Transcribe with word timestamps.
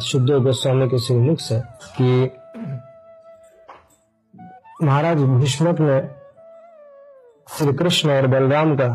महाराज 0.00 0.12
शुभदेव 0.12 0.40
गोस्वामी 0.40 0.88
के 0.88 0.98
श्रीमुख 0.98 1.40
से 1.40 1.60
कि 1.96 2.30
महाराज 4.86 5.16
भीष्मक 5.16 5.80
ने 5.80 6.00
श्री 7.56 7.72
कृष्ण 7.72 8.10
और 8.10 8.26
बलराम 8.26 8.76
का 8.76 8.88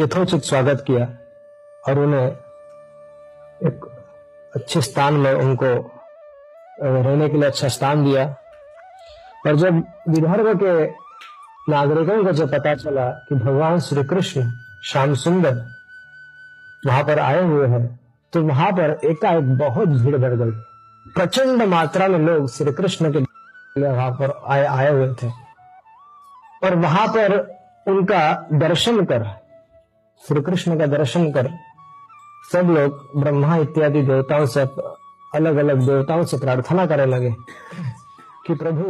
यथोचित 0.00 0.42
स्वागत 0.42 0.84
किया 0.86 1.04
और 1.88 1.98
उन्हें 1.98 2.26
एक 3.68 3.84
अच्छे 4.56 4.80
स्थान 4.80 5.14
में 5.14 5.32
उनको 5.34 5.70
रहने 6.82 7.28
के 7.28 7.36
लिए 7.36 7.46
अच्छा 7.46 7.68
स्थान 7.68 8.04
दिया। 8.04 8.24
और 9.46 9.56
जब 9.56 9.82
विदर्भ 10.08 10.56
के 10.62 10.72
नागरिकों 11.72 12.24
को 12.24 12.32
जब 12.32 12.52
पता 12.52 12.74
चला 12.74 13.08
कि 13.28 13.34
भगवान 13.34 13.80
श्री 13.80 14.04
कृष्ण 14.04 14.50
श्याम 14.84 15.14
सुंदर 15.14 15.64
वहाँ 16.86 17.02
पर 17.04 17.18
आए 17.18 17.42
हुए 17.42 17.68
हैं 17.68 17.86
तो 18.32 18.42
वहाँ 18.42 18.70
पर 18.72 18.98
एकाएक 19.04 19.56
बहुत 19.58 19.88
भीड़ 19.88 20.16
बढ़ 20.16 20.34
गई। 20.34 20.50
प्रचंड 21.06 21.62
मात्रा 21.64 22.08
में 22.08 22.18
लोग 22.18 22.48
श्री 22.50 22.72
कृष्ण 22.72 23.12
के 23.12 23.18
लिए 23.18 23.88
वहाँ 23.88 24.10
पर 24.12 24.32
आए 24.46 24.64
आए 24.66 24.90
हुए 24.90 25.12
थे। 25.14 25.30
और 26.64 26.74
वहाँ 26.76 27.06
पर 27.08 27.36
उनका 27.86 28.20
दर्शन 28.52 29.04
कर 29.04 29.26
श्री 30.22 30.40
कृष्ण 30.40 30.78
का 30.78 30.86
दर्शन 30.86 31.30
कर, 31.32 31.48
सब 32.52 32.70
लोग 32.70 33.20
ब्रह्मा 33.20 33.56
इत्यादि 33.56 34.02
देवताओं 34.02 34.46
से 34.46 34.60
अलग 35.32 35.56
अलग 35.56 35.86
देवताओं 35.86 36.22
से 36.24 36.38
प्रार्थना 36.38 36.86
करने 36.86 37.06
लगे 37.06 37.30
कि 38.46 38.54
प्रभु, 38.54 38.84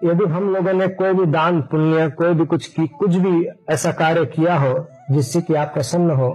यदि 0.00 0.24
हम 0.24 0.48
लोगों 0.54 0.72
ने 0.72 0.88
कोई 0.90 1.12
भी 1.12 1.26
दान, 1.26 1.60
पुण्य, 1.62 2.08
कोई 2.10 2.34
भी 2.34 2.46
कुछ 2.46 2.66
की, 2.66 2.86
कुछ 2.88 3.14
भी 3.16 3.46
ऐसा 3.70 3.92
कार्य 3.92 4.24
किया 4.26 4.56
हो 4.56 4.86
जिससे 5.10 5.40
कि 5.40 5.54
आप 5.54 5.72
प्रसन्न 5.74 6.10
हो 6.10 6.28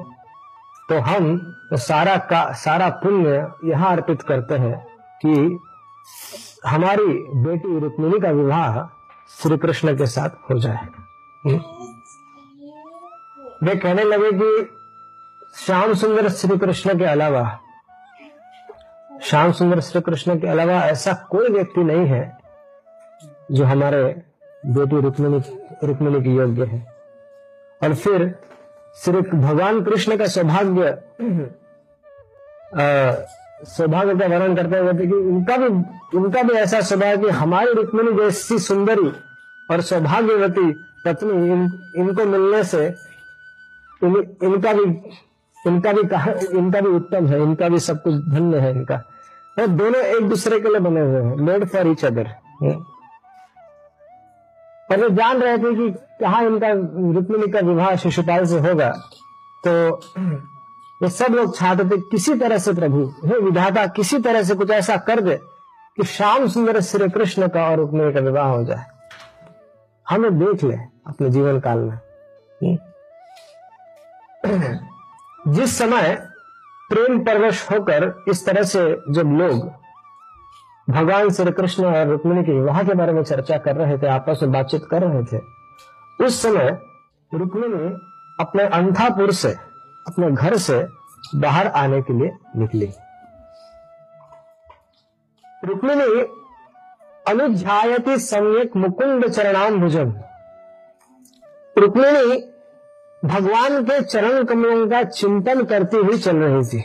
तो 0.91 0.97
हम 0.99 1.25
सारा 1.73 2.15
का, 2.17 2.51
सारा 2.53 2.87
पुण्य 3.03 3.35
यहाँ 3.65 3.91
अर्पित 3.91 4.21
करते 4.21 4.55
हैं 4.55 4.77
कि 5.21 5.59
हमारी 6.65 7.05
बेटी 7.43 7.79
रुक्मिणी 7.79 8.19
का 8.19 8.31
विवाह 8.31 8.79
श्री 9.31 9.57
कृष्ण 9.57 9.95
के 9.97 10.05
साथ 10.05 10.35
हो 10.49 10.57
जाए 10.59 10.87
हम्म? 11.45 11.59
वे 13.63 13.75
कहने 13.75 14.03
लगे 14.03 14.31
कि 14.33 14.67
श्याम 15.55 15.93
सुंदर 15.93 16.29
श्री 16.29 16.57
कृष्ण 16.57 16.97
के 16.99 17.05
अलावा, 17.05 17.47
श्याम 19.23 19.51
सुंदर 19.51 19.79
श्री 19.81 20.01
कृष्ण 20.01 20.39
के 20.39 20.47
अलावा 20.47 20.81
ऐसा 20.85 21.13
कोई 21.31 21.49
व्यक्ति 21.49 21.83
नहीं 21.83 22.05
है 22.07 22.23
जो 23.51 23.65
हमारे 23.65 24.03
बेटी 24.73 25.01
रुक्मिणी 25.01 25.43
रुक्मिणी 25.87 26.21
के 26.21 26.35
योग्य 26.35 26.65
है 26.65 26.85
और 27.81 27.95
फिर 27.95 28.33
श्री 28.95 29.21
भगवान 29.21 29.83
कृष्ण 29.83 30.17
का 30.17 30.25
सौभाग्य 30.27 30.97
सौभाग्य 33.65 34.15
का 34.19 34.27
वर्णन 34.27 34.55
करते 34.55 34.77
हुए 34.77 35.05
कि 35.05 35.13
उनका 35.13 35.57
भी 35.57 35.67
उनका 36.17 36.43
भी 36.43 36.53
ऐसा 36.53 36.81
सौभाग्य 36.89 37.29
हमारी 37.41 37.73
रुक्मिणी 37.73 38.11
जैसी 38.17 38.57
सुंदरी 38.59 39.11
और 39.71 39.81
सौभाग्यवती 39.81 40.71
पत्नी 41.05 41.51
इन, 41.51 41.69
इनको 41.95 42.25
मिलने 42.25 42.63
से 42.63 42.85
इन, 44.03 44.15
इनका 44.43 44.73
भी 44.73 44.83
इनका 45.57 45.91
भी 45.93 46.03
कहा 46.07 46.31
इनका 46.53 46.81
भी 46.81 46.89
उत्तम 46.89 47.27
है 47.27 47.41
इनका 47.41 47.69
भी 47.69 47.79
सब 47.79 48.01
कुछ 48.03 48.13
धन्य 48.33 48.59
है 48.59 48.71
इनका। 48.71 49.01
दोनों 49.57 50.01
एक 50.01 50.29
दूसरे 50.29 50.59
के 50.59 50.69
लिए 50.69 50.79
बने 50.79 51.01
हुए 51.01 51.21
हैं 51.21 51.35
मेड 51.47 51.65
फॉर 51.69 51.87
इच 51.87 52.05
अदर 52.05 52.27
वे 54.95 55.09
जान 55.09 55.41
रहे 55.41 55.57
थे 55.57 55.75
कि 55.75 55.89
कहा 56.21 56.41
इनका 56.41 56.67
रुक्मिणी 57.13 57.47
का 57.47 57.59
विवाह 57.59 57.95
शिशुपाल 57.95 58.45
से 58.45 58.59
होगा। 58.59 58.89
तो 59.67 60.01
ये 61.03 61.09
सब 61.09 61.33
लोग 61.33 61.57
चाहते 61.57 61.83
थे, 61.83 61.97
किसी 62.01 62.33
तरह 62.35 62.57
से 62.57 62.73
प्रभु, 62.73 63.13
हे 63.25 63.39
विधाता, 63.39 63.85
किसी 63.87 64.19
तरह 64.19 64.43
से 64.43 64.55
कुछ 64.55 64.69
ऐसा 64.69 64.97
कर 64.97 65.21
दे 65.21 65.35
कि 65.97 66.03
श्याम 66.03 66.47
सुंदर 66.47 66.81
श्री 66.81 67.09
कृष्ण 67.09 67.47
का 67.47 67.69
और 67.69 67.77
रुक्मिणी 67.77 68.13
का 68.13 68.19
विवाह 68.19 68.47
हो 68.47 68.63
जाए। 68.63 68.85
हमें 70.09 70.39
देख 70.39 70.63
ले 70.63 70.75
अपने 71.07 71.29
जीवन 71.29 71.59
काल 71.59 71.79
में। 71.79 71.97
जिस 75.47 75.77
समय 75.77 76.15
प्रेम 76.89 77.19
परवश 77.19 77.71
होकर 77.71 78.23
इस 78.27 78.45
तरह 78.45 78.63
से 78.63 78.81
जब 79.09 79.31
लोग 79.31 79.80
भगवान 80.91 81.29
श्री 81.29 81.51
कृष्ण 81.51 81.85
और 81.85 82.07
रुक्मिणी 82.07 82.43
के 82.43 82.51
विवाह 82.51 82.81
के 82.83 82.93
बारे 82.93 83.13
में 83.13 83.23
चर्चा 83.23 83.57
कर 83.57 83.75
रहे 83.75 83.97
थे, 83.97 84.07
आपस 84.07 84.39
में 84.43 84.51
बातचीत 84.51 84.81
कर 84.91 85.01
रहे 85.01 85.23
थे। 85.23 85.39
उस 86.25 86.41
समय 86.41 86.77
रुक्मिणी 87.31 87.89
अपने 88.39 88.63
अंथापुर 88.69 89.31
से, 89.31 89.51
अपने 90.07 90.31
घर 90.31 90.55
से 90.57 90.85
बाहर 91.35 91.67
आने 91.67 92.01
के 92.01 92.13
लिए 92.13 92.31
निकली। 92.57 92.91
रुक्मिणी 95.65 96.21
अनुध्यायती 97.25 98.17
सम्यक 98.19 98.75
मुकुंद 98.77 99.27
चरणाम 99.27 99.79
भुजन 99.79 100.13
रुक्मिणी 101.75 102.41
भगवान 103.25 103.83
के 103.83 104.01
चरण 104.01 104.43
कमलों 104.43 104.87
का 104.89 105.03
चिंतन 105.03 105.63
करती 105.63 105.97
हुई 105.97 106.17
चल 106.17 106.37
रही 106.37 106.63
थी। 106.63 106.83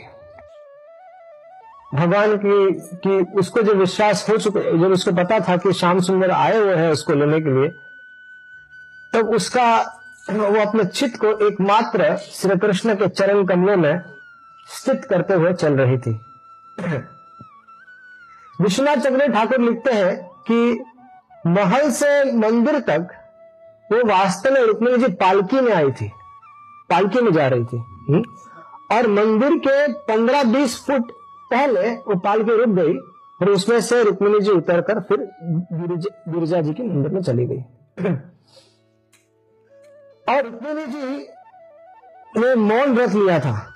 भगवान 1.91 2.35
की, 2.37 2.71
कि 2.95 3.39
उसको 3.39 3.61
जब 3.61 3.77
विश्वास 3.77 4.29
हो 4.29 4.37
चुका, 4.37 4.61
जब 4.61 4.91
उसको 4.91 5.11
पता 5.11 5.39
था 5.39 5.57
कि 5.57 5.73
श्याम 5.73 5.99
सुंदर 5.99 6.31
आए 6.31 6.57
हुए 6.57 6.75
हैं 6.75 6.89
उसको 6.91 7.13
लेने 7.13 7.39
के 7.41 7.49
लिए, 7.49 7.69
तब 9.13 9.29
उसका, 9.29 9.67
वो 10.31 10.61
अपने 10.61 10.83
चित्त 10.85 11.19
को 11.19 11.31
एकमात्र 11.47 12.15
श्री 12.17 12.57
कृष्ण 12.59 12.95
के 12.95 13.07
चरण 13.09 13.45
कमलों 13.45 13.77
में 13.77 14.01
स्थित 14.69 15.05
करते 15.05 15.33
हुए 15.33 15.53
चल 15.53 15.73
रही 15.73 15.97
थी 15.97 16.19
विश्वनाथ 18.61 18.97
चक्र 18.97 19.31
ठाकुर 19.33 19.59
लिखते 19.59 19.91
हैं 19.93 20.15
कि 20.51 20.83
महल 21.47 21.89
से 21.91 22.09
मंदिर 22.37 22.79
तक 22.79 23.07
वो 23.91 24.07
वास्तव 24.07 24.53
में 24.53 24.61
रुक्मिणी 24.61 24.97
जी 24.97 25.13
पालकी 25.13 25.61
में 25.61 25.73
आई 25.73 25.91
थी, 25.91 26.11
पालकी 26.89 27.21
में 27.21 27.31
जा 27.33 27.47
रही 27.47 27.65
थी? 27.65 27.77
और 28.91 29.07
मंदिर 29.07 29.55
के 29.57 29.87
पंद्रह 30.07 30.43
बीस 30.43 30.77
फुट 30.87 31.11
पहले 31.51 31.91
वो 31.91 32.15
पालकी 32.15 32.57
रुक 32.57 32.69
गई, 32.69 32.93
फिर 33.39 33.49
उसमें 33.49 33.81
से 33.81 34.03
रुक्मिणी 34.03 34.39
जी 34.39 34.51
उतर 34.51 34.81
कर 34.81 34.99
फिर 34.99 35.29
गिरिजा 36.29 36.61
जी 36.61 36.73
के 36.73 36.83
मंदिर 36.83 37.11
में 37.11 37.21
चली 37.21 37.45
गई। 37.45 37.57
और 40.29 40.43
रुक्मिणी 40.43 40.85
जी 40.85 41.27
ने 42.39 42.55
मौन 42.55 42.93
व्रत 42.93 43.09
लिया 43.09 43.39
था। 43.39 43.73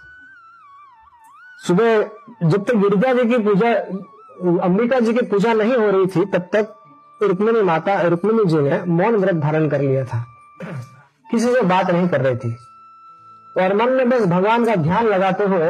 सुबह 1.68 2.04
जब 2.44 2.66
तक 2.66 2.76
गिरिजा 2.76 3.14
जी 3.14 3.30
की 3.30 3.38
पूजा, 3.38 3.74
अंबिका 4.64 5.00
जी 5.00 5.14
की 5.14 5.26
पूजा 5.26 5.54
नहीं 5.54 5.76
हो 5.76 5.92
रही 5.92 6.06
थी, 6.08 6.26
तब 6.26 6.50
तक 6.56 6.74
रुक्मिणी 7.24 7.62
माता, 7.62 8.02
रुक्मिणी 8.02 8.46
जी 8.46 8.58
ने 8.58 8.84
मौन 8.84 9.16
व्रत 9.16 9.36
धारण 9.36 9.70
कर 9.70 9.82
लिया 9.82 10.06
था। 10.06 10.26
किसी 11.32 11.54
से 11.54 11.62
बात 11.62 11.92
नहीं 11.92 12.10
कर 12.10 12.22
रही 12.22 12.36
थी। 12.36 12.56
और 13.58 13.74
मन 13.74 13.90
में 13.90 14.10
बस 14.10 14.26
भगवान 14.26 14.66
का 14.66 14.76
ध्यान 14.76 15.08
लगाते 15.08 15.44
हुए 15.44 15.70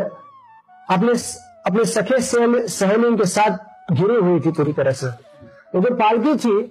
अपने 0.90 1.14
अपने 1.66 1.86
सखे 1.86 2.20
सहेलियों 2.20 3.18
के 3.18 3.26
साथ 3.26 3.94
घिरी 3.94 4.16
हुई 4.16 4.40
थी 4.40 4.52
पूरी 4.52 4.74
तरह 4.74 4.92
से। 4.92 5.10
तो 5.74 5.82
जो 5.82 5.96
पालकी 5.96 6.36
थी 6.36 6.62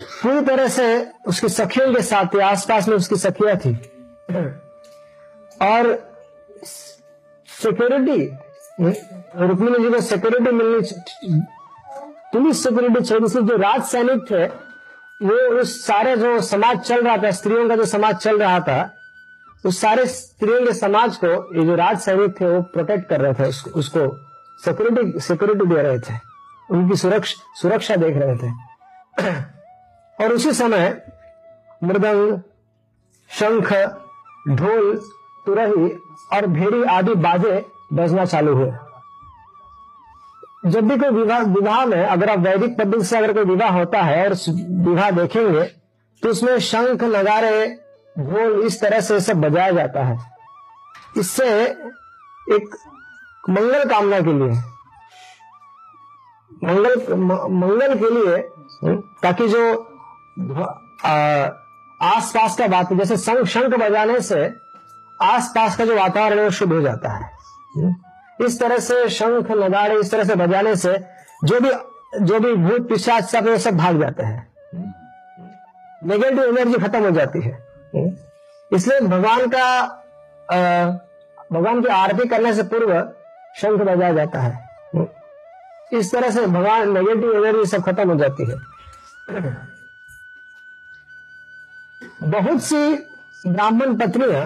पूरी 0.00 0.40
तरह 0.46 0.68
से 0.68 0.86
उसकी 1.28 1.48
सखियों 1.48 1.92
के 1.94 2.02
साथ 2.02 2.34
थी 2.34 2.38
आसपास 2.42 2.88
में 2.88 2.96
उसकी 2.96 3.16
सखियाँ 3.16 3.56
थी। 3.56 3.74
और 5.62 5.82
सिक्योरिटी 7.48 8.20
रुक्मिणी 8.80 9.82
जी 9.82 9.90
को 9.90 10.00
सिक्योरिटी 10.00 10.50
मिलनी 10.52 10.80
पुलिस 12.32 12.62
सिक्योरिटी 12.62 13.00
चाहिए 13.00 13.42
जो 13.42 13.56
राज 13.56 13.82
सैनिक 13.84 14.24
थे 14.30 14.44
वो 15.20 15.34
उस 15.60 15.74
सारे 15.86 16.16
जो 16.16 16.40
समाज 16.40 16.80
चल 16.80 17.02
रहा 17.04 17.16
था 17.22 17.30
स्त्रियों 17.30 17.68
का 17.68 17.76
जो 17.76 17.84
समाज 17.84 18.16
चल 18.16 18.38
रहा 18.38 18.60
था 18.60 18.90
उस 19.66 19.80
सारे 19.80 20.06
स्त्रियों 20.06 20.64
के 20.66 20.72
समाज 20.74 21.16
को 21.24 21.28
ये 21.58 21.64
जो 21.66 21.74
राज 21.76 21.98
सैनिक 22.00 22.40
थे 22.40 22.46
वो 22.46 22.60
प्रोटेक्ट 22.72 23.08
कर 23.08 23.20
रहे 23.20 23.34
थे 23.34 23.48
उसको, 23.48 23.70
उसको। 23.70 24.06
सिक्योरिटी 24.64 25.20
सिक्योरिटी 25.20 25.66
दे 25.66 25.82
रहे 25.82 25.98
थे। 25.98 26.14
उनकी 26.70 26.96
सुरक्षा 26.96 27.52
सुरक्षा 27.60 27.96
देख 27.96 28.16
रहे 28.16 28.36
थे। 28.36 28.50
और 30.18 30.32
उसी 30.32 30.52
समय 30.52 31.00
मृदंग, 31.84 32.38
शंख, 33.30 33.72
ढोल, 34.50 34.96
तुरही 35.46 35.88
और 36.32 36.46
भेड़ी 36.48 36.82
आदि 36.90 37.14
बाजे 37.16 37.64
बजना 37.92 38.24
चालू 38.24 38.54
हुए। 38.54 38.72
जब 40.66 40.88
भी 40.88 40.96
कोई 40.98 41.10
विवाह 41.10 41.42
विवाह 41.44 41.84
में 41.86 42.04
अगर 42.06 42.30
आप 42.30 42.38
वैदिक 42.38 42.76
पद्धति 42.78 43.04
से 43.04 43.16
अगर 43.18 43.32
कोई 43.32 43.44
विवाह 43.44 43.70
होता 43.70 44.02
है 44.02 44.24
और 44.24 44.34
विवाह 44.84 45.10
देखेंगे 45.10 45.62
तो 46.22 46.28
उसमें 46.28 46.58
शंख, 46.60 47.02
नगारे, 47.04 47.66
ढोल 48.18 48.60
इस 48.66 48.80
तरह 48.80 49.00
से 49.00 49.20
सब 49.20 49.40
बजाया 49.40 49.70
जाता 49.70 50.04
है। 50.04 50.18
इससे 51.16 51.48
एक 52.48 52.76
मंगल 53.50 53.84
कामना 53.84 54.20
के 54.20 54.32
लिए। 54.32 54.50
मंगल 56.64 57.14
मंगल 57.14 57.94
के 57.94 58.10
लिए 58.10 58.38
ताकि 59.22 59.48
जो 59.48 59.62
आसपास 62.00 62.56
का 62.58 62.66
बात 62.66 62.92
जैसे 62.92 63.16
शंख 63.16 63.46
शंख 63.46 63.74
बजाने 63.80 64.20
से 64.20 64.44
आसपास 65.20 65.76
का 65.76 65.84
जो 65.84 65.96
वातावरण 65.96 66.38
है 66.38 66.44
वो 66.44 66.50
शुद्ध 66.50 66.72
हो 66.72 66.80
जाता 66.80 67.12
है। 67.12 67.30
इस 68.40 68.58
तरह 68.60 68.78
से 68.78 69.08
शंख, 69.08 69.50
नगाड़े, 69.52 69.98
इस 70.00 70.10
तरह 70.10 70.24
से 70.24 70.34
बजाने 70.34 70.74
से 70.76 70.92
जो 71.44 71.60
भी 71.60 71.70
जो 72.20 72.38
भी 72.40 72.52
भूत, 72.54 72.88
पिशाच, 72.88 73.24
सब 73.24 73.48
वो 73.48 73.56
सब 73.58 73.76
भाग 73.76 74.00
जाते 74.00 74.22
हैं। 74.22 74.52
नेगेटिव 76.04 76.42
एनर्जी 76.44 76.78
खत्म 76.78 77.04
हो 77.04 77.10
जाती 77.10 77.40
है। 77.40 77.58
इसलिए 78.70 79.00
भगवान 79.00 79.46
का 79.46 79.86
भगवान 81.52 81.82
की 81.82 81.88
आरती 81.88 82.28
करने 82.28 82.52
से 82.54 82.62
पूर्व 82.64 82.92
शंख 83.60 83.80
बजाया 83.80 84.12
जाता 84.12 84.40
है। 84.40 84.52
इस 85.92 86.12
तरह 86.12 86.30
से 86.30 86.46
भगवान 86.46 86.92
नेगेटिव 86.92 87.32
एनर्जी 87.36 87.66
सब 87.70 87.82
खत्म 87.84 88.10
हो 88.10 88.16
जाती 88.18 88.44
है। 88.44 88.56
बहुत 92.24 92.62
सी 92.62 92.94
ब्राह्मण 93.46 93.96
पत्नियाँ 93.98 94.44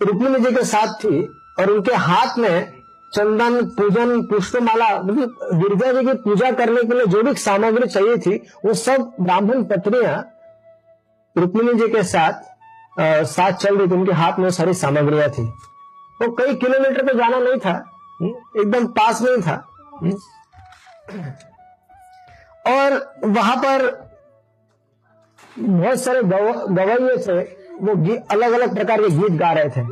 रुक्मिणी 0.00 0.38
जी 0.40 0.54
के 0.54 0.64
साथ 0.64 0.94
थी 1.04 1.22
और 1.58 1.70
उनके 1.70 1.94
हाथ 1.94 2.38
में 2.38 2.72
चंदन 3.12 3.64
पूजन 3.76 4.22
पुष्पमाला 4.28 4.88
मतलब 5.00 5.28
गिरजा 5.54 5.92
जी 5.92 6.06
की 6.06 6.12
पूजा 6.22 6.50
करने 6.52 6.82
के 6.82 6.94
लिए 6.94 7.06
जो 7.06 7.22
भी 7.22 7.34
सामग्री 7.34 7.86
चाहिए 7.88 8.16
थी 8.18 8.36
वो 8.64 8.74
सब 8.74 9.12
ब्राह्मण 9.20 9.62
पत्नियाँ 9.64 10.16
रुक्मिणी 11.36 11.74
जी 11.74 11.88
के 11.88 12.02
साथ 12.02 12.32
आ, 13.00 13.22
साथ 13.24 13.52
चल 13.52 13.76
रही 13.76 13.86
थी। 13.88 13.94
उनके 13.94 14.12
हाथ 14.12 14.38
में 14.38 14.50
सारी 14.50 14.74
सामग्रियाँ 14.74 15.28
थी। 15.30 15.42
वो 16.20 16.30
कई 16.36 16.54
किलोमीटर 16.54 17.06
पे 17.06 17.14
जाना 17.18 17.38
नहीं 17.38 17.58
था। 17.64 17.72
हम्म, 18.20 18.60
एकदम 18.60 18.86
पास 18.98 19.20
में 19.22 19.30
ही 19.36 19.42
था। 19.42 19.56
हम्म। 20.02 20.16
और 22.66 22.88
वहाँ 23.24 23.56
पर 23.56 23.84
बहुत 25.58 26.00
सारे 26.00 26.22
गवैये 26.22 27.16
थे 27.26 27.40
वो 27.82 28.16
अलग 28.30 28.52
अलग 28.52 28.74
प्रकार 28.74 29.00
के 29.02 29.08
गीत 29.08 29.38
गा 29.40 29.52
रहे 29.52 29.68
थे। 29.68 29.84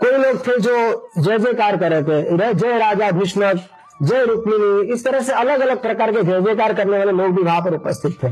कोई 0.00 0.10
लोग 0.12 0.46
थे 0.46 0.58
जो 0.60 0.74
जय 1.18 1.38
जयकार 1.38 1.76
कर 1.76 1.92
रहे 1.92 2.02
थे 2.22 2.52
जय 2.54 2.78
राजा 2.78 3.10
भीष्म 3.10 3.52
जय 4.02 4.24
रुक्मिणी 4.24 4.92
इस 4.92 5.04
तरह 5.04 5.20
से 5.20 5.32
अलग 5.32 5.60
अलग 5.60 5.82
प्रकार 5.82 6.12
के 6.12 6.22
जय 6.22 6.40
जयकार 6.42 6.74
करने 6.74 6.98
वाले 6.98 7.12
लोग 7.12 7.34
भी 7.36 7.42
वहाँ 7.42 7.60
पर 7.60 7.74
उपस्थित 7.74 8.22
थे। 8.22 8.28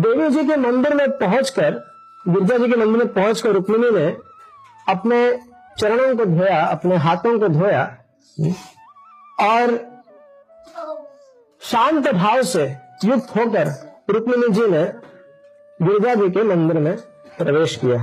देवी 0.00 0.28
जी 0.30 0.44
के 0.48 0.56
मंदिर 0.56 0.94
में 0.94 1.10
पहुंचकर 1.18 1.70
गिरजा 2.24 2.58
जी 2.58 2.68
के 2.68 2.76
मंदिर 2.76 3.04
में 3.04 3.12
पहुंचकर 3.12 3.52
रुक्मिणी 3.52 3.90
ने 3.90 4.06
अपने 4.86 5.18
चरणों 5.78 6.16
को 6.16 6.24
धोया, 6.26 6.64
अपने 6.66 6.96
हाथों 6.96 7.38
को 7.38 7.48
धोया 7.48 7.82
और 9.42 9.74
शांत 11.62 12.08
भाव 12.08 12.42
से 12.44 12.64
युक्त 13.04 13.36
होकर 13.36 13.68
रुक्मिणी 14.10 14.48
जी 14.54 14.66
ने 14.70 14.84
दुर्गा 15.80 16.14
जी 16.14 16.28
के 16.30 16.42
मंदिर 16.44 16.78
में 16.78 16.96
प्रवेश 17.38 17.76
किया। 17.76 17.98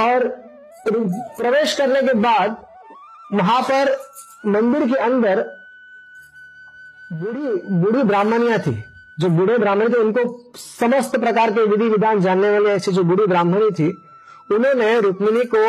और 0.00 0.26
प्रवेश 0.88 1.76
करने 1.76 2.02
के 2.02 2.14
बाद 2.20 2.56
वहाँ 3.32 3.60
पर 3.62 3.96
मंदिर 4.46 4.86
के 4.88 4.98
अंदर 5.04 5.42
बूढ़ी 7.10 7.48
बूढ़ी 7.72 8.02
ब्राह्मणियाँ 8.02 8.58
थी। 8.58 8.74
जो 9.18 9.28
बूढ़े 9.28 9.58
ब्राह्मण 9.58 9.92
थे 9.92 9.98
उनको 9.98 10.22
समस्त 10.56 11.16
प्रकार 11.16 11.50
के 11.50 11.64
विधि 11.66 11.88
विधान 11.88 12.20
जानने 12.20 12.50
वाले 12.50 12.70
ऐसी 12.70 12.92
जो 12.92 13.02
बूढ़ी 13.02 13.26
ब्राह्मणी 13.26 13.70
थी 13.70 13.88
उन्होंने 14.50 14.98
रुक्मिणी 15.00 15.44
को 15.54 15.62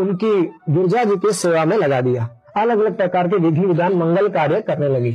उनकी 0.00 0.30
गिरजा 0.70 1.04
जी 1.04 1.16
की 1.16 1.32
सेवा 1.32 1.64
में 1.64 1.76
लगा 1.76 2.00
दिया। 2.00 2.28
अलग 2.56 2.78
अलग 2.78 2.96
प्रकार 2.96 3.28
के 3.28 3.36
विधि 3.38 3.60
विधान 3.60 3.94
मंगल 3.96 4.28
कार्य 4.28 4.60
करने 4.62 4.88
लगी। 4.88 5.10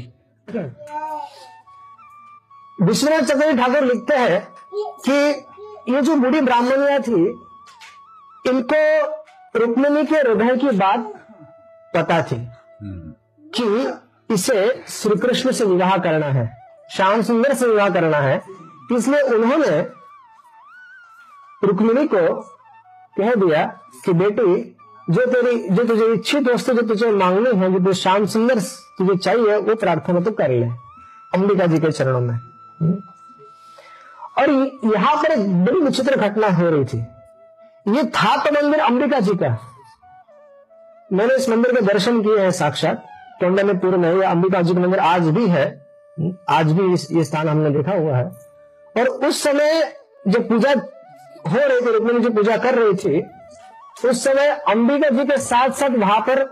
विश्वनाथ 2.80 3.22
चक्रवर्ती 3.22 3.58
ठाकुर 3.58 3.86
लिखते 3.86 4.16
हैं 4.16 4.48
कि 5.06 5.94
ये 5.94 6.02
जो 6.02 6.16
बूढ़ी 6.16 6.42
ब्राह्मणिया 6.42 7.00
थी 7.00 7.22
इनको 8.46 8.82
रुक्मिणी 9.56 10.06
के 10.06 10.16
हृदय 10.18 10.56
की 10.58 10.78
बात 10.78 11.12
पता 11.96 12.22
थी 12.22 12.38
कि 13.54 14.34
इसे 14.34 14.60
श्री 14.90 15.16
कृष्ण 15.20 15.52
से 15.52 15.66
विवाह 15.66 15.98
करना 15.98 16.28
है। 16.30 16.48
श्याम 16.90 17.22
सुंदर 17.22 17.54
से 17.54 17.66
विवाह 17.66 17.90
करना 17.90 18.18
है 18.18 18.42
इसलिए 18.92 19.22
उन्होंने 19.22 19.80
रुक्मिणी 21.64 22.06
को 22.08 22.20
कह 23.18 23.34
दिया 23.36 23.66
कि 24.06 24.14
बेटी, 24.14 24.76
जो 25.08 25.26
तेरी, 25.26 25.58
जो 25.70 25.84
तुझे 25.84 26.06
इच्छित 26.06 26.48
वस्तु 26.48 26.74
जो 26.74 26.82
तुझे 26.88 27.12
मांगनी 27.12 27.58
है, 27.60 27.80
जो 27.80 27.94
श्याम 27.94 28.26
सुंदर 28.26 28.60
तुझे 28.98 29.16
चाहिए, 29.16 29.58
वो 29.58 29.76
प्रार्थना 29.76 30.20
तो 30.20 30.32
कर 30.32 30.50
ले, 30.50 30.66
अंबिका 31.34 31.66
जी 31.66 31.80
के 31.80 31.92
चरणों 31.92 32.20
में। 32.22 32.38
और 34.38 34.50
यहाँ 34.94 35.16
पर 35.16 35.32
एक 35.32 35.66
बड़ी 35.66 35.80
विचित्र 35.80 36.16
घटना 36.18 36.48
हो 36.48 36.70
रही 36.70 36.86
थी। 36.86 36.98
ये 37.88 38.04
था 38.06 38.36
तो 38.38 38.52
मंदिर 38.52 38.80
अंबिका 38.80 39.20
जी 39.20 39.36
का। 39.36 39.58
मैंने 41.12 41.36
इस 41.36 41.50
मंदिर 41.50 41.74
के 41.74 41.82
दर्शन 41.84 42.22
किए 42.22 42.40
हैं 42.40 42.52
साक्षात 42.52 43.06
पूर्व 43.44 43.98
में 43.98 44.14
ये 44.14 44.24
अंबिका 44.24 44.62
जी 44.62 44.74
का 44.74 44.80
मंदिर 44.80 45.00
आज 45.02 45.28
भी 45.30 45.48
है। 45.48 45.68
आज 46.50 46.72
भी 46.72 46.94
इस 46.94 47.08
ये 47.12 47.24
स्थान 47.24 47.48
हमने 47.50 47.70
देखा 47.70 47.94
हुआ 47.94 48.18
है। 48.18 48.26
और 48.96 49.08
उस 49.28 49.42
समय 49.44 49.94
जब 50.28 50.48
पूजा 50.50 50.72
हो 50.72 51.58
रही 51.58 51.82
थी 51.82 51.92
रुक्मिणी 51.94 52.20
जी 52.20 52.30
पूजा 52.30 52.58
कर 52.58 52.76
रही 52.76 52.94
थी 52.96 53.22
उस 54.10 54.24
समय 54.24 54.48
अंबिका 54.70 55.10
जी 55.10 55.26
के 55.26 55.38
साथ 55.38 55.70
साथ 55.70 55.90
वहाँ 55.90 56.20
पर 56.20 56.46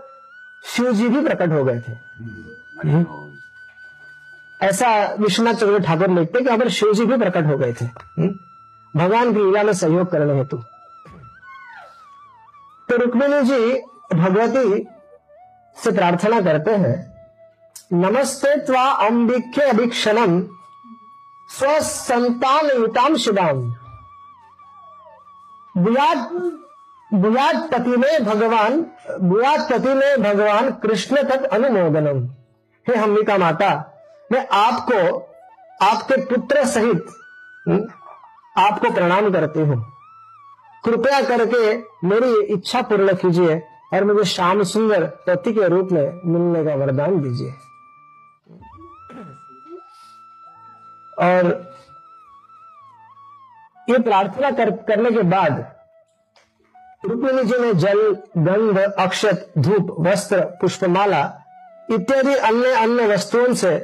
शिव 0.64 0.92
जी 0.92 1.08
भी 1.08 1.22
प्रकट 1.22 1.52
हो 1.52 1.64
गए 1.64 1.80
थे। 1.80 1.92
ऐसा 4.60 4.88
विश्वनाथ 5.20 5.54
चंद्र 5.54 5.78
ठाकुर 5.80 6.10
लिखते 6.10 6.40
कि 6.40 6.48
अगर 6.48 6.68
शिव 6.70 6.92
जी 6.94 7.04
भी 7.06 7.16
प्रकट 7.16 7.46
हो 7.46 7.56
गए 7.58 7.72
थे। 7.72 7.86
भगवान 8.94 9.32
की 9.34 9.40
लीला 9.40 9.62
में 9.62 9.72
सहयोग 9.72 10.10
करने 10.10 10.38
हेतु 10.38 10.56
तो 12.88 12.96
रुक्मिणी 12.96 13.42
जी 13.42 13.80
भगवती 14.14 14.86
से 15.76 15.90
प्रार्थना 15.92 16.40
करते 16.40 16.70
हैं। 16.76 17.07
नमस्ते 17.92 18.54
त्वा 18.56 18.82
अंबिके 19.06 19.62
अभिक्षणम। 19.62 20.40
स्वसंतान 21.50 22.66
युताम 22.70 23.16
शिवाम। 23.16 23.60
बुयाद 25.74 27.68
पति 27.72 27.96
में 27.96 28.24
भगवान 28.24 28.80
बुयाद 29.22 29.68
पति 29.70 29.94
में 29.94 30.22
भगवान 30.22 30.70
कृष्ण 30.82 31.22
तक 31.28 31.44
अनुमोदनम। 31.44 32.24
हे 32.86 32.94
अंबिका 32.94 33.36
माता 33.38 33.70
मैं 34.32 34.46
आपको 34.54 34.98
आपके 35.86 36.16
पुत्र 36.26 36.64
सहित 36.66 37.06
हम्म, 37.66 37.84
आपको 38.56 38.90
प्रणाम 38.90 39.30
करती 39.32 39.60
हूँ। 39.60 39.84
कृपया 40.84 41.20
करके 41.22 41.76
मेरी 42.08 42.32
इच्छा 42.54 42.82
पूर्ण 42.82 43.14
कीजिए 43.14 43.62
और 43.94 44.04
मुझे 44.04 44.24
श्याम 44.24 44.62
सुंदर 44.64 45.04
पति 45.26 45.52
के 45.52 45.68
रूप 45.68 45.88
में 45.92 46.20
मिलने 46.24 46.64
का 46.64 46.74
वरदान 46.76 47.20
दीजिए। 47.22 47.54
और 51.20 51.46
ये 53.88 53.98
प्रार्थना 53.98 54.50
कर, 54.50 54.70
करने 54.70 55.10
के 55.10 55.22
बाद 55.24 55.66
रुक्मिणी 57.04 57.42
जी 57.44 57.58
ने 57.58 57.72
जल 57.74 58.00
गंध 58.38 58.78
अक्षत 58.78 59.52
धूप 59.58 59.94
वस्त्र 60.06 60.40
पुष्पमाला 60.60 61.22
इत्यादि 61.90 62.34
अन्य 62.34 62.72
अन्य 62.76 63.06
वस्तुओं 63.06 63.54
से 63.54 63.74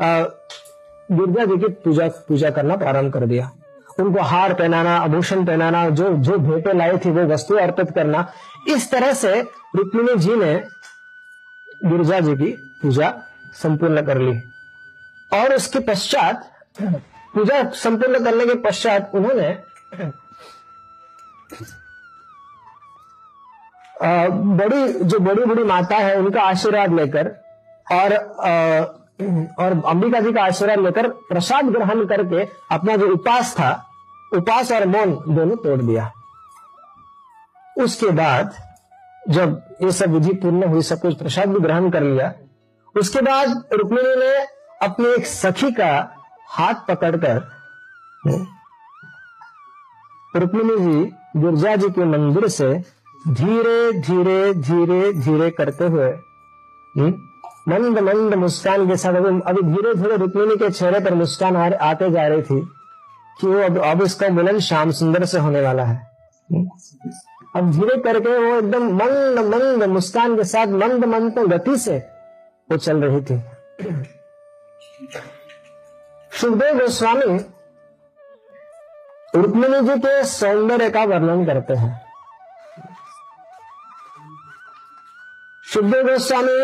गिरजा 0.00 1.44
जी 1.44 1.56
की 1.58 1.68
पूजा 1.84 2.06
पूजा 2.28 2.50
करना 2.50 2.76
प्रारंभ 2.76 3.12
कर 3.12 3.26
दिया। 3.26 3.50
उनको 3.98 4.22
हार 4.22 4.54
पहनाना 4.54 4.96
आभूषण 4.98 5.44
पहनाना 5.46 5.88
जो 5.90 6.10
जो 6.18 6.36
भेटे 6.38 6.72
लाए 6.72 6.96
थी 7.04 7.10
वो 7.10 7.24
वस्तु 7.32 7.56
अर्पित 7.58 7.90
करना 7.94 8.26
इस 8.68 8.90
तरह 8.90 9.12
से 9.14 9.40
रुक्मिणी 9.76 10.14
जी 10.18 10.36
ने 10.36 10.54
गिरजा 11.84 12.20
जी 12.20 12.36
की 12.36 12.52
पूजा 12.82 13.12
संपूर्ण 13.54 14.06
कर 14.06 14.18
ली। 14.18 14.40
और 15.32 15.54
उसके 15.54 15.78
पश्चात 15.80 16.50
पूजा 17.34 17.62
संपूर्ण 17.72 18.24
करने 18.24 18.46
के 18.46 18.54
पश्चात 18.60 19.10
उन्होंने 19.14 19.50
बड़ी, 24.02 24.92
जो 24.94 25.18
बड़ी 25.18 25.44
बड़ी 25.44 25.64
माता 25.64 25.96
है, 25.96 26.16
उनका 26.18 26.42
आशीर्वाद 26.42 26.94
लेकर 26.94 27.28
और 27.92 28.14
और 29.58 29.72
अंबिका 29.86 30.20
जी 30.20 30.32
का 30.32 30.42
आशीर्वाद 30.42 30.80
लेकर 30.80 31.08
प्रसाद 31.28 31.66
ग्रहण 31.70 32.04
करके 32.06 32.44
अपना 32.74 32.96
जो 32.96 33.08
उपास 33.14 33.52
था, 33.54 33.70
उपास 34.32 34.72
और 34.72 34.86
मौन 34.86 35.12
दोनों 35.28 35.56
तोड़ 35.56 35.80
दिया। 35.80 36.10
उसके 37.76 38.10
बाद 38.12 38.54
जब 39.28 39.76
ये 39.82 39.92
सब 39.92 40.12
विधि 40.12 40.32
पूर्ण 40.34 40.66
हुई, 40.66 40.82
सब 40.82 41.00
कुछ 41.00 41.18
प्रसाद 41.18 41.48
भी 41.48 41.60
ग्रहण 41.60 41.90
कर 41.90 42.02
लिया, 42.02 42.32
उसके 42.94 43.20
बाद 43.22 43.62
रुक्मिणी 43.72 44.14
ने 44.16 44.32
अपनी 44.82 45.12
एक 45.14 45.26
सखी 45.26 45.70
का 45.72 45.92
हाथ 46.56 46.74
पकड़कर 46.88 47.38
रुक्मिणी 50.36 50.76
जी 50.84 51.04
गिरजा 51.40 51.74
जी 51.76 51.88
के 51.98 52.04
मंदिर 52.04 52.46
से 52.56 52.68
धीरे 53.28 53.92
धीरे 54.08 54.38
धीरे 54.54 55.12
धीरे 55.12 55.50
करते 55.60 55.84
हुए 55.94 56.10
हम्म, 56.10 57.12
मंद 57.68 57.98
मंद 58.08 58.34
मुस्कान 58.42 58.86
के 58.88 58.96
साथ 58.96 59.14
अभी 59.14 59.40
अभी 59.50 59.62
धीरे 59.72 59.94
धीरे 60.02 60.16
रुक्मिणी 60.16 60.56
के 60.56 60.70
चेहरे 60.70 61.00
पर 61.04 61.14
मुस्कान 61.14 61.56
आते 61.56 62.10
जा 62.10 62.26
रही 62.28 62.42
थी 62.42 62.60
कि 63.40 63.46
वो 63.46 63.58
अब 63.64 63.78
अब 63.90 64.02
इसका 64.02 64.28
मिलन 64.38 64.58
श्याम 64.68 64.90
सुंदर 65.00 65.24
से 65.32 65.38
होने 65.38 65.60
वाला 65.62 65.84
है। 65.84 65.96
हम्म, 66.50 66.68
अब 67.56 67.70
धीरे 67.72 67.96
करके 68.02 68.38
वो 68.38 68.56
एकदम 68.56 68.88
मंद 68.96 69.38
मंद 69.54 69.82
मुस्कान 69.92 70.36
के 70.36 70.44
साथ 70.54 70.66
मंद 70.82 71.04
मंद 71.14 71.38
गति 71.52 71.76
से 71.84 71.98
वो 72.68 72.76
चल 72.76 73.04
रही 73.04 73.20
थी। 73.30 73.42
सुखदेव 76.40 76.78
गोस्वामी 76.78 77.38
रुक्मिणी 79.40 79.80
जी 79.86 79.98
के 80.04 80.22
सौंदर्य 80.26 80.88
का 80.90 81.04
वर्णन 81.10 81.44
करते 81.46 81.74
हैं। 81.80 81.90
सुखदेव 85.64 86.06
गोस्वामी 86.08 86.58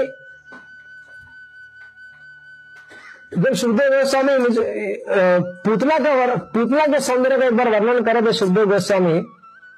जब 3.42 3.54
सुखदेव 3.62 3.92
गोस्वामी 3.96 4.34
पुतला 5.66 5.98
का 5.98 6.34
पुतला 6.54 6.86
के 6.86 7.00
सौंदर्य 7.08 7.38
का 7.38 7.46
एक 7.46 7.56
बार 7.56 7.68
वर्णन 7.70 8.02
करे 8.04 8.22
थे 8.26 8.32
सुखदेव 8.40 8.70
गोस्वामी 8.72 9.20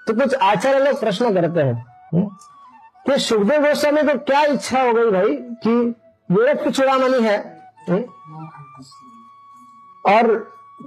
तो 0.07 0.14
कुछ 0.21 0.35
आचार्य 0.35 0.78
लोग 0.85 1.00
प्रश्न 1.00 1.35
करते 1.35 1.61
हैं 1.61 1.75
हम्म, 2.14 2.26
कि 3.07 3.19
सुखदेव 3.21 3.67
गोस्वामी 3.67 4.02
को 4.12 4.19
क्या 4.31 4.45
इच्छा 4.55 4.83
हो 4.83 4.93
गई 4.93 5.11
भाई 5.11 5.35
कि 5.67 5.75
यूरोप 6.28 6.62
की 6.64 6.71
चुड़ामणि 6.71 7.23
है? 7.26 7.37
हम्म, 7.88 8.02
और 10.05 10.37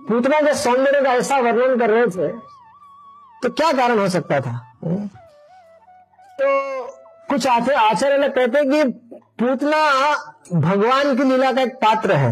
पुतना 0.08 0.40
के 0.42 0.54
सौंदर्य 0.54 1.02
का 1.02 1.14
ऐसा 1.14 1.40
वर्णन 1.40 1.78
कर 1.80 1.90
रहे 1.90 2.06
थे 2.08 2.28
तो 3.42 3.50
क्या 3.50 3.72
कारण 3.72 4.00
हो 4.00 4.08
सकता 4.10 4.40
था? 4.42 4.52
हम्म, 4.84 5.08
तो 6.38 6.48
कुछ 7.30 7.48
आचार्य 7.48 8.18
लोग 8.18 8.32
कहते 8.36 8.64
कि 8.66 8.84
पूतना 9.40 9.82
भगवान 10.54 11.16
की 11.18 11.24
लीला 11.24 11.52
का 11.52 11.62
एक 11.62 11.74
पात्र 11.76 12.16
है। 12.16 12.32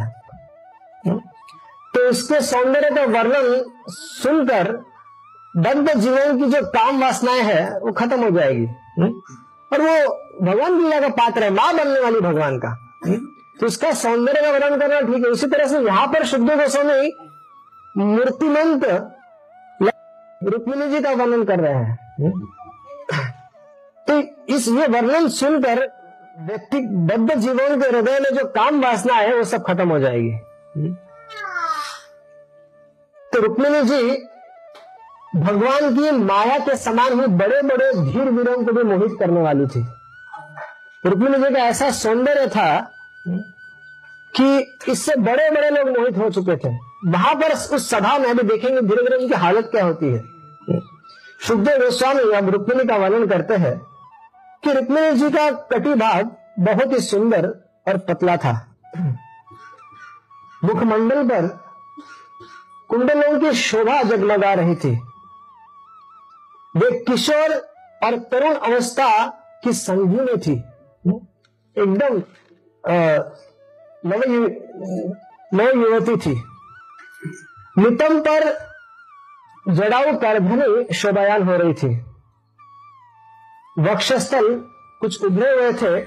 तो 1.94 2.10
उसके 2.10 2.42
सौंदर्य 2.42 2.90
का 2.90 3.04
वर्णन 3.14 3.64
सुनकर 3.90 4.72
दग्ध 5.58 5.94
जीवन 5.94 6.38
की 6.40 6.52
जो 6.52 6.62
काम 6.72 7.02
वासनाएँ 7.02 7.42
है 7.44 7.80
वो 7.80 7.92
खत्म 7.92 8.24
हो 8.24 8.30
जाएगी। 8.32 8.66
और 9.72 9.82
वो 9.82 9.96
भगवान 10.42 10.82
लीला 10.82 11.00
का 11.00 11.10
पात्र 11.16 11.44
है 11.44 11.50
माँ 11.50 11.74
बनने 11.78 12.00
वाली 12.00 12.20
भगवान 12.22 12.58
का। 12.58 12.70
तो 13.60 13.66
उसका 13.66 13.92
सौंदर्य 13.94 14.42
का 14.42 14.52
वर्णन 14.52 14.80
करना 14.80 15.00
ठीक 15.02 15.26
है। 15.26 15.32
उसी 15.32 15.48
तरह 15.48 15.68
से 15.68 15.80
यहाँ 15.80 16.08
पर 16.08 16.26
शुद्ध 16.26 16.50
गोस्वामी 16.50 17.12
मूर्तिमंत 17.96 18.86
रुक्मिणी 20.42 20.88
जी 20.90 21.00
का 21.00 21.12
वर्णन 21.14 21.44
कर 21.44 21.60
रहे 21.60 21.74
हैं। 21.76 21.98
तो 24.08 24.20
इस 24.56 24.68
ये 24.70 24.88
वर्णन 24.90 25.28
सुनकर 25.30 25.80
व्यक्ति 26.40 26.80
बद्ध 27.08 27.34
जीवन 27.34 27.82
के 27.82 27.88
हृदय 27.88 28.20
में 28.20 28.30
जो 28.36 28.46
काम 28.50 28.82
वासना 28.82 29.14
है, 29.14 29.36
वो 29.36 29.44
सब 29.44 29.64
खत्म 29.64 29.90
हो 29.90 30.00
जाएगी। 30.00 30.32
तो 33.32 33.42
रुक्मिणी 33.42 33.82
जी 33.82 34.02
भगवान 35.36 35.96
की 35.96 36.12
माया 36.14 36.58
के 36.60 36.76
समान 36.78 37.20
ही 37.20 37.28
बड़े 37.38 37.62
बड़े 37.64 37.92
धीर 37.96 38.30
वीरों 38.30 38.56
को 38.66 38.74
भी 38.74 38.84
मोहित 38.84 39.18
करने 39.20 39.42
वाली 39.42 39.68
थी। 39.68 39.86
रुक्मिणी 41.04 41.38
जी 41.40 41.54
का 41.56 41.60
ऐसा 41.62 41.90
सौंदर्य 41.96 42.48
था 42.48 42.70
कि 43.28 44.92
इससे 44.92 45.16
बड़े 45.16 45.50
बड़े 45.52 45.70
लोग 45.70 45.90
मोहित 45.90 46.18
हो 46.18 46.30
चुके 46.30 46.56
थे। 46.58 46.70
वहाँ 47.06 47.34
पर 47.36 47.54
उस 47.54 47.90
सभा 47.90 48.18
में 48.18 48.30
अभी 48.30 48.44
देखेंगे 48.44 48.82
धीरे 48.82 49.04
धीरे 49.04 49.18
उनकी 49.18 49.36
हालत 49.36 49.70
क्या 49.72 49.84
होती 49.86 50.06
है। 50.06 50.22
सुखदेव 51.48 51.84
गोस्वामी 51.84 52.32
अब 52.36 52.50
रुक्मिणी 52.50 52.86
का 52.86 52.98
वर्णन 52.98 53.28
करते 53.28 53.56
हैं 53.56 53.78
कि 54.64 54.74
रुक्मिणी 54.74 55.12
जी 55.12 55.30
का 55.30 55.50
कटी 55.72 55.94
भाग 55.96 56.32
बहुत 56.60 56.94
ही 56.94 57.00
सुंदर 57.00 57.48
और 57.88 57.98
पतला 58.10 58.38
था। 58.38 58.54
मुखमंडल 60.64 61.24
पर 61.24 61.48
कुंडलों 62.90 63.40
की 63.40 63.54
शोभा 63.54 64.02
जगमगा 64.04 64.54
रही 64.54 64.76
थी। 64.76 64.92
वे 66.76 66.92
किशोर 67.04 67.54
और 68.04 68.18
तरुण 68.32 68.56
अवस्था 68.56 69.10
की 69.64 69.74
संधि 69.74 70.22
में 70.22 70.40
थी। 70.40 70.54
एकदम 71.76 72.22
नव 75.54 75.70
युवती 75.76 76.18
थी। 76.18 76.44
नितम 77.78 78.20
पर 78.20 78.70
जड़ाऊ 79.70 80.18
करधनी 80.18 80.94
शोभायान 80.94 81.44
हो 81.44 81.56
रही 81.56 81.74
थी। 81.74 82.06
वक्षस्थल 83.80 84.56
कुछ 85.02 85.24
उभरे 85.24 85.52
हुए 85.52 85.74
थे 85.74 86.06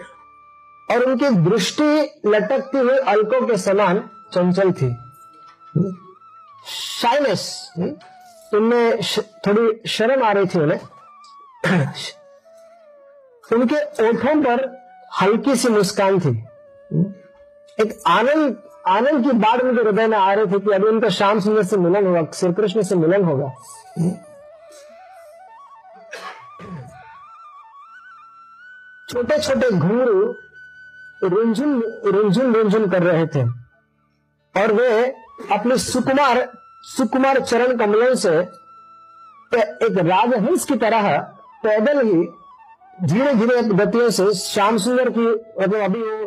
और 0.91 1.05
उनकी 1.05 1.29
दृष्टि 1.29 2.21
लटकती 2.27 2.79
हुई 2.79 2.99
अलकों 2.99 3.47
के 3.47 3.57
समान 3.57 4.11
चंचल 4.33 4.73
थी। 4.73 4.97
शाइनेस 6.71 7.73
उनमें 8.55 9.03
थोड़ी 9.47 9.89
शर्म 9.89 10.23
आ 10.23 10.33
रही 10.33 10.47
थी 10.47 10.61
उन्हें। 10.61 10.81
उनके 13.53 14.09
ओठों 14.09 14.43
पर 14.43 14.83
हल्की 15.23 15.57
सी 15.57 15.69
मुस्कान 15.69 16.21
थी। 16.21 16.45
एक 17.79 17.93
आनंद 18.09 18.57
आनंद 18.89 19.25
की 19.25 19.33
बाढ़ 19.39 19.61
उनके 19.63 19.83
हृदय 19.83 20.07
में 20.07 20.17
आ 20.19 20.33
रहे 20.33 20.47
थे 20.47 20.59
कि 20.59 20.71
अभी 20.73 20.89
उनका 20.89 21.09
श्याम 21.09 21.41
सुंदर 21.41 21.63
से 21.63 21.77
मिलन 21.77 22.07
होगा, 22.07 22.23
श्री 22.35 22.53
कृष्ण 22.53 22.83
से 22.83 22.95
मिलन 22.97 23.25
होगा। 23.25 23.49
छोटे 29.09 29.39
छोटे 29.39 29.71
घुंगरू 29.71 30.35
रुंझुन 31.25 31.83
रुंझुन 32.07 32.55
रुंझुन 32.55 32.91
कर 32.91 33.03
रहे 33.03 33.27
थे। 33.27 33.43
और 34.55 34.73
वे 34.73 34.89
अपने 35.53 35.77
सुकुमार 35.79 36.49
सुकुमार 36.87 37.41
चरण 37.41 37.77
कमलों 37.77 38.15
से 38.15 38.39
एक 39.87 39.99
राजहंस 39.99 40.65
की 40.65 40.77
तरह 40.77 41.17
पैदल 41.65 42.01
ही 42.07 42.23
धीरे 43.03 43.35
धीरे 43.35 43.63
गतियों 43.63 44.11
से 44.11 44.33
श्याम 44.35 44.77
सुंदर 44.79 45.09
की 45.11 45.27
मतलब 45.61 45.81
अभी 45.81 46.01
वो 46.01 46.22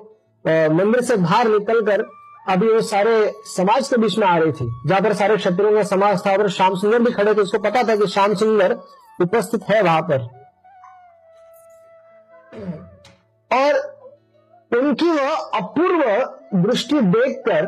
मंदिर 0.47 1.01
से 1.01 1.15
बाहर 1.17 1.47
निकलकर 1.49 2.05
अभी 2.49 2.67
वो 2.67 2.81
सारे 2.81 3.31
समाज 3.47 3.87
के 3.87 3.97
बीच 3.97 4.17
में 4.17 4.25
आ 4.27 4.37
रही 4.37 4.51
थी। 4.51 4.65
जहाँ 4.87 5.01
पर 5.01 5.13
सारे 5.13 5.37
क्षत्रियों 5.37 5.71
का 5.73 5.83
समाज 5.83 6.25
था 6.25 6.31
और 6.31 6.49
श्याम 6.49 6.75
सुंदर 6.75 6.99
भी 6.99 7.11
खड़े 7.11 7.33
थे, 7.33 7.41
उसको 7.41 7.59
पता 7.59 7.83
था 7.83 7.95
कि 7.95 8.07
श्याम 8.07 8.33
सुंदर 8.33 8.77
उपस्थित 9.19 9.63
है 9.69 9.81
वहाँ 9.81 10.01
पर। 10.01 10.21
और 13.51 13.73
उनकी 14.71 15.09
वह 15.09 15.31
अपूर्व 15.55 16.03
दृष्टि 16.55 16.99
देखकर 17.01 17.67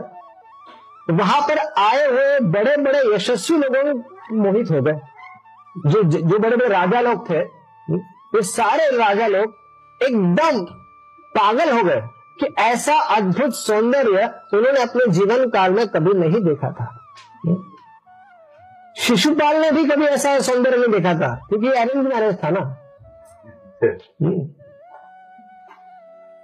वहाँ 1.11 1.41
पर 1.41 1.59
आए 1.59 2.05
हुए 2.05 2.39
बड़े 2.51 2.75
बड़े 2.77 2.99
यशस्वी 3.13 3.57
लोगों 3.57 3.93
मोहित 4.37 4.71
हो 4.71 4.81
गए। 4.81 4.99
जो 5.87 6.03
जो 6.03 6.37
बड़े 6.39 6.55
बड़े 6.55 6.67
राजा 6.69 7.01
लोग 7.01 7.29
थे, 7.29 7.39
ये 7.39 8.41
सारे 8.43 8.89
राजा 8.97 9.27
लोग 9.27 9.53
एकदम 10.01 10.63
पागल 11.35 11.71
हो 11.71 11.83
गए। 11.83 12.01
कि 12.39 12.53
ऐसा 12.59 12.95
अद्भुत 13.15 13.55
सौंदर्य 13.55 14.29
उन्होंने 14.53 14.81
अपने 14.81 15.11
जीवन 15.13 15.49
काल 15.49 15.71
में 15.73 15.87
कभी 15.87 16.13
नहीं 16.19 16.41
देखा 16.43 16.71
था। 16.71 16.87
शिशुपाल 18.97 19.55
ने 19.61 19.71
भी 19.71 19.85
कभी 19.85 20.05
ऐसा 20.05 20.39
सौंदर्य 20.41 20.77
नहीं 20.77 20.91
देखा 20.91 21.13
था 21.19 21.33
क्योंकि 21.49 21.67
अरेंज 21.69 22.07
मैरिज 22.07 22.37
था 22.43 22.49
ना। 22.49 22.61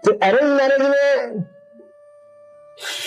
तो 0.03 0.11
अरेंज 0.23 0.49
मैरिज 0.51 0.81
में 0.81 1.43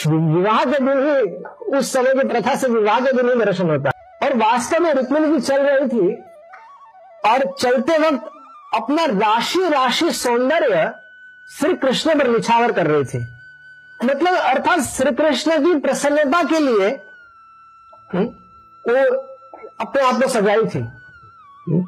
विवाह 0.06 0.64
के 0.64 0.78
दिन 0.78 0.98
ही 1.06 1.76
उस 1.78 1.92
समय 1.92 2.14
की 2.14 2.28
प्रथा 2.28 2.54
से 2.56 2.68
विवाह 2.68 3.00
के 3.00 3.12
दिन 3.12 3.28
ही 3.28 3.34
दर्शन 3.44 3.70
होता 3.70 3.88
है। 3.88 3.94
और 4.22 4.36
वास्तव 4.38 4.82
में 4.82 4.92
रुक्मिणी 4.94 5.32
जी 5.32 5.40
चल 5.46 5.62
रही 5.62 5.88
थी 5.88 6.14
और 7.30 7.44
चलते 7.52 7.98
वक्त 7.98 8.30
अपना 8.74 9.04
राशि 9.06 9.68
राशि 9.68 10.10
सौंदर्य 10.12 10.92
श्री 11.50 11.74
कृष्ण 11.74 12.18
पर 12.18 12.28
निछावर 12.28 12.72
कर 12.72 12.86
रही 12.86 13.04
थी। 13.04 13.18
मतलब 14.00 14.34
अर्थात 14.34 14.80
श्री 14.80 15.10
कृष्ण 15.14 15.58
की 15.64 15.78
प्रसन्नता 15.80 16.42
के 16.42 16.58
लिए 16.58 16.88
हम्म, 18.12 18.24
वो 18.84 19.04
अपने 19.80 20.02
आप 20.02 20.20
को 20.22 20.28
सजाई 20.28 20.64
थी। 20.64 20.78
हम्म, 20.78 21.80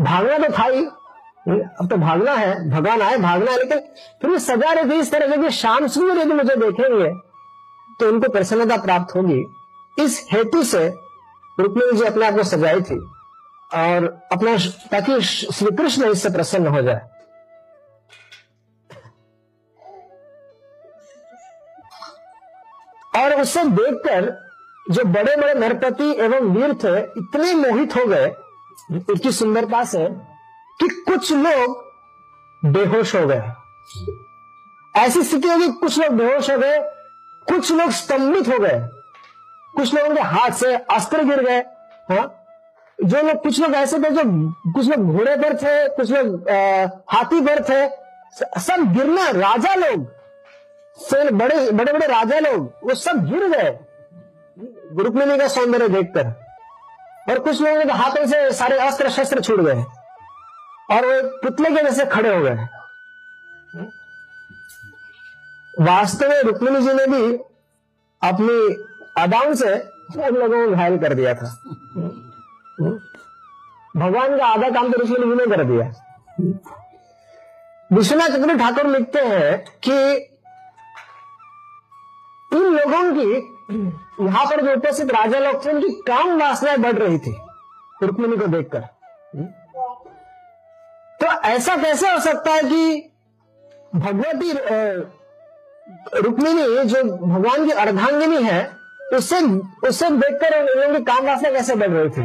भागना 0.00 0.38
तो 0.38 0.52
था 0.58 0.64
ही। 0.64 0.84
हम्म, 1.48 1.60
अब 1.80 1.88
तो 1.90 1.96
भागना 1.96 2.32
है 2.32 2.70
भगवान 2.70 3.02
आए 3.02 3.16
भागना 3.18 3.50
है 3.50 3.58
लेकिन 3.58 3.78
फिर 4.22 4.30
वो 4.30 4.38
सजा 4.38 4.72
रही 4.72 4.90
थी 4.90 4.98
इस 5.00 5.10
तरह 5.12 5.42
से 5.42 5.50
शाम 5.50 5.86
सुंदर 5.86 6.20
यदि 6.20 6.32
मुझे 6.32 6.56
देखेंगे 6.56 7.10
तो 8.00 8.08
उनको 8.08 8.28
प्रसन्नता 8.32 8.76
प्राप्त 8.76 9.14
होगी। 9.16 9.42
इस 9.96 10.26
हेतु 10.32 10.62
से 10.64 10.86
रुक्मिणी 11.60 11.96
जी 11.98 12.04
अपने 12.04 12.26
आप 12.26 12.34
को 12.34 12.42
सजाई 12.44 12.80
थी 12.80 12.98
और 13.74 14.06
अपना 14.32 14.56
ताकि 14.90 15.20
श्री 15.20 15.76
कृष्ण 15.76 16.10
इससे 16.10 16.30
प्रसन्न 16.30 16.66
हो 16.66 16.82
जाए। 16.82 17.00
और 23.14 23.40
उसे 23.40 23.64
देखकर 23.64 24.30
जो 24.86 25.04
बड़े 25.04 25.36
बड़े 25.36 25.54
नरपति 25.54 26.10
एवं 26.20 26.48
वीर 26.54 26.74
थे, 26.74 26.98
इतने 27.18 27.54
मोहित 27.54 27.96
हो 27.96 28.06
गए 28.06 28.28
उसकी 29.12 29.32
सुंदरता 29.32 29.84
से, 29.84 30.06
कि 30.80 30.88
कुछ 31.08 31.32
लोग 31.32 32.70
बेहोश 32.72 33.14
हो 33.14 33.26
गए। 33.26 33.42
ऐसी 34.94 35.22
स्थिति 35.22 35.48
होगी 35.48 35.68
कुछ 35.70 35.98
लोग 35.98 36.14
बेहोश 36.14 36.50
हो 36.50 36.58
गए, 36.58 36.78
कुछ 37.46 37.72
लोग 37.72 37.90
स्तंभित 37.90 38.48
हो 38.48 38.58
गए। 38.58 38.80
कुछ 39.74 39.94
लोगों 39.94 40.14
के 40.14 40.22
हाथ 40.22 40.50
से 40.50 40.74
अस्त्र 40.74 41.24
गिर 41.24 41.42
गए 41.42 41.60
हाँ? 42.10 42.38
जो 42.98 43.22
लोग, 43.22 43.42
कुछ 43.42 43.60
लोग 43.60 43.74
ऐसे 43.74 43.98
थे 43.98 44.10
जो, 44.10 44.22
कुछ 44.72 44.88
लोग 44.88 45.12
घोड़े 45.12 45.36
पर 45.36 45.56
थे, 45.56 45.88
कुछ 45.96 46.10
लोग 46.10 46.48
हाथी 47.10 47.40
पर 47.40 47.62
थे, 47.62 47.88
सब 48.60 48.92
गिरना, 48.94 49.28
राजा 49.30 49.74
लोग। 49.74 50.06
से 51.02 51.30
बड़े 51.30 51.70
बड़े 51.70 51.92
बड़े 51.92 52.06
राजा 52.06 52.38
लोग, 52.38 52.72
वो 52.84 52.94
सब 52.94 53.24
गिर 53.28 53.48
गए। 53.48 53.70
रुक्मिणी 55.04 55.38
का 55.38 55.46
सौंदर्य 55.48 55.88
देखकर। 55.88 56.26
और 57.30 57.38
कुछ 57.38 57.60
लोगों 57.62 57.84
के 57.84 57.92
हाथों 57.92 58.26
से 58.26 58.50
सारे 58.52 58.78
अस्त्र 58.78 59.10
शस्त्र 59.10 59.40
छूट 59.40 59.60
गए। 59.60 59.84
और 60.90 61.06
वो 61.06 61.28
पुतले 61.38 61.70
के 61.70 61.82
जैसे 61.82 62.04
खड़े 62.06 62.34
हो 62.34 62.42
गए। 62.42 62.66
वास्तव 65.80 66.28
में 66.28 66.42
रुक्मिणी 66.42 66.80
जी 66.80 66.92
ने 66.92 67.06
भी 67.06 67.36
अपनी 68.22 68.58
अदाओं 69.22 69.54
से 69.54 69.72
उन 70.18 70.34
लोगों 70.34 70.66
को 70.66 70.74
घायल 70.74 70.98
कर 70.98 71.14
दिया 71.14 71.34
था। 71.34 71.48
भगवान 73.96 74.36
का 74.38 74.46
आधा 74.46 74.70
काम 74.70 74.92
तो 74.92 74.98
रुक्मिणी 74.98 75.26
जी 75.26 75.34
ने 75.36 75.56
कर 75.56 75.64
दिया। 75.64 75.92
विश्वनाथ 77.92 78.28
चंद्र 78.28 78.58
ठाकुर 78.58 78.86
लिखते 78.86 79.18
हैं 79.18 79.64
कि 79.84 80.28
इन 82.52 82.62
लोगों 82.74 83.02
की 83.14 83.28
यहाँ 84.22 84.44
पर 84.46 84.60
जो 84.60 84.74
उपस्थित 84.74 85.10
राजा 85.12 85.38
लोग 85.38 85.64
थे, 85.64 85.70
उनकी 85.70 85.88
काम 86.06 86.38
वासनाएँ 86.40 86.78
बढ़ 86.78 86.94
रही 86.94 87.18
थी, 87.18 87.34
रुक्मिणी 88.02 88.36
को 88.36 88.46
देखकर। 88.48 88.80
तो 91.20 91.26
ऐसा 91.48 91.76
कैसे 91.76 92.10
हो 92.10 92.18
सकता 92.20 92.52
है 92.52 92.62
कि 92.62 93.10
भगवती 93.94 94.52
रुक्मिणी 96.18 96.84
जो 96.84 97.02
भगवान 97.04 97.64
की 97.64 97.70
अर्धांगिनी 97.72 98.42
है 98.42 98.60
उससे 99.14 99.40
उससे 99.88 100.08
देखकर 100.10 100.60
उन 100.60 100.66
लोगों 100.68 100.94
की 100.94 101.04
काम 101.04 101.26
वासना 101.26 101.50
कैसे 101.50 101.74
बढ़ 101.76 101.90
रही 101.90 102.10
थी? 102.10 102.22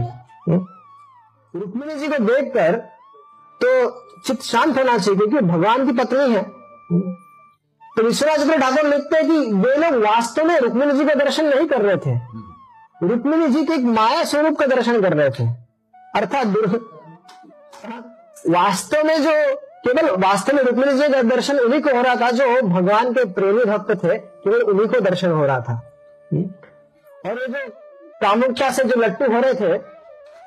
रुक्मिणी 1.53 1.95
जी 1.95 2.07
को 2.07 2.17
देखकर 2.25 2.75
तो 3.61 3.69
चित्त 4.25 4.41
शांत 4.43 4.77
होना 4.77 4.97
चाहिए, 4.97 5.17
क्योंकि 5.17 5.39
भगवान 5.47 5.85
की 5.85 5.91
पत्नी 5.97 6.33
है। 6.33 6.41
तो 7.97 8.03
विश्वनाथ 8.03 8.37
चंद्र 8.37 8.57
ठाकुर 8.59 8.87
लिखते 8.87 9.17
हैं 9.17 9.25
कि 9.27 9.53
वे 9.57 9.75
लोग 9.75 9.95
वास्तव 10.03 10.45
में 10.45 10.57
रुक्मिणी 10.59 10.91
जी 10.93 11.05
का 11.05 11.13
दर्शन 11.15 11.45
नहीं 11.45 11.67
कर 11.67 11.81
रहे 11.81 11.97
थे। 11.97 12.11
रुक्मिणी 13.03 13.47
जी 13.47 13.63
के 13.65 13.73
एक 13.73 13.85
माया 13.95 14.23
स्वरूप 14.23 14.57
का 14.59 14.65
दर्शन 14.65 15.01
कर 15.01 15.13
रहे 15.13 15.29
थे। 15.29 15.47
अर्थात 16.15 16.47
वास्तव 18.49 19.03
में 19.03 19.23
जो 19.23 19.31
केवल 19.85 20.09
वास्तव 20.21 20.55
में 20.55 20.63
रुक्मिणी 20.63 20.93
जी 20.93 21.07
का 21.13 21.21
दर्शन 21.23 21.59
उन्हीं 21.59 21.81
को 21.81 21.95
हो 21.95 22.01
रहा 22.01 22.15
था 22.15 22.29
जो 22.31 22.61
भगवान 22.63 23.13
के 23.13 23.25
प्रेमी 23.33 23.63
भक्त 23.65 23.91
थे, 24.03 24.17
केवल 24.17 24.61
उन्हीं 24.61 24.87
को 24.87 24.99
दर्शन 24.99 25.31
हो 25.31 25.45
रहा 25.45 25.59
था। 25.59 25.75
और 27.23 27.41
ये 27.41 27.47
जो 27.47 27.67
कामुकता 28.21 28.71
से 28.71 28.83
जो 28.83 29.01
लट्टू 29.01 29.31
हो 29.33 29.39
रहे 29.41 29.53
थे, 29.53 29.73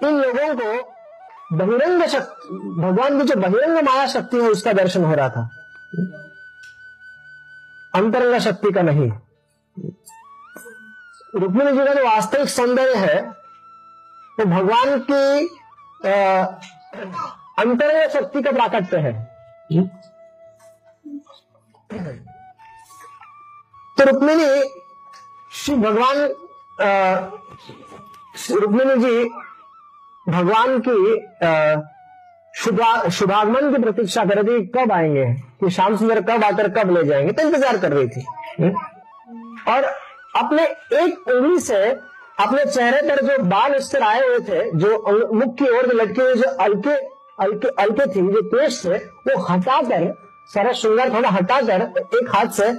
इन 0.07 0.17
लोगों 0.17 0.55
को 0.55 0.69
बहिरंग 1.57 2.07
शक्ति 2.07 2.55
भगवान 2.81 3.19
की 3.19 3.25
जो 3.25 3.41
बहिरंग 3.41 3.85
माया 3.85 4.07
शक्ति 4.09 4.37
है, 4.37 4.49
उसका 4.49 4.73
दर्शन 4.75 5.05
हो 5.05 5.15
रहा 5.15 5.29
था। 5.29 5.49
अंतरंग 7.95 8.39
शक्ति 8.41 8.71
का 8.73 8.83
नहीं। 8.83 9.11
रुक्मिणी 11.35 11.73
जी 11.73 11.85
का 11.85 11.95
जो 11.95 12.05
वास्तविक 12.05 12.49
सौंदर्य 12.49 12.95
है, 12.97 13.21
वो 13.21 13.33
तो 14.39 14.45
भगवान 14.47 14.99
की 15.11 15.47
अंतरंग 17.61 18.11
शक्ति 18.11 18.43
का 18.43 18.53
प्राकट्य 18.53 18.99
है। 18.99 19.13
तो 23.97 24.05
रुक्मिणी, 24.05 24.49
श्री 25.53 25.75
भगवान 25.77 26.17
रुक्मिणी 28.53 28.97
जी 28.97 29.25
भगवान 30.27 30.79
की 30.81 30.99
शुभागमन 33.11 33.77
की 33.77 33.83
प्रतीक्षा 33.83 34.25
कर 34.25 34.43
रही 34.43 34.59
थी 34.59 34.67
कब 34.67 34.93
आएँगे? 34.93 35.35
कि 35.35 35.71
श्याम 35.71 35.97
सुंदर 35.97 36.21
कब 36.21 36.45
आकर 36.45 36.69
कब 36.69 36.91
ले 36.91 37.05
जाएँगे? 37.05 37.33
तो 37.33 37.43
इंतज़ार 37.43 37.79
कर 37.79 37.93
रही 37.93 38.09
थी। 38.09 38.27
हम्म? 38.61 38.75
और 39.73 39.85
अपने 40.37 40.63
एक 41.05 41.29
उंगली 41.29 41.59
से, 41.59 41.91
अपने 42.41 42.65
चेहरे 42.65 43.03
पर 43.03 43.27
जो 43.27 43.43
बाल 43.43 43.79
स्तर 43.79 44.03
आए 44.03 44.21
हुए 44.27 44.39
थे, 44.39 44.71
जो 44.79 44.89
मुख 45.33 45.55
की 45.55 45.65
ओर 45.65 45.95
लटके 45.95 46.23
हुए 46.23 46.35
जो 46.35 46.51
अलके 46.51 46.95
अलके 47.45 47.69
अलके 47.69 48.07
थी, 48.07 48.33
जो 48.33 48.43
पेश 48.43 48.83
थे, 48.85 48.97
वो 48.97 49.43
हटाकर, 49.43 50.15
सारा 50.55 50.73
श्रृंगार 50.73 51.13
थोड़ा 51.13 51.29
हटाकर, 51.29 51.83
एक 51.99 52.37
हाथ 52.37 52.47
से 52.47 52.73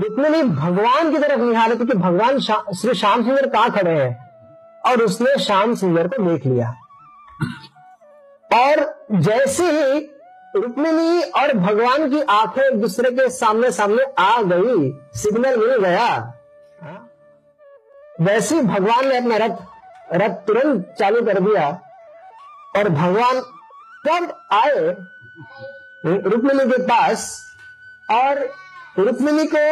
रुक्मिणी 0.00 0.42
भगवान 0.42 1.12
की 1.12 1.18
तरफ़ 1.18 1.40
निहारे 1.40 1.74
थे 1.74 1.78
कि 1.78 1.94
भगवान 1.94 2.38
श्री 2.38 2.94
श्याम 2.94 3.24
सुंदर 3.24 3.46
कहाँ 3.46 3.70
खड़े 3.70 3.90
हैं? 3.90 4.28
और 4.86 5.02
उसने 5.02 5.44
श्याम 5.44 5.74
सुंदर 5.74 6.08
को 6.08 6.30
देख 6.30 6.46
लिया। 6.46 6.74
और 8.50 8.84
जैसे 9.12 9.64
ही 9.72 9.98
रुक्मिणी 10.54 11.22
और 11.40 11.52
भगवान 11.54 12.10
की 12.10 12.20
आँखें 12.30 12.62
एक 12.62 12.80
दूसरे 12.80 13.10
के 13.10 13.28
सामने 13.30 13.70
सामने 13.72 14.04
आ 14.18 14.40
गई 14.42 14.90
सिग्नल 15.22 15.56
मिल 15.56 15.76
गया। 15.84 16.08
वैसे 18.20 18.54
ही 18.56 18.62
भगवान 18.62 19.08
ने 19.08 19.16
अपना 19.18 19.36
रथ 19.44 19.56
रथ 20.22 20.34
तुरंत 20.46 20.94
चालू 20.98 21.20
कर 21.26 21.40
दिया 21.40 21.68
और 22.76 22.88
भगवान 22.88 23.40
कब 24.06 24.32
आए 24.52 24.80
रुक्मिणी 26.06 26.64
के 26.70 26.82
पास 26.86 27.28
और 28.10 28.38
रुक्मिणी 28.98 29.46
को 29.54 29.64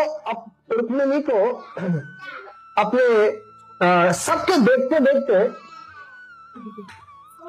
रुक्मिणी 0.76 1.20
को 1.30 1.40
अपने 2.78 4.12
सबके 4.18 4.56
देखते 4.60 5.00
देखते 5.00 5.44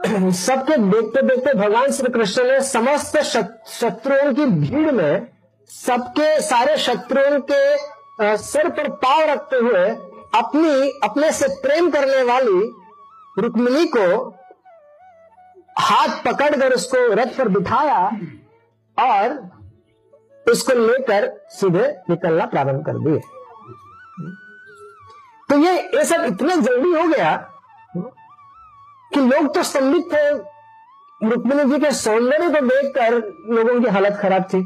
सबके 0.06 0.78
देखते 0.78 1.22
देखते 1.22 1.54
भगवान 1.54 1.92
श्री 1.92 2.10
कृष्ण 2.14 2.44
ने 2.44 2.60
समस्त 2.62 3.18
शत्रुओं 3.18 4.34
की 4.34 4.46
भीड़ 4.46 4.92
में 4.92 5.28
सबके 5.70 6.42
सारे 6.42 6.78
शत्रुओं 6.78 7.40
के 7.52 8.38
सिर 8.38 8.70
पर 8.70 8.90
पाव 8.90 9.22
रखते 9.22 9.58
हुए 9.58 9.90
अपनी, 10.36 10.90
अपने 11.04 11.32
से 11.32 11.48
प्रेम 11.62 11.90
करने 11.92 12.22
वाली 12.24 12.60
रुक्मिणी 13.40 13.86
को 13.86 14.30
हाथ 15.80 16.24
पकड़कर 16.26 16.74
उसको 16.74 17.06
रथ 17.14 17.38
पर 17.38 17.48
बिठाया 17.48 18.00
और 18.98 19.38
उसको 20.52 20.74
लेकर 20.74 21.32
सीधे 21.50 21.88
निकलना 22.10 22.46
प्रारंभ 22.46 22.86
कर 22.86 22.98
दिए। 23.00 23.20
तो 25.50 25.60
ये 25.60 25.78
ये 25.98 26.06
सब 26.06 26.26
इतना 26.26 26.56
जल्दी 26.56 26.94
हो 26.94 27.08
गया 27.08 27.36
कि 29.18 29.24
लोग 29.24 29.54
तो 29.56 29.64
स्तंभित 29.64 30.04
थे 30.14 30.30
रुक्मिणी 31.30 31.64
जी 31.64 31.78
के 31.80 31.92
सौंदर्य 31.92 32.50
को 32.50 32.60
देखकर 32.62 33.14
लोगों 33.54 33.80
की 33.82 33.90
हालत 33.90 34.18
खराब 34.22 34.44
थी। 34.44 34.60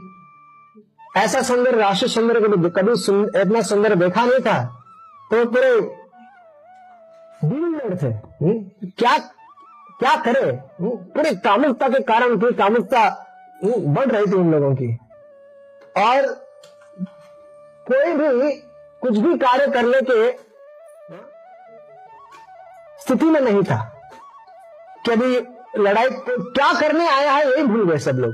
ऐसा 1.18 1.42
सुंदर 1.42 1.76
राशि 1.76 2.08
सुंदर 2.08 2.40
को 2.40 2.70
कभी 2.70 2.92
इतना 3.42 3.62
सुंदर 3.62 3.96
देखा 3.96 4.26
नहीं 4.26 4.40
था। 4.40 4.64
तो 5.32 5.46
पूरे 5.46 5.70
थे। 7.96 8.08
हम्म, 8.08 8.90
क्या 8.90 9.18
क्या 10.00 10.16
करे? 10.16 10.42
हम्म, 10.42 10.90
पूरी 11.14 11.36
कामुकता 11.36 11.90
के 11.90 12.04
कारण 12.04 12.38
पूरी 12.40 12.54
कामुकता 12.54 13.02
हम्म, 13.64 13.94
बढ़ 13.94 14.06
रही 14.06 14.26
थी 14.26 14.36
उन 14.36 14.52
लोगों 14.52 14.76
की। 14.76 14.98
और 15.98 16.28
कोई 17.88 18.14
भी 18.14 18.52
कुछ 19.02 19.18
भी 19.18 19.38
कार्य 19.38 19.68
करने 19.68 20.02
के 20.02 20.32
स्थिति 23.02 23.26
में 23.26 23.42
नहीं 23.42 23.64
था। 23.64 24.01
कि 25.06 25.12
अभी 25.12 25.36
लड़ाई 25.84 26.10
क्या 26.10 26.72
करने 26.80 27.08
आया 27.10 27.32
है 27.34 27.46
यही 27.50 27.64
भूल 27.64 27.88
गए 27.92 27.98
सब 28.06 28.18
लोग। 28.20 28.34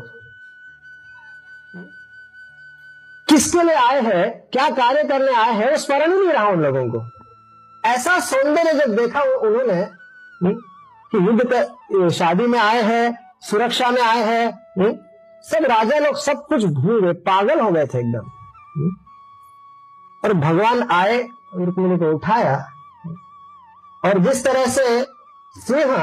किसके 3.28 3.64
लिए 3.64 3.76
आए 3.76 4.02
हैं 4.02 4.26
क्या 4.52 4.70
कार्य 4.76 5.04
करने 5.08 5.34
आए 5.40 5.54
हैं 5.54 5.70
वो 5.72 5.78
स्मरण 5.78 6.14
ही 6.14 6.20
नहीं 6.20 6.34
रहा 6.34 6.48
उन 6.50 6.62
लोगों 6.64 6.86
को। 6.92 7.02
ऐसा 7.84 8.20
सौंदर्य 8.30 8.74
जब 8.74 8.96
देखा 8.96 9.22
उन्होंने 9.22 9.74
हम्म, 9.82 10.54
कि 11.12 11.18
युद्ध 11.28 12.10
शादी 12.18 12.48
में 12.48 12.60
आए 12.60 12.82
हैं 12.84 13.18
सुरक्षा 13.50 13.90
में 13.92 14.02
आए 14.02 14.24
हैं 14.24 14.46
हम्म, 14.80 14.94
सब 15.44 15.66
राजा 15.72 15.98
लोग 16.00 16.16
सब 16.20 16.46
कुछ 16.48 16.64
भूल 16.80 17.02
गए 17.06 17.14
पागल 17.28 17.60
हो 17.60 17.70
गए 17.72 17.86
थे 17.94 18.00
एकदम 18.00 18.30
हम्म, 18.78 18.96
और 20.24 20.34
भगवान 20.46 20.88
आए 20.92 21.18
रुक्मिणी 21.56 21.98
को 21.98 22.12
उठाया 22.16 22.56
और 24.06 24.18
जिस 24.24 24.44
तरह 24.46 24.66
से 24.78 24.88
सिंह 25.56 25.96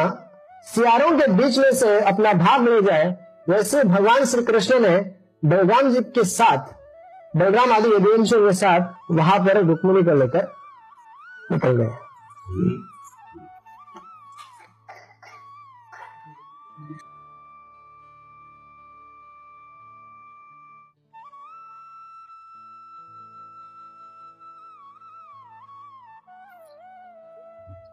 सियारों 0.67 1.11
के 1.19 1.27
बीच 1.33 1.59
में 1.59 1.73
से 1.73 1.99
अपना 2.03 2.33
भाग 2.35 2.69
ले 2.69 2.81
जाए, 2.83 3.05
वैसे 3.49 3.83
भगवान 3.85 4.25
श्री 4.25 4.43
कृष्ण 4.45 4.79
ने 4.81 4.97
बलराम 5.45 5.91
जी 5.91 6.01
के 6.15 6.25
साथ, 6.27 6.73
बलराम 7.37 7.73
आदि 7.73 7.89
यदुवंशों 7.89 8.41
के 8.47 8.55
साथ 8.55 9.13
वहाँ 9.13 9.39
पर 9.47 9.65
रुक्मिणी 9.67 10.03
को 10.03 10.15
लेकर 10.15 10.49
निकल 11.53 11.77
गए। 11.77 11.93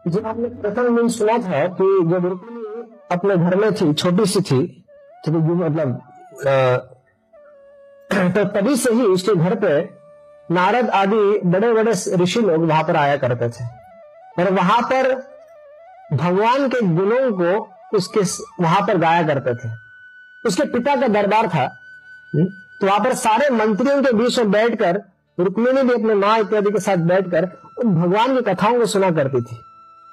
जब 0.06 0.26
आपने 0.26 0.48
प्रथम 0.62 0.96
दिन 0.96 1.08
सुना 1.08 1.36
था 1.38 1.66
कि 1.70 1.84
जब 2.10 2.24
रुक्मिणी 2.26 2.51
अपने 3.12 3.36
घर 3.36 3.56
में 3.56 3.72
थी, 3.72 3.92
छोटी 3.94 4.26
सी 4.26 4.40
थी 4.42 4.60
तो 5.24 5.32
मतलब 5.32 6.00
तो 8.12 8.44
तभी 8.46 8.76
से 8.76 8.92
ही 8.92 9.02
उसके 9.08 9.34
घर 9.34 9.54
पे 9.54 9.68
नारद 10.48 10.90
आदि 10.92 11.40
बड़े 11.46 11.72
बड़े 11.72 11.92
ऋषि 12.22 12.40
लोग 12.40 12.64
वहाँ 12.64 12.82
पर 12.84 12.96
आया 12.96 13.16
करते 13.16 13.48
थे। 13.48 13.64
और 14.38 14.52
वहाँ 14.52 14.80
पर 14.82 15.12
भगवान 16.12 16.68
के 16.68 16.80
गुणों 16.88 17.30
को 17.32 17.96
उसके 17.96 18.20
वहाँ 18.62 18.80
पर 18.86 18.98
गाया 18.98 19.22
करते 19.22 19.54
थे। 19.54 19.70
उसके 20.44 20.64
पिता 20.68 20.96
का 20.96 21.08
दरबार 21.10 21.48
था। 21.48 21.66
तो 22.34 22.86
वहाँ 22.86 23.00
पर 23.00 23.14
सारे 23.16 23.48
मंत्रियों 23.50 24.02
के 24.02 24.12
बीच 24.12 24.38
में 24.38 24.50
बैठकर, 24.50 25.00
रुक्मिणी 25.38 25.82
भी 25.82 25.94
अपने 25.94 26.14
माँ 26.16 26.38
इत्यादि 26.38 26.70
के 26.70 26.80
साथ 26.80 26.96
बैठकर, 27.08 27.48
उन 27.78 27.94
भगवान 27.94 28.34
की 28.36 28.42
कथाओं 28.44 28.78
को 28.78 28.86
सुना 28.86 29.10
करती 29.10 29.40
थी। 29.42 29.56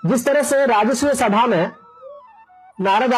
जिस 0.03 0.25
तरह 0.25 0.43
से 0.43 0.65
राजस्व 0.65 1.13
सभा 1.15 1.45
में 1.47 1.71
नारद 2.79 3.13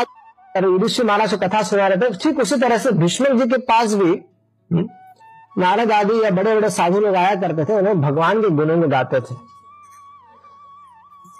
युधिष्ठिर 0.57 1.05
महाराज 1.05 1.29
से 1.29 1.37
कथा 1.37 1.61
सुना 1.63 1.87
रहे 1.87 1.97
थे। 1.99 2.09
ठीक 2.17 2.39
उसी 2.39 2.55
तरह 2.59 2.77
से 2.77 2.91
भीष्म 2.93 3.37
जी 3.39 3.47
के 3.49 3.57
पास 3.63 3.93
भी 3.93 4.09
हम्म, 4.09 4.87
नारद 5.57 5.91
आदि 5.91 6.23
या 6.23 6.29
बड़े 6.31 6.55
बड़े 6.55 6.69
साधु 6.69 6.99
लोग 6.99 7.15
आया 7.15 7.35
करते 7.41 7.65
थे 7.65 7.73
उन्हें 7.73 8.01
भगवान 8.01 8.41
के 8.41 8.49
गुणों 8.51 8.77
में 8.77 8.91
गाते 8.91 9.21
थे। 9.21 9.35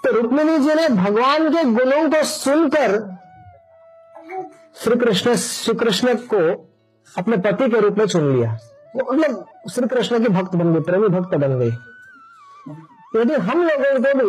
तो 0.04 0.12
रुक्मिणी 0.12 0.58
जी 0.58 0.74
ने 0.74 0.88
भगवान 0.96 1.48
के 1.50 1.64
गुणों 1.72 2.10
को 2.10 2.22
सुनकर 2.24 2.98
श्री 4.76 4.96
कृष्ण 4.96 5.34
श्री 5.36 5.74
कृष्ण 5.74 6.14
को 6.32 6.38
अपने 7.14 7.36
पति 7.38 7.68
के 7.70 7.80
रूप 7.80 7.98
में 7.98 8.06
चुन 8.06 8.32
लिया। 8.32 8.58
मतलब 8.96 9.46
श्री 9.70 9.88
कृष्ण 9.88 10.18
की 10.22 10.28
भक्त 10.30 10.54
बन 10.54 10.72
गई 10.74 10.80
प्रेमी 10.80 11.08
भक्त 11.10 11.34
बन 11.36 11.58
गई। 11.58 11.70
यदि 13.16 13.34
हम 13.46 13.62
लोगों 13.62 13.98
को 14.02 14.12
भी 14.18 14.26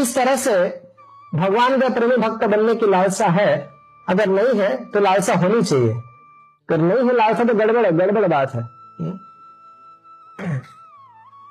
इस 0.00 0.14
तरह 0.14 0.36
से 0.36 0.85
भगवान 1.36 1.80
का 1.80 1.88
प्रेमी 1.88 2.16
भक्त 2.18 2.44
बनने 2.46 2.74
की 2.74 2.86
लालसा 2.86 3.26
है, 3.28 3.48
अगर 4.06 4.28
नहीं 4.28 4.60
है 4.60 4.74
तो 4.92 5.00
लालसा 5.00 5.34
होनी 5.34 5.62
चाहिए। 5.62 5.92
अगर 5.92 6.78
नहीं 6.78 7.06
है 7.08 7.16
लालसा 7.16 7.44
तो 7.44 7.54
गड़बड़ 7.54 7.84
है, 7.86 7.92
गड़बड़ 7.92 8.26
बात 8.26 8.54
है। 8.54 8.62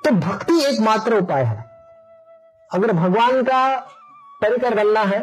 तो 0.04 0.10
भक्ति 0.12 0.62
एकमात्र 0.64 1.16
उपाय 1.16 1.44
है। 1.44 1.64
अगर 2.70 2.92
भगवान 2.94 3.42
का 3.42 3.76
परिकर 4.42 4.74
बनना 4.74 5.00
है 5.02 5.22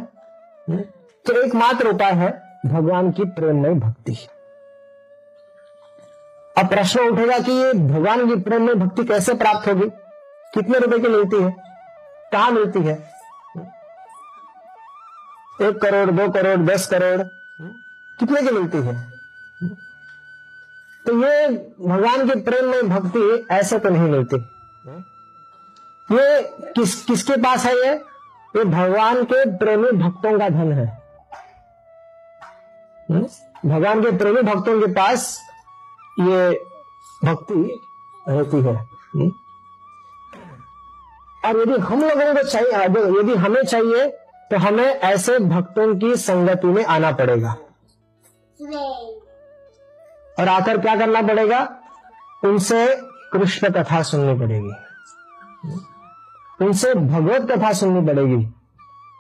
तो 1.25 1.33
एकमात्र 1.41 1.87
उपाय 1.87 2.11
है, 2.13 2.29
भगवान 2.65 3.11
की 3.11 3.25
प्रेममय 3.31 3.73
भक्ति। 3.79 4.17
अब 6.55 6.67
प्रश्न 6.69 6.99
उठेगा 7.01 7.37
कि 7.39 7.51
ये 7.53 7.73
भगवान 7.73 8.27
की 8.27 8.35
प्रेम 8.41 8.65
में 8.67 8.79
भक्ति 8.79 9.03
कैसे 9.05 9.33
प्राप्त 9.35 9.67
होगी? 9.67 9.89
कितने 10.53 10.79
रुपए 10.79 10.99
की 10.99 11.07
मिलती 11.07 11.41
है? 11.43 11.51
कहा 12.31 12.49
मिलती 12.49 12.79
है? 12.79 12.95
एक 15.61 15.81
करोड़, 15.81 16.09
दो 16.11 16.29
करोड़, 16.31 16.59
दस 16.59 16.85
करोड़, 16.87 17.21
कितने 18.19 18.41
की 18.41 18.51
मिलती 18.51 18.77
है? 18.77 18.93
तो 21.05 21.13
ये 21.23 21.47
भगवान 21.87 22.29
के 22.29 22.39
प्रेम 22.39 22.69
में 22.69 22.89
भक्ति 22.89 23.45
ऐसे 23.51 23.79
तो 23.79 23.89
नहीं 23.89 24.09
मिलती। 24.09 24.37
ये 26.09 26.41
किस, 26.75 26.95
किसके 27.05 27.37
पास 27.41 27.65
है 27.65 27.75
ये? 27.77 27.93
ये 28.55 28.63
भगवान 28.63 29.23
के 29.23 29.45
प्रेमी 29.57 29.91
भक्तों 29.91 30.39
का 30.39 30.49
धन 30.49 30.71
है। 30.71 30.85
भगवान 33.65 34.01
के 34.03 34.11
प्रेमी 34.17 34.41
भक्तों 34.41 34.79
के 34.81 34.87
पास 34.93 35.39
ये 36.19 36.49
भक्ति 37.25 37.79
रहती 38.29 38.61
है? 38.61 38.75
और 41.45 41.61
यदि 41.61 41.79
हम 41.81 42.01
लोगों 42.01 42.33
को 42.35 42.43
चाहिए, 42.43 42.83
यदि 43.19 43.35
हमें 43.35 43.63
चाहिए 43.63 44.11
तो 44.53 44.57
हमें 44.57 44.85
ऐसे 44.85 45.39
भक्तों 45.39 45.99
की 45.99 46.15
संगति 46.15 46.67
में 46.67 46.85
आना 46.85 47.11
पड़ेगा। 47.11 47.51
और 50.39 50.47
आकर 50.47 50.77
क्या 50.77 50.95
करना 50.95 51.21
पड़ेगा? 51.21 51.77
उनसे 52.43 52.95
कृष्ण 53.33 53.69
कथा 53.69 54.01
सुननी 54.01 54.39
पड़ेगी। 54.39 54.71
उनसे 56.65 56.93
भगवत 56.93 57.51
कथा 57.51 57.73
सुननी 57.73 58.07
पड़ेगी। 58.07 58.53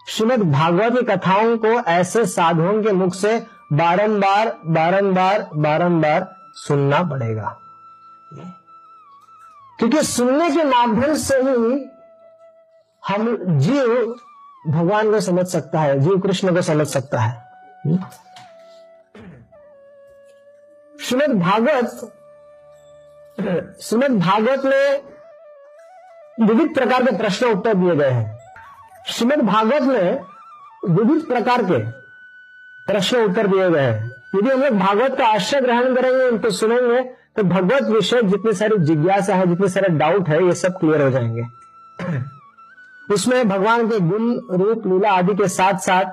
श्रीमद 0.07 0.51
भागवत 0.51 0.93
की 0.93 1.05
कथाओं 1.05 1.57
को 1.57 1.67
ऐसे 1.67 2.25
साधुओं 2.25 2.83
के 2.83 2.91
मुख 2.91 3.13
से 3.13 3.47
बारंबार 3.73 4.59
बारंबार 4.65 5.49
बारंबार 5.55 6.35
सुनना 6.53 7.03
पड़ेगा। 7.03 7.57
क्योंकि 9.79 10.03
सुनने 10.03 10.49
के 10.49 10.63
माध्यम 10.63 11.15
से 11.15 11.35
ही 11.35 11.85
हम 13.07 13.37
जीव 13.59 14.15
भगवान 14.65 15.11
को 15.11 15.19
समझ 15.19 15.45
सकता 15.47 15.79
है, 15.79 15.99
जीव 15.99 16.19
कृष्ण 16.19 16.53
को 16.55 16.61
समझ 16.61 16.87
सकता 16.87 17.19
है। 17.19 17.97
श्रीमद 20.95 21.39
भागवत 21.39 22.11
श्रीमद 23.81 24.19
भागवत 24.19 24.65
में 24.65 26.47
विविध 26.47 26.73
प्रकार 26.75 27.03
के 27.03 27.15
प्रश्न 27.17 27.47
उत्तर 27.47 27.73
दिए 27.73 27.95
गए 27.95 28.09
हैं। 28.09 28.37
श्रीमद 29.07 29.41
भागवत 29.41 29.81
में 29.81 30.21
विविध 30.89 31.25
प्रकार 31.25 31.63
के 31.63 31.79
प्रश्न 32.87 33.23
उत्तर 33.23 33.47
दिए 33.47 33.69
गए 33.69 33.81
हैं। 33.81 34.11
यदि 34.35 34.49
हम 34.49 34.61
लोग 34.61 34.77
भागवत 34.79 35.17
का 35.17 35.27
आश्रय 35.27 35.61
ग्रहण 35.61 35.95
करेंगे 35.95 36.23
उनको 36.25 36.49
सुनेंगे 36.51 37.01
तो 37.37 37.43
भगवत 37.43 37.83
विषय 37.85 38.21
जितने 38.21 38.53
सारी 38.53 38.77
जिज्ञासा 38.79 39.35
है, 39.35 39.47
जितने 39.47 39.67
सारे 39.69 39.89
डाउट 39.89 40.29
है, 40.29 40.43
ये 40.45 40.53
सब 40.55 40.77
क्लियर 40.79 41.01
हो 41.01 41.09
जाएँगे। 41.09 41.43
उसमें 43.07 43.47
भगवान 43.49 43.89
के 43.89 43.99
गुण, 43.99 44.33
रूप, 44.53 44.87
लीला 44.87 45.11
आदि 45.11 45.33
के 45.35 45.47
साथ 45.49 45.79
साथ 45.79 46.05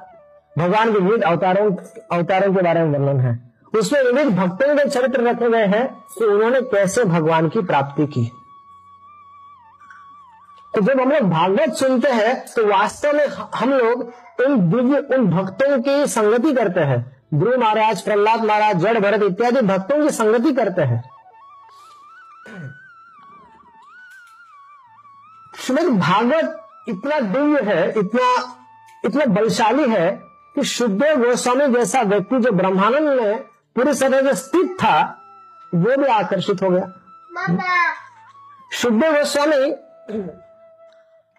भगवान 0.56 0.92
के 0.92 0.98
विविध 0.98 1.22
अवतारों 1.22 1.70
अवतारों 2.12 2.54
के 2.54 2.62
बारे 2.62 2.82
में 2.82 2.98
वर्णन 2.98 3.20
है। 3.20 3.38
उसमें 3.74 4.02
विविध 4.02 4.36
भक्तों 4.36 4.74
के 4.76 4.88
चरित्र 4.88 5.22
रखे 5.22 5.50
गए 5.50 5.66
हैं 5.68 5.86
कि 6.10 6.24
उन्होंने 6.24 6.60
कैसे 6.70 7.04
भगवान 7.04 7.48
की 7.48 7.62
प्राप्ति 7.62 8.06
की। 8.06 8.24
तो 10.74 10.80
जब 10.80 11.00
हम 11.00 11.10
लोग 11.12 11.30
भागवत 11.30 11.74
सुनते 11.74 12.10
हैं 12.10 12.34
तो 12.46 12.66
वास्तव 12.66 13.12
में 13.12 13.26
हम 13.26 13.72
लोग 13.72 14.02
उन 14.40 14.70
दिव्य, 14.70 14.98
उन 15.14 15.26
भक्तों 15.30 15.78
की 15.82 16.06
संगति 16.06 16.52
करते 16.54 16.80
हैं। 16.80 17.00
गुरु 17.34 17.58
महाराज, 17.58 18.00
प्रहलाद 18.02 18.44
महाराज, 18.44 18.76
जड़ 18.76 18.98
भरत 18.98 19.22
इत्यादि 19.22 19.60
भक्तों 19.66 20.02
की 20.02 20.10
संगति 20.10 20.52
करते 20.52 20.82
हैं। 20.82 21.02
श्रीमद 25.56 25.98
भागवत 26.00 26.56
इतना 26.90 27.20
दिव्य 27.32 27.62
है 27.64 27.82
इतना 27.98 28.26
इतना 29.04 29.24
बलशाली 29.34 29.88
है 29.90 30.10
कि 30.54 30.64
शुद्ध 30.64 31.02
गोस्वामी 31.02 31.66
जैसा 31.74 32.02
व्यक्ति 32.02 32.38
जो 32.38 32.52
ब्रह्मानंद 32.52 33.20
में 33.20 33.38
पूरी 33.76 33.92
तरह 34.00 34.20
से 34.22 34.34
स्थित 34.36 34.76
था 34.82 34.96
वो 35.74 35.96
भी 35.96 36.06
आकर्षित 36.08 36.62
हो 36.62 36.70
गया। 36.70 36.86
शुद्ध 38.72 39.00
गोस्वामी 39.04 39.64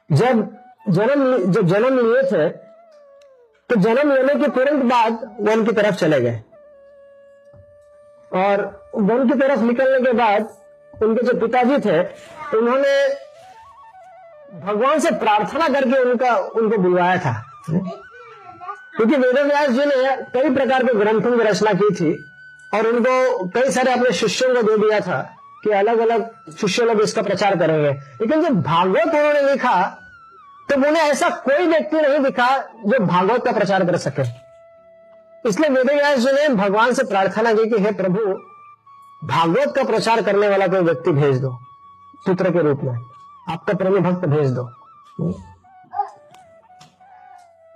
जब 0.10 0.48
जन्म 0.90 1.52
जब 1.52 1.68
जन्म 1.68 2.00
लिए 2.00 2.24
थे 2.32 2.48
तो 3.70 3.76
जन्म 3.82 4.12
लेने 4.12 4.36
के 4.36 4.48
तुरंत 4.52 4.84
बाद 4.86 5.20
वन 5.42 5.64
की 5.66 5.72
तरफ़ 5.72 5.96
चले 5.96 6.20
गए। 6.22 6.42
और 8.32 8.64
वन 8.96 9.30
की 9.30 9.40
तरफ़ 9.40 9.62
निकलने 9.62 10.00
के 10.06 10.12
बाद 10.18 10.42
उनके 10.94 11.26
जो 11.28 11.34
पिताजी 11.40 11.78
थे 11.80 12.00
उन्होंने 12.58 12.94
भगवान 14.52 15.00
से 15.00 15.12
प्रार्थना 15.12 15.68
करके 15.70 16.00
उनका, 16.02 16.36
उनको 16.36 16.78
बुलवाया 16.78 17.18
था। 17.18 17.34
क्योंकि 17.70 19.16
वेद 19.16 19.38
व्यास 19.38 19.70
जी 19.70 19.86
ने 19.86 20.16
कई 20.34 20.50
प्रकार 20.56 20.84
के 20.84 20.94
ग्रंथों 20.94 21.38
की 21.38 21.44
रचना 21.44 21.74
की 21.74 21.94
थी 21.96 22.12
और 22.74 22.88
उनको 22.88 23.46
कई 23.50 23.70
सारे 23.72 23.92
अपने 23.92 24.12
शिष्यों 24.12 24.56
को 24.56 24.62
दे 24.62 24.78
दिया 24.78 25.00
था 25.00 25.22
कि 25.64 25.70
अलग 25.70 26.00
अलग 26.00 26.30
शिष्य 26.58 26.86
लोग 26.86 27.02
इसका 27.02 27.22
प्रचार 27.22 27.58
करेंगे। 27.60 27.90
लेकिन 27.90 28.42
जब 28.42 28.62
भागवत 28.62 29.16
उन्होंने 29.16 29.42
लिखा 29.42 29.98
तो 30.70 30.76
उन्हें 30.78 31.04
ऐसा 31.04 31.30
कोई 31.30 31.66
व्यक्ति 31.66 32.02
नहीं 32.02 32.20
दिखा 32.20 32.58
जो 32.58 33.00
भागवत 33.00 33.44
का 33.46 33.52
प्रचार 33.52 33.86
कर 33.86 33.98
सके। 33.98 34.22
इसलिए 35.50 35.70
वेद 35.70 35.92
व्यास 35.92 36.20
जी 36.20 36.32
ने 36.32 36.48
भगवान 36.50 36.94
से 36.94 37.04
प्रार्थना 37.04 37.54
की 37.54 37.70
कि, 37.70 37.84
हे 37.84 37.92
प्रभु, 37.92 38.20
भागवत 39.28 39.74
का 39.76 39.84
प्रचार 39.84 40.22
करने 40.22 40.48
वाला 40.48 40.68
कोई 40.68 40.80
व्यक्ति 40.80 41.12
भेज 41.12 41.42
दो, 41.42 41.50
पुत्र 42.26 42.50
के 42.50 42.62
रूप 42.62 42.82
में। 42.84 43.11
आपका 43.48 43.74
प्रेमी 43.74 44.00
भक्त 44.00 44.26
भेज 44.28 44.52
दो। 44.52 44.64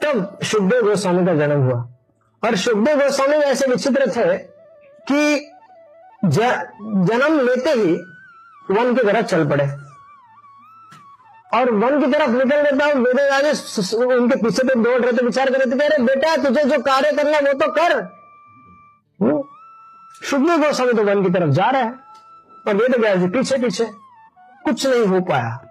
तब 0.02 0.38
सुखदेव 0.44 0.84
गोस्वामी 0.84 1.26
का 1.26 1.34
जन्म 1.36 1.62
हुआ। 1.62 1.80
और 2.44 2.56
सुखदेव 2.56 3.00
गोस्वामी 3.00 3.36
ऐसे 3.36 3.68
विचित्र 3.68 4.10
थे 4.12 4.38
कि 5.10 5.52
जन्म 6.26 7.40
लेते 7.40 7.70
ही 7.72 7.94
वन 8.72 8.96
की 8.96 9.04
तरफ़ 9.04 9.26
चल 9.26 9.48
पड़े। 9.50 9.66
और 11.54 11.72
वन 11.74 12.00
की 12.02 12.12
तरफ़ 12.12 12.32
निकल 12.32 12.64
देता 12.64 12.86
हूँ 12.86 12.94
वेद 12.96 13.20
राजे 13.22 13.52
उनके 14.06 14.36
पीछे 14.36 14.64
पे 14.64 14.76
दौड़ 14.76 15.02
रहे 15.02 15.12
थे, 15.12 15.26
विचार 15.26 15.50
कर 15.50 15.60
रहे 15.60 15.66
थे 15.72 15.86
अरे 15.86 16.04
बेटा, 16.04 16.36
तुझे 16.38 16.64
जो 16.64 16.82
कार्य 16.84 17.12
करना 17.14 17.40
वो 17.42 17.54
तो 17.56 17.72
कर। 17.74 18.02
सुखदेव 20.22 20.58
गोस्वामी 20.58 20.94
तो 20.94 21.04
वन 21.04 21.24
की 21.24 21.30
तरफ़ 21.30 21.50
जा 21.52 21.70
रहे 21.70 21.82
हैं। 21.82 21.94
और 22.68 22.76
वेद 22.76 22.96
व्यास 22.96 23.18
जी 23.18 23.28
पीछे 23.30 23.58
पीछे 23.58 23.86
कुछ 24.66 24.88
नहीं 24.88 25.06
हो 25.06 25.22
पाया। 25.22 25.66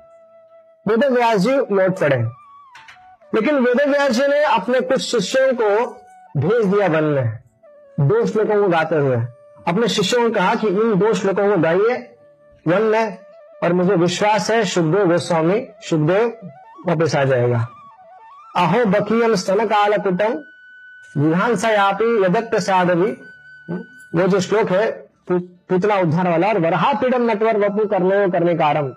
वेद 0.88 1.04
व्यास 1.04 1.36
जी 1.36 1.50
लौट 1.50 1.98
पड़े। 2.00 2.16
लेकिन 3.34 3.58
वेद 3.58 3.88
व्यास 3.88 4.10
जी 4.10 4.26
ने 4.26 4.42
अपने 4.44 4.80
कुछ 4.80 5.00
शिष्यों 5.00 5.52
को 5.54 5.86
भेज 6.36 6.64
दिया 6.64 6.86
वन 6.86 7.04
में। 7.04 7.38
दो 8.00 8.26
श्लोकों 8.26 8.62
को 8.62 8.68
गाते 8.68 8.96
हुए। 8.96 9.16
अपने 9.68 9.88
शिष्यों 9.88 10.28
को 10.28 10.34
कहा 10.34 10.54
कि 10.54 10.68
इन 10.68 10.94
दो 10.94 11.14
श्लोकों 11.14 11.50
को 11.50 11.56
गाइए 11.58 12.16
वन 12.68 12.82
में, 12.82 13.18
और 13.62 13.72
मुझे 13.72 13.94
विश्वास 13.94 14.50
है 14.50 14.64
सुखदेव 14.64 15.06
गोस्वामी 15.06 15.66
सुखदेव 15.80 16.50
वापिस 16.86 17.16
आ 17.16 17.24
जाएगा। 17.24 17.68
अहो 18.56 18.84
बकीयम 18.84 19.34
स्तन 19.34 19.66
काल 19.66 19.96
कुटम 19.96 20.34
विधान 21.16 21.56
सयापी 21.56 22.24
यदक 22.24 22.50
प्रसाद 22.50 22.90
भी 22.90 23.12
वो 24.14 24.28
जो 24.28 24.40
श्लोक 24.40 24.70
है 24.70 25.03
पुतला 25.28 25.98
उद्धार 26.00 26.28
वाला 26.30 26.48
और 26.48 26.58
वरहा 26.60 26.92
पीडम 27.00 27.30
नटवर 27.30 27.56
वपु 27.58 27.86
करने 27.88 28.28
करने 28.32 28.54
का 28.54 28.66
आरंभ। 28.66 28.94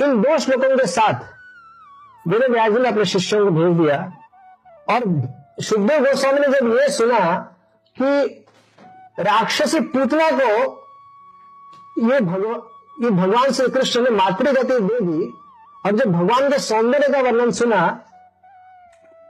इन 0.00 0.20
दो 0.22 0.38
श्लोकों 0.38 0.76
के 0.76 0.86
साथ 0.88 1.14
वेद 2.28 2.50
व्यास 2.50 2.72
ने 2.72 2.88
अपने 2.88 3.04
शिष्यों 3.06 3.44
को 3.44 3.50
भेज 3.50 3.76
दिया। 3.78 3.98
और 4.90 5.02
सुखदेव 5.60 6.04
गोस्वामी 6.04 6.40
ने 6.40 6.48
जब 6.50 6.72
ये 6.74 6.88
सुना 6.88 7.20
कि 7.96 8.44
राक्षसी 9.20 9.80
पुतला 9.92 10.30
को 10.32 10.50
ये 12.02 12.20
भगवान 12.20 12.60
ये 12.98 13.10
भगवान 13.10 13.50
श्री 13.52 13.68
कृष्ण 13.68 14.02
ने 14.02 14.10
मातृगति 14.10 14.78
दे 14.80 15.00
दी, 15.00 15.32
और 15.86 15.92
जब 15.92 16.12
भगवान 16.12 16.50
के 16.50 16.58
सौंदर्य 16.58 17.08
का 17.08 17.20
वर्णन 17.20 17.50
सुना, 17.50 17.86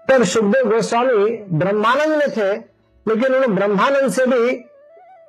तब 0.09 0.23
सुखदेव 0.25 0.71
गोस्वामी 0.71 1.37
ब्रह्मानंद 1.59 2.16
में 2.19 2.31
थे, 2.31 2.51
लेकिन 3.07 3.25
उन्होंने 3.25 3.47
ब्रह्मानंद 3.49 4.11
से 4.12 4.27
भी 4.27 4.53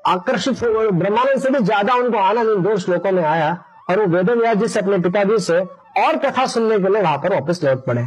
आकर्षित 0.07 0.61
हो 0.63 0.89
ब्रह्मानंद 0.91 1.41
से 1.41 1.49
भी 1.49 1.59
ज़्यादा 1.59 1.93
उनको 1.93 2.17
आनंद 2.17 2.49
इन 2.49 2.61
दो 2.63 2.77
श्लोकों 2.77 3.11
में 3.11 3.23
आया 3.23 3.51
और 3.89 3.99
वो 3.99 4.05
वेद 4.15 4.29
व्यास 4.29 4.57
जी 4.57 4.67
से 4.67 4.79
अपने 4.79 4.97
पिताजी 4.99 5.37
से 5.45 5.59
और 6.03 6.17
कथा 6.17 6.45
सुनने 6.47 6.79
के 6.79 6.93
लिए 6.93 7.01
वहाँ 7.01 7.17
पर 7.17 7.33
वापस 7.33 7.63
लौट 7.63 7.85
पड़े 7.85 8.01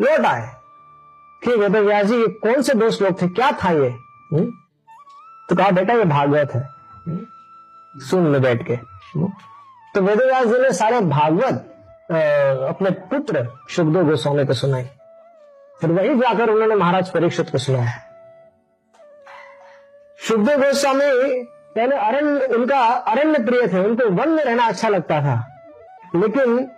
लौट 0.00 0.26
आए 0.26 0.48
कि 1.42 1.56
वेद 1.56 1.76
व्यास 1.76 2.06
जी 2.06 2.16
ये 2.16 2.26
कौन 2.42 2.62
से 2.62 2.74
दो 2.74 2.90
श्लोक 2.90 3.22
थे 3.22 3.28
क्या 3.28 3.50
था 3.64 3.70
ये? 3.70 3.88
हम्म? 4.32 4.50
तो 5.48 5.56
कहा, 5.56 5.70
बेटा, 5.70 5.94
ये 5.94 6.04
भागवत 6.04 6.54
है 6.54 6.60
हुँ? 7.08 7.18
सुन 7.94 8.32
ले 8.32 8.38
बैठ 8.38 8.66
के 8.66 8.74
हुँ? 9.14 9.32
तो 9.94 10.02
वेद 10.02 10.22
व्यास 10.22 10.46
जी 10.46 10.58
ने 10.62 10.72
सारे 10.72 11.00
भागवत 11.00 11.64
अपने 12.10 12.90
पुत्र 13.10 13.46
सुखदेव 13.76 14.08
गोस्वामी 14.08 14.44
को 14.46 14.54
सुनाई 14.54 14.84
फिर 15.80 15.90
वही 15.90 16.14
जाकर 16.18 16.50
उन्होंने 16.50 16.74
महाराज 16.74 17.10
परीक्षित 17.10 17.50
को 17.50 17.58
सुनाया 17.58 18.07
सुखदेव 20.20 20.58
गोस्वामी 20.58 21.42
पहले 21.44 21.96
अरण्य, 21.96 22.46
उनका 22.46 22.78
अरण्य 22.86 23.44
प्रिय 23.44 23.68
थे, 23.68 23.78
उनको 23.78 24.10
वन 24.10 24.28
में 24.28 24.44
रहना 24.44 24.66
अच्छा 24.66 24.88
लगता 24.88 25.20
था। 25.20 25.64
लेकिन, 26.16 26.70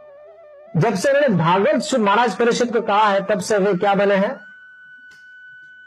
जब 0.76 0.94
से 0.94 1.08
उन्होंने 1.08 1.28
भागवत 1.28 1.94
महाराज 1.94 2.36
परिषद 2.36 2.72
को 2.72 2.80
कहा 2.80 3.08
है, 3.08 3.24
तब 3.24 3.40
से 3.40 3.58
वे 3.58 3.74
क्या 3.74 3.94
बने 3.94 4.14
हैं? 4.14 4.40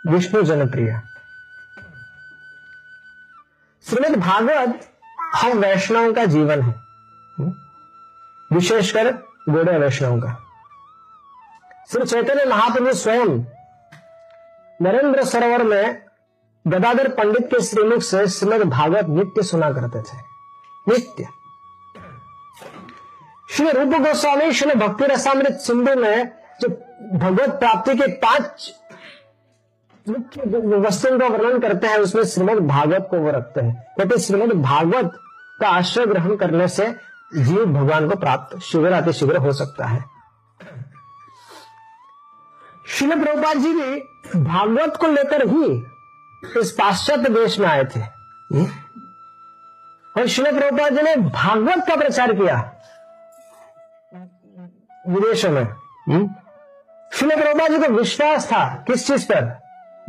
विष्णु 0.08 0.44
जनप्रिय। 0.44 1.02
श्रीमद 3.89 4.20
भागवत, 4.20 4.80
हम 5.36 5.52
वैष्णव 5.52 6.13
का 6.13 6.26
जीवन 6.26 6.62
है। 6.62 6.84
विशेषकर 8.54 9.13
गोड़े 9.50 9.78
वैष्णव 9.78 10.20
का। 10.20 10.44
श्री 11.92 12.06
चैतन्य 12.06 12.46
महाप्रभु 12.46 12.94
स्वयं 12.94 13.46
नरेंद्र 14.82 15.24
सरोवर 15.24 15.63
में 15.63 16.03
गदाधर 16.67 17.08
पंडित 17.08 17.47
के 17.47 17.60
श्रीमुख 17.62 18.02
से 18.02 18.28
श्रीमद 18.28 18.62
भागवत 18.62 19.06
नित्य 19.10 19.43
सुना 19.43 19.71
करते 19.71 20.02
थे। 20.02 20.17
नित्य। 20.88 21.28
श्री 23.49 23.71
रूप 23.71 23.88
गोस्वामी, 23.88 24.52
श्री 24.52 24.76
भक्ति 24.76 25.06
रसामृत 25.06 25.54
सिंधु 25.54 25.95
में 25.95 26.32
जो 26.62 26.69
भगवत 27.17 27.49
प्राप्ति 27.49 27.95
के 27.95 28.08
पाँच 28.08 28.71
मुख्य 30.10 30.41
वस्तुओं 30.78 31.19
का 31.19 31.28
वर्णन 31.28 31.60
करते 31.60 31.88
हैं, 31.88 31.97
उसमें 31.97 32.23
श्रीमद 32.23 32.67
भागवत 32.67 33.08
को 33.12 33.17
वो 33.17 33.32
रखते 33.32 33.62
हैं। 33.62 33.95
कहते 33.97 34.17
श्रीमद 34.17 34.54
भागवत 34.54 35.12
का 35.62 35.67
आश्रय 35.67 36.06
ग्रहण 36.06 36.36
करने 36.36 36.67
से 36.67 36.88
जीव 37.38 37.65
भगवान 37.65 38.10
को 38.10 38.15
प्राप्त 38.15 38.60
शीघ्र 38.60 38.91
अति 38.91 39.13
शीघ्र 39.13 39.38
हो 39.38 39.52
सकता 39.52 39.86
है। 39.86 40.04
शिल 42.88 43.23
प्रभुपाद 43.23 43.58
जी 43.58 43.73
भी 43.73 43.99
भागवत 44.43 44.97
को 44.97 45.08
लेकर 45.08 45.47
ही 45.47 45.86
इस 46.44 46.72
पाश्चात्य 46.72 47.30
देश 47.30 47.60
में 47.60 47.68
आए 47.68 47.84
थे। 47.84 48.00
हम्म? 48.00 48.66
और 50.18 50.28
शिल 50.28 50.60
प्रभुपाद 50.60 50.96
जी 50.96 51.02
ने 51.02 51.16
भागवत 51.16 51.86
का 51.88 51.96
प्रचार 51.96 52.34
किया। 52.34 52.56
विदेशों 55.08 55.52
में। 55.52 55.64
हम्म? 56.08 56.28
शिल 57.14 57.30
प्रभुपाद 57.30 57.72
जी 57.72 57.80
को 57.80 57.94
विश्वास 57.94 58.48
था 58.48 58.84
किस 58.88 59.08
चीज़ 59.08 59.26
पर? 59.32 59.42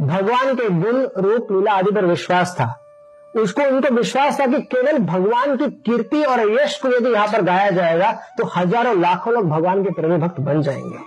भगवान 0.01 0.55
के 0.55 0.69
गुण 0.69 1.09
रूप 1.17 1.53
लीला 1.53 1.73
आदि 1.73 1.91
पर 1.91 2.05
विश्वास 2.05 2.57
था। 2.61 2.81
उसको 3.37 3.63
उनको 3.63 3.95
विश्वास 3.95 4.41
था 4.41 4.47
कि 4.47 4.61
केवल 4.63 4.99
भगवान 4.99 5.57
की 5.57 5.71
कीर्ति 5.71 6.23
और 6.23 6.41
यश 6.51 6.79
को 6.79 6.89
यदि 6.89 7.11
यहाँ 7.11 7.29
पर 7.29 7.43
गाया 7.43 7.71
जाएगा 7.71 8.13
तो 8.13 8.47
हज़ारों 8.47 9.01
लाखों 9.01 9.35
लोग 9.35 9.49
भगवान 9.51 9.85
के 9.85 9.91
प्रेमी 9.91 10.17
भक्त 10.17 10.41
बन 10.41 10.63
जाएँगे। 10.63 10.99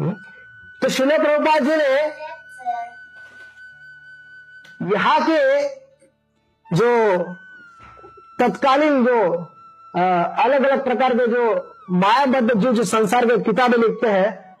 हम्म? 0.00 0.14
तो 0.82 0.88
शिल 0.88 1.18
प्रभुपाद 1.18 1.64
जी 1.64 1.76
ने 1.76 2.32
यहाँ 4.82 5.20
के 5.22 5.68
जो 6.76 7.18
तत्कालीन 8.40 9.06
जो 9.06 9.32
अलग 10.42 10.64
अलग 10.64 10.84
प्रकार 10.84 11.14
के 11.14 11.26
जो 11.26 11.74
मायाबद्ध 11.90 12.54
जो 12.54 12.72
जो 12.72 12.84
संसार 12.84 13.26
के 13.26 13.38
किताबें 13.38 13.78
लिखते 13.78 14.06
हैं, 14.06 14.56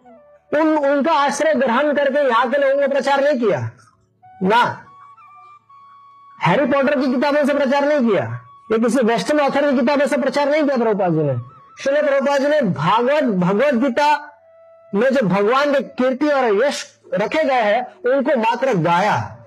उन, 0.54 0.76
उनका 0.76 1.12
आश्रय 1.12 1.54
ग्रहण 1.54 1.92
करके 1.92 2.28
यहाँ 2.28 2.50
के 2.50 2.58
लोगों 2.58 2.80
ने 2.80 2.88
प्रचार 2.88 3.20
नहीं 3.20 3.40
किया। 3.40 3.70
ना। 4.42 4.86
हैरी 6.42 6.64
पॉटर 6.64 7.00
की 7.00 7.06
किताबों 7.14 7.46
से 7.46 7.54
प्रचार 7.54 7.84
नहीं 7.84 8.10
किया। 8.10 8.24
या 8.72 8.78
किसी 8.78 8.98
वेस्टर्न 8.98 9.40
ऑथर 9.40 9.72
की 9.72 9.78
किताबों 9.78 10.06
से 10.06 10.16
प्रचार 10.16 10.48
नहीं 10.48 10.64
किया 10.64 10.76
प्रभुपाद 10.76 11.12
जी 11.12 11.22
ने। 11.22 11.36
श्री 11.82 12.08
प्रभुपाद 12.08 12.40
जी 12.40 12.48
ने 12.48 12.60
भागवत, 12.60 13.22
भगवत 13.22 13.74
गीता 13.74 14.38
में 14.94 15.14
जो 15.14 15.26
भगवान 15.28 15.74
के 15.74 15.80
कीर्ति 15.80 16.28
और 16.28 16.64
यश 16.64 17.00
रखे 17.14 17.44
गए 17.44 17.62
हैं, 17.62 17.94
उनको 18.10 18.36
मात्र 18.36 18.74
गाया? 18.74 19.41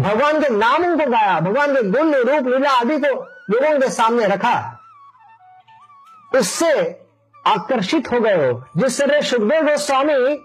भगवान 0.00 0.40
के 0.40 0.48
नाम 0.48 0.84
उनको 0.84 1.10
गाया, 1.10 1.40
भगवान 1.40 1.74
के 1.74 1.82
गुण 1.82 2.14
रूप, 2.14 2.46
लीला 2.48 2.70
आदि 2.70 2.98
को 2.98 3.14
लोगों 3.50 3.80
के 3.80 3.90
सामने 3.90 4.26
रखा। 4.26 4.80
उससे 6.34 7.00
आकर्षित 7.46 8.12
हो 8.12 8.20
गए 8.20 8.50
हो। 8.50 8.64
जिस 8.76 9.00
तरह 9.00 9.20
सुखदेव 9.20 9.62
गोस्वामी 9.62 10.36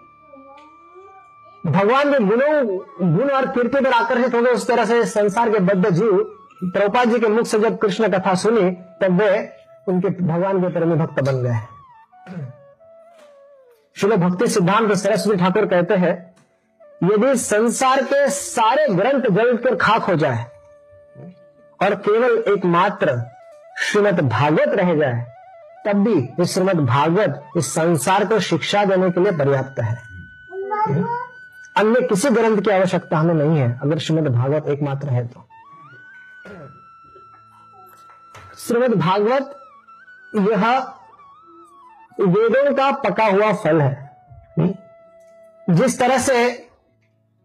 भगवान 1.72 2.12
के 2.14 2.20
गुणों, 2.20 2.78
गुण 3.18 3.30
और 3.30 3.48
कीर्ति 3.48 3.82
पर 3.82 3.92
आकर्षित 3.92 4.36
हो 4.36 4.42
गए, 4.42 4.52
उस 4.52 4.68
तरह 4.68 4.86
से 4.86 5.06
संसार 5.06 5.50
के 5.50 5.60
बद्ध 5.60 5.90
जीव 5.90 6.18
प्रभुपाद 6.64 7.10
जी 7.10 7.20
के 7.20 7.28
मुख 7.28 7.46
से 7.46 7.60
जब 7.60 7.78
कृष्ण 7.78 8.08
कथा 8.08 8.36
सुनी, 8.36 8.72
तब 8.72 9.22
वे 9.22 9.50
उनके 9.88 10.10
भगवान 10.10 10.62
के 10.62 10.70
प्रेमी 10.70 10.96
भक्त 10.96 11.24
बन 11.24 11.44
गए। 11.44 11.60
शिल 13.96 14.16
भक्ति 14.16 14.48
सिद्धांत 14.48 14.94
सरस्वती 14.94 15.40
ठाकुर 15.40 15.66
कहते 15.66 15.94
हैं 15.94 16.33
यदि 17.04 17.36
संसार 17.36 18.02
के 18.04 18.28
सारे 18.30 18.88
ग्रंथ 18.88 19.24
जल 19.30 19.56
कर 19.58 19.76
खाक 19.76 20.02
हो 20.02 20.16
जाए 20.16 20.44
और 21.80 21.96
केवल 21.96 22.38
एकमात्र 22.54 23.22
श्रीमद 23.82 24.20
भागवत 24.30 24.76
रह 24.76 24.94
जाए, 24.96 25.26
तब 25.86 26.04
भी 26.04 26.44
इस 26.44 26.54
श्रीमद 26.54 26.80
भागवत 26.80 27.44
इस 27.58 27.74
संसार 27.74 28.26
को 28.26 28.40
शिक्षा 28.40 28.84
देने 28.86 29.10
के 29.12 29.20
लिए 29.20 29.32
पर्याप्त 29.32 29.80
है। 29.80 29.96
अन्य 31.78 32.02
किसी 32.02 32.30
ग्रंथ 32.30 32.62
की 32.62 32.72
आवश्यकता 32.72 33.18
हमें 33.18 33.34
नहीं 33.34 33.58
है, 33.58 33.80
अगर 33.84 33.98
श्रीमद 33.98 34.28
भागवत 34.28 34.68
एकमात्र 34.68 35.10
है 35.10 35.28
तो। 35.28 35.48
श्रीमद 38.58 38.94
भागवत, 38.94 39.56
यह 40.36 40.78
वेदों 42.20 42.74
का 42.74 42.92
पका 43.02 43.26
हुआ 43.26 43.54
फल 43.54 43.82
है। 43.82 44.12
जिस 45.68 46.00
तरह 46.00 46.18
से 46.18 46.70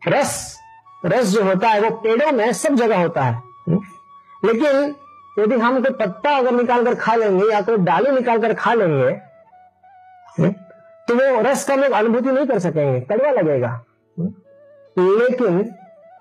रस 0.06 0.58
रस 1.06 1.26
जो 1.26 1.42
होता 1.42 1.68
है 1.68 1.80
वो 1.80 1.90
पेड़ों 1.90 2.32
में 2.32 2.52
सब 2.52 2.74
जगह 2.74 3.02
होता 3.02 3.22
है 3.22 3.42
लेकिन 4.44 4.96
यदि 5.38 5.54
हम 5.54 5.82
कोई 5.82 5.90
पत्ता 5.90 6.36
अगर 6.36 6.50
निकाल 6.50 6.84
कर 6.84 6.94
खा 6.94 7.14
लेंगे 7.14 7.52
या 7.52 7.60
कोई 7.60 7.76
डाली 7.76 8.10
निकाल 8.10 8.38
कर 8.38 8.54
खा 8.54 8.74
लेंगे 8.74 9.20
तो 11.08 11.14
वो 11.14 11.40
रस 11.40 11.68
का 11.68 11.74
लोग 11.74 11.92
अनुभूति 11.92 12.32
नहीं 12.32 12.46
कर 12.46 12.58
सकेंगे, 12.58 13.00
कड़वा 13.00 13.30
लगेगा 13.30 13.84
लेकिन 14.98 15.74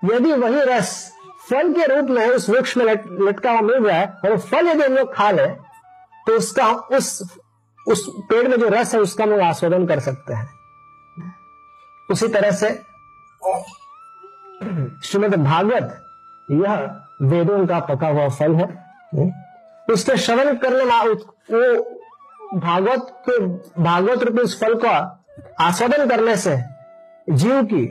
यदि 0.04 0.32
वही 0.32 0.60
रस 0.60 1.12
फल 1.50 1.72
के 1.72 1.84
रूप 1.86 2.10
में 2.10 2.26
उस 2.26 2.50
वृक्ष 2.50 2.76
में 2.76 2.84
लटका 3.28 3.50
हुआ 3.50 3.60
मिल 3.60 3.84
जाए 3.84 4.06
और 4.06 4.38
फल 4.38 4.68
यदि 4.68 4.84
हम 4.84 4.92
लोग 4.92 5.14
खा 5.14 5.30
ले 5.30 5.46
तो 6.26 6.36
उसका 6.36 6.66
उस 6.66 7.36
उस 7.88 8.06
पेड़ 8.08 8.48
में 8.48 8.60
जो 8.60 8.68
रस 8.68 8.94
है 8.94 9.00
उसका 9.00 9.24
हम 9.24 9.30
लोग 9.30 9.40
आस्वादन 9.40 9.86
कर 9.86 10.00
सकते 10.00 10.34
हैं। 10.34 10.48
उसी 12.10 12.28
तरह 12.28 12.50
से 12.50 12.82
श्रीमद 15.04 15.34
भागवत, 15.34 16.04
यह 16.48 16.74
वेदों 17.22 17.66
का 17.66 17.78
पका 17.80 18.08
हुआ 18.08 18.28
फल 18.28 18.54
है। 18.54 18.66
उसके 19.88 20.16
श्रवण 20.16 20.56
करने 20.56 20.84
वो 20.84 22.54
भागवत 22.60 23.06
के 23.28 23.38
भागवत 23.82 24.22
रूपी 24.22 24.42
इस 24.42 24.60
फल 24.60 24.74
का 24.74 24.94
आस्वादन 25.60 26.08
करने 26.08 26.36
से 26.36 26.56
जीव 27.28 27.62
की 27.64 27.84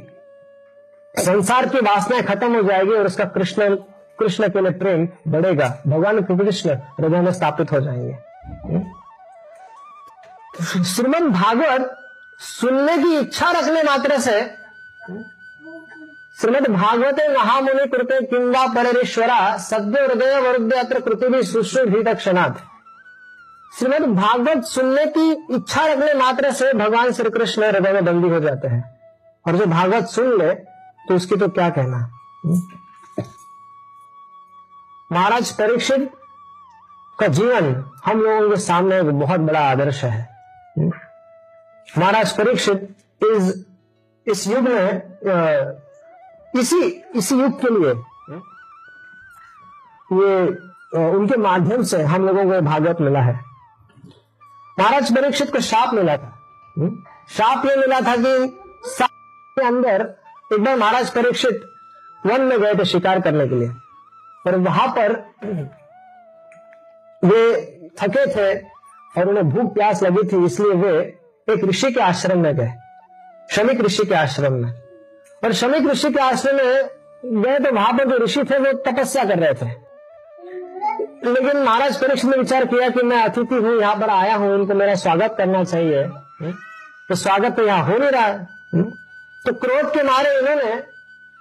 संसार 1.15 1.67
की 1.69 1.79
वासनाएँ 1.79 2.23
खत्म 2.23 2.55
हो 2.55 2.61
जाएगी 2.61 2.91
और 2.91 3.05
उसका 3.05 3.25
कृष्ण 3.25 3.75
कृष्ण 4.19 4.47
के 4.49 4.61
लिए 4.61 4.71
प्रेम 4.71 5.07
बढ़ेगा। 5.27 5.67
भगवान 5.87 6.21
कृष्ण 6.21 6.75
हृदय 6.99 7.21
में 7.21 7.31
स्थापित 7.33 7.71
हो 7.71 7.79
जाएँगे। 7.79 8.15
श्रीमद 10.83 11.31
भागवत 11.33 11.95
सुनने 12.39 12.97
की 12.97 13.17
इच्छा 13.17 13.51
रखने 13.51 13.83
मात्र 13.83 14.19
से 14.19 14.39
श्रीमद 16.41 16.67
भागवते 16.67 17.27
महामुनि 17.27 17.85
कृते 17.87 18.19
किंवा 18.25 18.65
परेश्वरा 18.73 19.57
सद्य 19.57 20.01
हृदय 20.01 20.39
वरुद्ध 20.39 20.73
अत्र 20.73 20.99
कृति 20.99 21.27
भी 21.27 21.41
सुश्रुत 21.43 22.07
क्षणात 22.07 22.57
श्रीमद 23.79 24.05
भागवत 24.15 24.63
सुनने 24.63 25.05
की 25.17 25.31
इच्छा 25.55 25.85
रखने 25.85 26.13
मात्र 26.13 26.51
से 26.51 26.71
भगवान 26.73 27.11
श्री 27.13 27.29
कृष्ण 27.29 27.63
हृदय 27.63 27.93
में 27.93 28.05
बंदी 28.05 28.29
हो 28.29 28.39
जाते 28.39 28.67
हैं। 28.67 28.83
और 29.45 29.57
जो 29.57 29.65
भागवत 29.65 30.07
सुन 30.07 30.37
ले 30.39 30.53
तो 31.07 31.15
उसकी 31.15 31.35
तो 31.35 31.47
क्या 31.47 31.69
कहना? 31.69 31.99
महाराज, 35.11 35.51
परीक्षित 35.51 36.09
का 37.19 37.27
जीवन 37.27 37.73
हम 38.05 38.21
लोगों 38.21 38.49
के 38.49 38.55
सामने 38.61 38.99
एक 38.99 39.11
बहुत 39.19 39.39
बड़ा 39.39 39.59
आदर्श 39.69 40.03
है। 40.03 40.27
महाराज, 41.97 42.37
परीक्षित 42.37 42.95
इस 43.25 43.65
इस 44.27 44.47
युग 44.47 44.67
में 44.69 45.86
इसी 46.59 46.81
इसी 47.15 47.35
युग 47.35 47.59
के 47.61 47.69
लिए। 47.69 47.93
ये 50.13 50.47
उनके 51.07 51.37
माध्यम 51.37 51.83
से 51.83 52.01
हम 52.03 52.25
लोगों 52.27 52.43
को 52.45 52.59
भागवत 52.61 53.01
मिला 53.01 53.21
है। 53.21 53.39
महाराज 54.79 55.15
परीक्षित 55.15 55.51
को 55.51 55.59
शाप 55.61 55.93
मिला 55.93 56.17
था। 56.17 56.29
शाप 57.29 57.65
ये 57.65 57.75
मिला 57.75 57.99
था 58.01 58.15
कि 58.15 58.47
के 59.57 59.65
अंदर 59.65 60.01
एक 60.53 60.63
बार 60.63 60.75
महाराज 60.77 61.09
परीक्षित 61.09 61.61
वन 62.25 62.41
में 62.41 62.59
गए 62.61 62.73
थे 62.75 62.85
शिकार 62.85 63.19
करने 63.21 63.47
के 63.47 63.55
लिए। 63.55 63.69
और 64.45 64.55
वहाँ 64.59 64.87
पर 64.97 65.13
वे 67.23 67.41
थके 67.99 68.25
थे 68.33 68.53
और 69.17 69.29
उन्हें 69.29 69.49
भूख 69.49 69.73
प्यास 69.73 70.03
लगी 70.03 70.27
थी 70.31 70.43
इसलिए 70.45 70.73
वे 70.73 70.97
एक 71.47 71.63
ऋषि 71.63 71.91
के 71.91 72.01
आश्रम 72.01 72.39
में 72.39 72.55
गए। 72.55 72.71
श्रमिक 73.51 73.81
ऋषि 73.81 74.05
के 74.05 74.15
आश्रम 74.15 74.53
में। 74.53 74.71
और 75.43 75.53
श्रमिक 75.53 75.87
ऋषि 75.87 76.09
के 76.11 76.19
आश्रम 76.19 76.55
में 76.55 77.43
गए 77.43 77.59
तो 77.59 77.71
वहाँ 77.75 77.93
पर 77.93 78.09
जो 78.09 78.17
ऋषि 78.23 78.43
थे 78.43 78.57
वो 78.59 78.71
तपस्या 78.83 79.23
कर 79.25 79.39
रहे 79.39 79.53
थे। 79.53 79.69
लेकिन 81.25 81.57
महाराज 81.63 81.97
परीक्षित 82.01 82.29
ने 82.31 82.37
विचार 82.37 82.65
किया 82.65 82.89
कि 82.89 83.03
मैं 83.03 83.21
अतिथि 83.23 83.55
हूँ 83.55 83.79
यहाँ 83.79 83.95
पर 83.95 84.09
आया 84.09 84.35
हूँ 84.35 84.49
उनको 84.53 84.73
मेरा 84.73 84.95
स्वागत 84.95 85.35
करना 85.37 85.63
चाहिए। 85.63 86.03
तो 87.09 87.15
स्वागत 87.15 87.55
तो 87.55 87.65
यहाँ 87.65 87.85
हो 87.85 87.97
नहीं 87.97 88.09
रहा 88.11 88.25
है। 88.25 88.83
तो 89.45 89.53
क्रोध 89.55 89.93
के 89.93 90.03
मारे 90.03 90.37
इन्होंने 90.39 90.73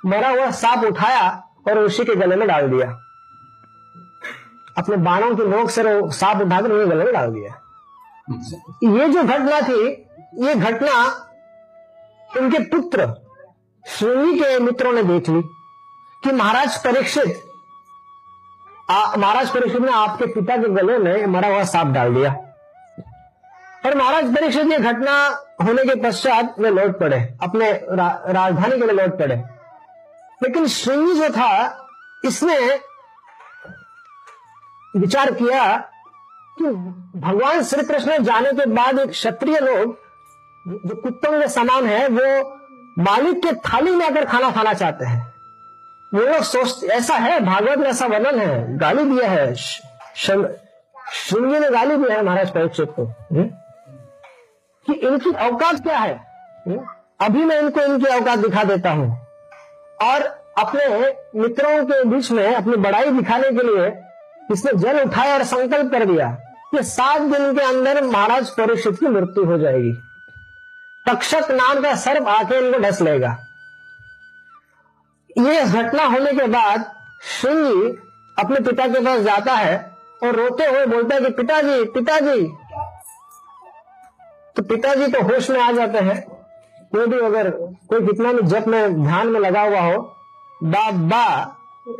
मरा 0.00 0.28
हुआ 0.28 0.50
सांप 0.52 0.84
उठाया 0.84 1.28
और 1.68 1.84
ऋषि 1.84 2.04
के 2.04 2.14
गले 2.16 2.36
में 2.36 2.46
डाल 2.48 2.68
दिया। 2.70 2.88
अपने 4.78 4.96
बाणों 5.04 5.34
के 5.36 5.46
नोक 5.48 5.70
से 5.70 5.82
सांप 6.14 6.42
उठाकर 6.42 6.72
उन्हें 6.72 6.90
गले 6.90 7.04
में 7.04 7.12
डाल 7.14 7.30
दिया। 7.32 7.50
ये 8.96 9.08
जो 9.08 9.22
घटना 9.22 9.60
थी 9.60 9.80
ये 10.46 10.54
घटना 10.54 11.04
उनके 12.30 12.58
पुत्र 12.70 13.06
श्रेणी 13.88 14.38
के 14.38 14.58
मित्रों 14.58 14.92
ने 14.92 15.02
देख 15.02 15.28
ली 15.28 15.42
कि 16.22 16.32
महाराज 16.32 16.76
परीक्षित 16.84 17.42
महाराज 18.90 19.50
परीक्षित 19.50 19.82
ने 19.82 19.92
आपके 19.92 20.26
पिता 20.32 20.56
के 20.56 20.68
गले 20.74 20.98
में 20.98 21.26
मरा 21.26 21.48
हुआ 21.48 21.62
सांप 21.64 21.92
डाल 21.94 22.14
दिया। 22.14 22.32
और 23.86 23.94
महाराज 23.96 24.34
परीक्षित 24.34 24.72
ये 24.72 24.78
घटना 24.78 25.14
होने 25.62 25.84
के 25.84 25.94
पश्चात 26.02 26.58
वे 26.60 26.70
लौट 26.70 26.98
पड़े 27.00 27.18
अपने 27.42 27.70
रा, 27.72 28.08
राजधानी 28.26 28.78
के 28.80 28.86
लिए 28.86 28.94
लौट 28.94 29.18
पड़े। 29.18 29.36
लेकिन 30.42 30.66
श्रेणी 30.68 31.14
जो 31.14 31.28
था 31.36 31.52
इसने 32.24 32.58
विचार 34.96 35.30
किया 35.32 35.76
कि 36.58 36.64
भगवान 37.20 37.62
श्री 37.62 37.84
कृष्ण 37.84 38.22
जाने 38.24 38.52
के 38.52 38.66
बाद 38.74 38.98
एक 38.98 39.10
क्षत्रिय 39.10 39.58
लोग 39.60 39.96
जो 40.86 40.94
कुत्तों 41.02 41.40
के 41.40 41.48
समान 41.48 41.86
है 41.86 42.06
वो 42.08 42.28
मालिक 42.98 43.42
के 43.42 43.52
थाली 43.52 43.90
में 43.90 44.06
आकर 44.06 44.24
खाना 44.24 44.50
खाना 44.50 44.72
चाहते 44.72 45.04
हैं 45.04 45.32
वो 46.14 46.20
लोग 46.20 46.42
सोचते, 46.42 46.86
ऐसा 46.86 47.14
है, 47.14 47.40
भागवत 47.40 47.78
में 47.78 47.88
ऐसा 47.88 48.06
वर्णन 48.06 48.38
है, 48.38 48.78
गाली 48.78 49.04
दिया 49.04 49.30
है 49.30 49.54
श्रृंगी 49.54 51.58
ने 51.58 51.70
गाली 51.70 51.96
दिया 51.96 52.16
है 52.16 52.22
महाराज 52.22 52.50
परीक्षित 52.50 52.94
को? 52.98 53.06
कि 54.86 54.92
इनकी 54.92 55.32
अवकाश 55.32 55.80
क्या 55.80 55.98
है? 55.98 56.26
अभी 57.20 57.44
मैं 57.44 57.60
इनको 57.60 57.80
इनकी 57.80 58.06
अवकाश 58.06 58.38
दिखा 58.38 58.64
देता 58.64 58.90
हूँ 58.90 59.26
और 60.02 60.22
अपने 60.58 61.14
मित्रों 61.40 61.84
के 61.84 62.04
बीच 62.04 62.30
में 62.30 62.54
अपनी 62.54 62.76
बड़ाई 62.76 63.10
दिखाने 63.10 63.50
के 63.50 63.66
लिए 63.66 63.92
इसने 64.52 64.72
जल 64.72 65.04
उठाया 65.04 65.34
और 65.34 65.44
संकल्प 65.44 65.92
कर 65.92 66.04
दिया 66.04 66.38
कि 66.70 66.82
सात 66.82 67.20
दिन 67.20 67.54
के 67.54 67.64
अंदर 67.64 68.02
महाराज 68.02 68.50
परीक्षित 68.50 69.00
की 69.00 69.06
मृत्यु 69.06 69.44
हो 69.44 69.58
जाएगी 69.58 69.96
तक्षक 71.06 71.50
नाम 71.50 71.82
का 71.82 71.94
सर्प 71.96 72.28
आके 72.28 72.58
इनको 72.58 72.78
ढस 72.78 73.00
लेगा। 73.02 73.36
ये 75.38 75.64
घटना 75.64 76.04
होने 76.04 76.32
के 76.32 76.46
बाद 76.48 76.84
श्रृंगी 77.30 77.88
अपने 78.36 78.60
पिता 78.60 78.86
के 78.88 79.00
पास 79.00 79.20
जाता 79.20 79.54
है 79.54 79.76
और 80.22 80.36
रोते 80.36 80.66
हुए 80.66 80.86
बोलता 80.86 81.14
है 81.14 81.20
कि 81.20 81.30
पिताजी 81.32 81.84
पिताजी। 81.94 82.46
तो 84.56 84.62
पिताजी 84.62 85.06
तो 85.06 85.22
होश 85.22 85.50
में 85.50 85.60
आ 85.60 85.70
जाते 85.72 85.98
हैं। 85.98 86.20
कोई 86.92 87.06
भी 87.06 87.18
अगर 87.20 87.50
कोई 87.90 88.06
कितना 88.06 88.32
भी 88.32 88.42
जप 88.42 88.66
में 88.68 89.02
ध्यान 89.02 89.28
में 89.28 89.40
लगा 89.40 89.62
हुआ 89.62 89.80
हो, 89.80 89.98
बाबा, 90.60 91.26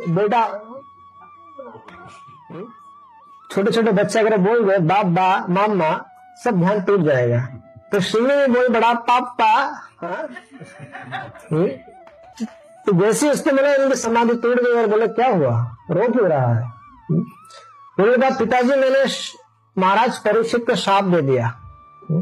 बेटा 0.09 0.47
छोटे 3.51 3.71
छोटे 3.71 3.91
बच्चे 3.91 4.19
अगर 4.19 4.37
बोल 4.37 4.63
गए 4.63 4.77
बाप 4.87 5.05
बा 5.05 5.27
मामा, 5.49 5.91
सब 6.43 6.59
ध्यान 6.59 6.81
टूट 6.81 7.01
जाएगा। 7.01 7.47
तो 7.91 7.99
सिंह 8.01 8.27
में 8.27 8.53
बोल 8.53 8.67
बड़ा 8.69 8.93
पापा 9.09 9.45
हाँ? 10.01 10.27
हम्म? 11.51 11.67
तो 12.85 12.93
जैसे 13.01 13.29
उसने 13.29 13.53
बोला, 13.53 13.73
इनकी 13.73 13.95
समाधि 13.95 14.33
टूट 14.33 14.61
गई 14.63 14.73
और 14.79 14.87
बोले, 14.87 15.07
क्या 15.09 15.27
हुआ 15.27 15.55
रो 15.91 16.11
क्यों 16.13 16.27
रहा 16.29 16.53
है 16.53 16.63
हम्म? 17.11 17.21
बोले 17.97 18.17
बात 18.17 18.39
पिताजी, 18.39 18.69
मैंने 18.69 19.03
महाराज 19.75 20.17
परीक्षित 20.19 20.65
को 20.67 20.75
शाप 20.75 21.03
दे 21.05 21.21
दिया 21.21 21.47
हम्म? 22.09 22.21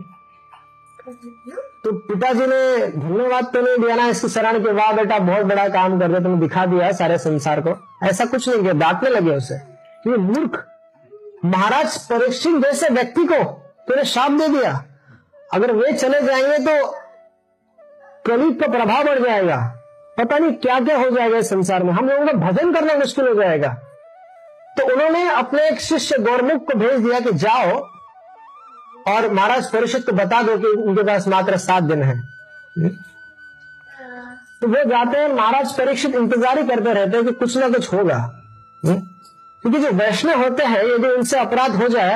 तो 1.84 1.92
पिताजी 2.08 2.46
ने 2.48 2.88
धन्यवाद 2.88 3.52
तो 3.54 3.62
नहीं 3.62 3.78
दिया 3.78 3.96
ना, 3.96 4.08
इसकी 4.08 4.30
शरण 4.30 4.64
के 4.64 4.72
बाद 4.74 4.96
बेटा 4.96 5.20
बहुत 5.20 5.46
बड़ा 5.46 5.68
काम 5.70 6.00
कर 6.00 6.08
दिया 6.08 6.20
तुमने 6.20 6.40
दिखा 6.42 6.66
दिया 6.66 6.86
है 6.86 6.94
सारे 6.94 7.18
संसार 7.18 7.62
को 7.62 7.78
ऐसा 8.08 8.26
कुछ 8.26 8.48
नहीं 8.50 8.62
किया 8.62 8.74
डांटने 8.76 9.10
लगे 9.10 9.36
उसे 9.36 10.18
मूर्ख, 10.18 10.66
महाराज 11.46 11.98
परीक्षित 12.08 12.62
जैसे 12.64 12.90
व्यक्ति 12.94 13.24
को 13.26 13.44
तूने 13.88 14.04
शाप 14.08 14.32
दे 14.32 14.48
दिया 14.50 14.74
अगर 15.56 15.72
वे 15.72 15.92
चले 15.94 16.22
जाएँगे 16.22 16.58
तो 16.60 16.92
कलिप 18.26 18.62
का 18.62 18.68
प्रभाव 18.70 19.04
बढ़ 19.04 19.20
जाएगा। 19.20 19.58
पता 20.18 20.38
नहीं 20.38 20.52
क्या 20.58 20.80
क्या 20.80 20.98
हो 20.98 21.10
जाएगा 21.10 21.38
इस 21.38 21.50
संसार 21.50 21.84
में। 21.84 21.92
हम 21.94 22.10
लोगों 22.10 22.26
का 22.26 22.34
भजन 22.42 22.74
करना 22.74 22.94
मुश्किल 22.96 23.28
हो 23.28 23.34
जाएगा। 23.34 23.74
तो 24.78 24.86
उन्होंने 24.94 25.28
अपने 25.32 25.68
एक 25.68 25.80
शिष्य 25.82 26.18
गौरमुख 26.20 26.66
को 26.68 26.78
भेज 26.80 27.00
दिया 27.00 27.20
कि 27.20 27.32
जाओ 27.38 27.80
और 29.08 29.30
महाराज 29.32 29.72
परीक्षित 29.72 30.06
को 30.06 30.12
बता 30.14 30.42
दो 30.42 30.58
कि 30.58 30.68
उनके 30.82 31.04
पास 31.04 31.28
मात्र 31.28 31.58
सात 31.60 31.84
दिन 31.84 32.04
है। 32.04 32.20
तो 34.62 34.68
वो 34.68 34.84
जाते 34.90 35.18
हैं, 35.18 35.28
महाराज 35.30 35.74
परीक्षित 35.78 36.16
इंतज़ार 36.16 36.60
ही 36.60 36.68
करते 36.68 36.94
रहते 36.94 37.18
हैं 37.18 37.26
कि 37.26 37.32
कुछ 37.34 37.58
ना 37.58 37.70
कुछ 37.70 37.94
होगा। 37.94 38.18
क्योंकि 38.86 39.80
जो 39.80 39.92
वैष्णव 39.94 40.42
होते 40.44 40.64
हैं, 40.64 40.84
यदि 40.86 41.08
उनसे 41.10 41.40
अपराध 41.40 41.76
हो 41.76 41.88
जाए 41.88 42.16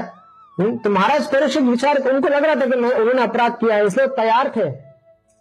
तो 0.59 0.89
महाराज 0.89 1.27
परीक्षित 1.31 1.63
विचार 1.63 1.97
उनको 1.99 2.27
लग 2.27 2.45
रहा 2.45 2.55
था 2.55 2.65
कि 2.65 2.77
उन्होंने 2.77 3.21
अपराध 3.23 3.51
किया 3.59 3.75
है, 3.75 3.85
इसलिए 3.85 4.07
तैयार 4.15 4.51
थे। 4.55 4.69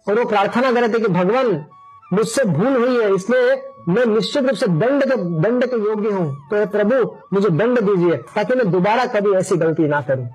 और 0.07 0.19
वो 0.19 0.25
प्रार्थना 0.25 0.71
कर 0.71 0.79
रहे 0.81 0.93
थे 0.93 0.99
कि 0.99 1.07
भगवान, 1.09 1.65
मुझसे 2.13 2.43
भूल 2.45 2.75
हुई 2.75 2.99
है, 2.99 3.13
इसलिए 3.15 3.55
मैं 3.89 4.05
निश्चित 4.05 4.43
रूप 4.43 4.55
से 4.55 4.67
दंड 4.67 5.03
के 5.03 5.15
दंड 5.41 5.65
के 5.65 5.77
योग्य 5.79 6.09
हूँ। 6.09 6.49
तो 6.49 6.65
प्रभु, 6.67 6.95
मुझे 7.33 7.49
दंड 7.49 7.79
दीजिए, 7.81 8.17
ताकि 8.35 8.55
मैं 8.55 8.69
दोबारा 8.71 9.05
कभी 9.09 9.33
ऐसी 9.37 9.55
गलती 9.57 9.87
ना 9.87 10.01
करूँ। 10.01 10.27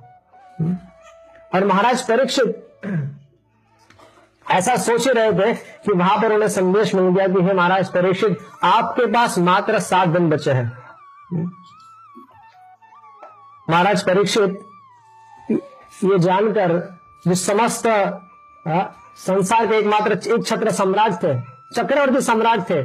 और 1.53 1.64
महाराज 1.64 2.03
परीक्षित 2.09 2.62
ऐसा 4.47 4.76
सोच 4.76 5.07
ही 5.07 5.12
रहे 5.12 5.32
थे 5.32 5.53
कि 5.55 5.93
वहाँ 5.93 6.16
पर 6.22 6.32
उन्हें 6.32 6.49
संदेश 6.51 6.95
मिल 6.95 7.09
गया 7.09 7.26
कि 7.28 7.43
हे 7.43 7.53
महाराज 7.55 7.89
परीक्षित, 7.93 8.39
आपके 8.64 9.07
पास 9.12 9.39
मात्र 9.41 9.78
सात 9.80 10.09
दिन 10.09 10.28
बचे 10.30 10.53
हैं। 10.53 10.72
महाराज 13.68 14.03
परीक्षित 14.03 14.59
ये 16.05 16.18
जानकर 16.18 16.72
जो 17.26 17.34
समस्त 17.36 17.86
संसार 19.18 19.66
के 19.66 19.76
एकमात्र 19.76 20.12
एक 20.28 20.46
छत्र 20.46 20.70
सम्राट 20.72 21.12
थे, 21.22 21.34
चक्रवर्ती 21.74 22.20
सम्राट 22.22 22.68
थे 22.70 22.80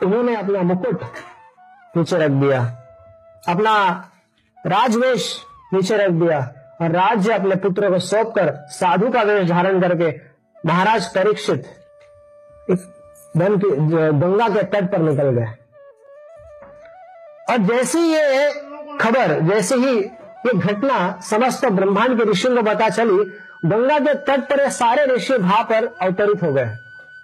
उन्होंने 0.00 0.36
अपना 0.36 0.62
मुकुट 0.64 1.02
नीचे 1.96 2.18
रख 2.18 2.30
दिया, 2.32 2.60
अपना 3.48 3.74
राजवेश 4.64 5.34
नीचे 5.74 5.96
रख 5.96 6.10
दिया, 6.12 6.38
और 6.80 6.90
राज्य 6.92 7.32
अपने 7.32 7.54
पुत्र 7.56 7.90
को 7.90 7.98
सौंप 8.00 8.32
कर 8.34 8.52
साधु 8.70 9.10
का 9.10 9.22
वेश 9.22 9.48
धारण 9.48 9.80
करके 9.80 10.10
महाराज 10.64 11.06
परीक्षित 11.14 11.64
गंगा 13.36 14.48
के 14.48 14.62
तट 14.64 14.90
पर 14.92 14.98
निकल 15.00 15.30
गए। 15.30 15.54
और 17.50 17.58
जैसी 17.66 17.98
ये 18.00 18.50
खबर, 19.00 19.40
जैसे 19.42 19.76
ही 19.76 20.00
ये 20.46 20.52
घटना 20.58 20.98
समस्त 21.20 21.64
ब्रह्मांड 21.70 22.16
के 22.18 22.30
ऋषियों 22.30 22.54
को 22.56 22.62
पता 22.62 22.88
चली, 22.88 23.24
गंगा 23.64 23.98
के 23.98 24.14
तट 24.26 24.48
पर 24.50 24.68
सारे 24.70 25.04
ऋषि 25.06 25.34
वहाँ 25.34 25.62
पर 25.64 25.86
अवतरित 26.02 26.42
हो 26.42 26.52
गए 26.52 26.76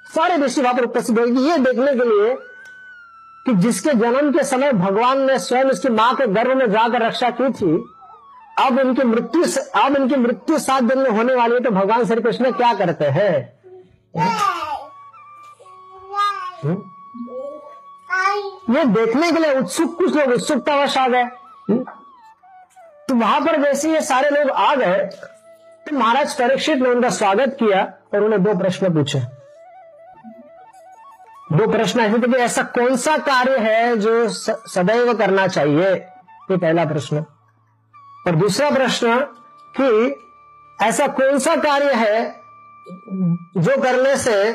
सारे 0.07 0.37
ऋषि 0.37 0.61
वहाँ 0.61 0.75
पर 0.75 0.85
उपस्थित 0.85 1.19
हो 1.19 1.25
गए 1.25 1.43
ये 1.43 1.59
देखने 1.59 1.93
के 1.95 2.09
लिए 2.09 2.35
कि 3.47 3.55
जिसके 3.57 3.93
जन्म 3.95 4.31
के 4.33 4.45
समय 4.45 4.73
भगवान 4.75 5.21
ने 5.27 5.39
स्वयं 5.39 5.71
उसकी 5.71 5.89
माँ 5.91 6.15
के 6.17 6.27
गर्भ 6.33 6.57
में 6.57 6.71
जाकर 6.71 7.03
रक्षा 7.03 7.31
की 7.31 7.51
थी, 7.51 7.73
अब 8.59 8.79
उनकी 8.79 9.05
मृत्यु 9.05 9.45
अब 9.77 9.97
उनकी 9.97 10.17
मृत्यु 10.17 10.59
सात 10.59 10.83
दिन 10.83 10.99
में 10.99 11.11
होने 11.11 11.35
वाली 11.35 11.55
है 11.55 11.61
तो 11.61 11.71
भगवान 11.71 12.05
श्री 12.05 12.23
कृष्ण 12.23 12.53
क्या 12.53 12.73
करते 12.75 13.05
हैं 13.17 13.33
हम्म? 16.65 16.83
ये 18.71 18.85
देखने 18.93 19.31
के 19.33 19.39
लिए 19.39 19.55
उत्सुक 19.59 19.97
कुछ 19.99 20.17
लोग 20.17 20.33
उत्सुकतावश 20.33 20.97
आ 20.99 21.07
गए 21.09 21.23
हम्म? 21.23 21.85
तो 23.09 23.15
वहाँ 23.15 23.41
पर 23.41 23.61
वैसे 23.61 23.93
ये 23.93 24.01
सारे 24.01 24.31
लोग 24.31 24.51
आ 24.51 24.75
गए। 24.75 24.99
तो 25.87 25.97
महाराज 25.97 26.35
परीक्षित 26.35 26.79
ने 26.79 26.89
उनका 26.89 27.11
स्वागत 27.11 27.57
किया 27.63 27.83
और 28.15 28.25
उन्हें 28.25 28.43
दो 28.43 28.55
प्रश्न 28.55 28.93
पूछे। 28.95 29.21
दो 31.53 31.71
प्रश्न 31.73 32.01
ऐसे 32.01 32.19
थे 32.19 32.33
कि 32.33 32.39
ऐसा 32.39 32.63
कौन 32.63 32.97
सा 32.97 33.17
कार्य 33.19 33.59
है 33.59 33.97
जो 33.97 34.29
सदैव 34.29 35.15
करना 35.15 35.47
चाहिए? 35.47 35.91
ये 36.51 36.57
पहला 36.57 36.85
प्रश्न। 36.85 37.25
और 38.27 38.35
दूसरा 38.35 38.71
प्रश्न 38.71 39.19
कि 39.81 40.17
ऐसा 40.85 41.07
कौन 41.09 41.39
सा 41.39 41.57
कार्य 41.57 41.95
है 41.95 42.35
जो 43.57 43.83
करने 43.83 44.17
से 44.17 44.53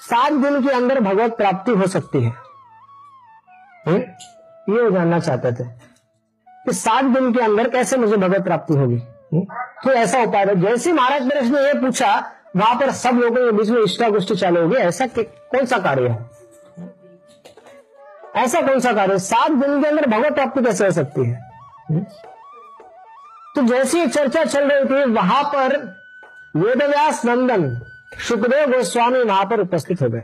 सात 0.00 0.32
दिन 0.32 0.62
के 0.62 0.70
अंदर 0.70 1.00
भगवत 1.00 1.36
प्राप्ति 1.36 1.72
हो 1.72 1.86
सकती 1.86 2.24
है? 2.24 2.32
हुँ? 3.88 3.98
ये 4.68 4.90
जानना 4.90 5.18
चाहते 5.20 5.52
थे। 5.52 5.83
कि 6.64 6.72
सात 6.72 7.04
दिन 7.04 7.32
के 7.32 7.40
अंदर 7.40 7.68
कैसे 7.68 7.96
मुझे 7.96 8.16
भगवत 8.16 8.44
प्राप्ति 8.44 8.74
होगी? 8.74 8.98
तो 9.84 9.92
ऐसा 9.92 10.22
उपाय 10.22 10.44
है 10.44 10.60
जैसे 10.60 10.92
महाराज 10.92 11.26
नरेश 11.26 11.48
ने 11.50 11.60
यह 11.60 11.80
पूछा 11.80 12.14
वहाँ 12.56 12.74
पर 12.80 12.90
सब 12.92 13.14
लोगों 13.14 13.44
के 13.44 13.52
बीच 13.52 13.70
में 13.70 13.80
इष्टा 13.82 14.08
गोष्ठी 14.08 14.34
चालू 14.34 14.60
होगी 14.62 14.76
ऐसा 14.76 15.06
कौन 15.16 15.66
सा 15.66 15.78
कार्य 15.78 16.08
है? 16.08 16.30
ऐसा 18.36 18.60
कौन 18.60 18.80
सा 18.80 18.92
कार्य? 18.92 19.18
सात 19.18 19.50
दिन 19.50 19.82
के 19.82 19.88
अंदर 19.88 20.06
भगवत 20.06 20.34
प्राप्ति 20.34 20.62
कैसे 20.62 20.84
हो 20.84 20.90
सकती 20.90 21.28
है? 21.28 21.40
तो 23.54 23.62
जैसी 23.62 24.06
चर्चा 24.06 24.44
चल 24.44 24.70
रही 24.70 24.84
थी 24.84 25.10
वहाँ 25.10 25.42
पर 25.54 25.76
वेदव्यास 26.56 27.24
नंदन 27.24 27.68
सुखदेव 28.28 28.72
गोस्वामी 28.72 29.22
वहाँ 29.22 29.44
पर 29.44 29.60
उपस्थित 29.60 30.02
हो 30.02 30.08
गए। 30.08 30.22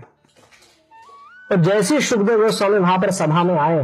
और 1.52 1.56
जैसे 1.56 2.00
सुखदेव 2.00 2.42
गोस्वामी 2.42 2.78
वहाँ 2.78 2.98
पर 2.98 3.10
सभा 3.10 3.42
में 3.44 3.58
आए 3.58 3.78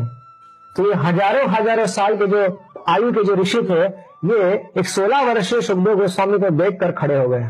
तो 0.76 0.86
ये 0.86 0.94
हज़ारों 0.96 1.48
हज़ारों 1.50 1.86
साल 1.88 2.16
के 2.16 2.26
जो 2.26 2.40
आयु 2.88 3.12
के 3.12 3.24
जो 3.24 3.34
ऋषि 3.34 3.62
थे, 3.62 3.82
ये 4.28 4.52
एक 4.78 4.86
सोलह 4.88 5.22
वर्षीय 5.24 5.60
सुखदेव 5.62 5.96
गोस्वामी 5.96 6.38
को 6.38 6.50
देख 6.52 6.78
कर 6.80 6.92
खड़े 6.92 7.18
हो 7.18 7.28
गए। 7.28 7.48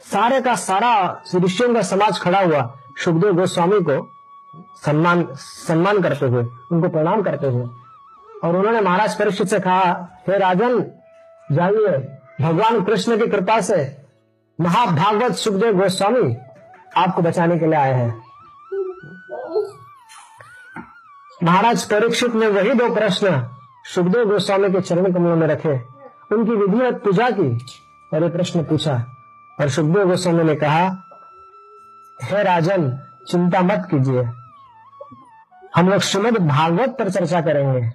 सारे 0.00 0.40
का 0.40 0.54
सारा 0.56 1.22
ऋषियों 1.36 1.74
का 1.74 1.82
समाज 1.82 2.18
खड़ा 2.20 2.40
हुआ 2.40 2.62
सुखदेव 2.98 3.32
गोस्वामी 3.34 3.80
को 3.80 4.00
सम्मान 4.84 5.26
सम्मान 5.34 6.00
करते 6.02 6.26
हुए, 6.26 6.44
उनको 6.72 6.88
प्रणाम 6.88 7.22
करते 7.22 7.46
हुए। 7.46 7.66
और 8.44 8.56
उन्होंने 8.56 8.80
महाराज 8.80 9.18
परीक्षित 9.18 9.48
से 9.48 9.58
कहा, 9.60 10.08
हे 10.28 10.38
राजन, 10.38 10.80
जाइए, 11.48 11.96
भगवान 12.40 12.82
कृष्ण 12.84 13.18
की 13.18 13.26
कृपा 13.26 13.60
से 13.60 13.76
महाभागवत 14.58 15.34
सुखदेव 15.36 15.80
गोस्वामी 15.80 16.36
आपको 16.96 17.22
बचाने 17.22 17.58
के 17.58 17.66
लिए 17.66 17.78
आए 17.78 17.92
हैं। 17.92 18.31
महाराज 21.42 21.84
परीक्षित 21.84 22.34
ने 22.34 22.46
वही 22.46 22.74
दो 22.74 22.94
प्रश्न 22.94 23.56
सुखदेव 23.94 24.24
गोस्वामी 24.24 24.70
के 24.70 24.80
चरण 24.80 25.12
कमलों 25.12 25.36
में 25.36 25.46
रखे। 25.46 25.82
उनकी 26.32 26.50
विधिवत 26.50 26.94
पूजा 26.94 27.30
की 27.30 27.58
और 28.14 28.22
ये 28.22 28.28
प्रश्न 28.28 28.64
पूछा। 28.64 29.06
और 29.60 29.68
सुखदेव 29.68 30.08
गोस्वामी 30.08 30.44
ने 30.44 30.54
कहा 30.54 31.02
हे 32.22 32.42
राजन 32.42 32.98
चिंता 33.28 33.60
मत 33.60 33.88
कीजिए। 33.90 34.24
हम 35.76 35.88
लोग 35.88 36.00
श्रीमद 36.00 36.38
भागवत 36.48 36.88
पर 36.98 37.10
चर्चा 37.10 37.40
करेंगे। 37.40 37.90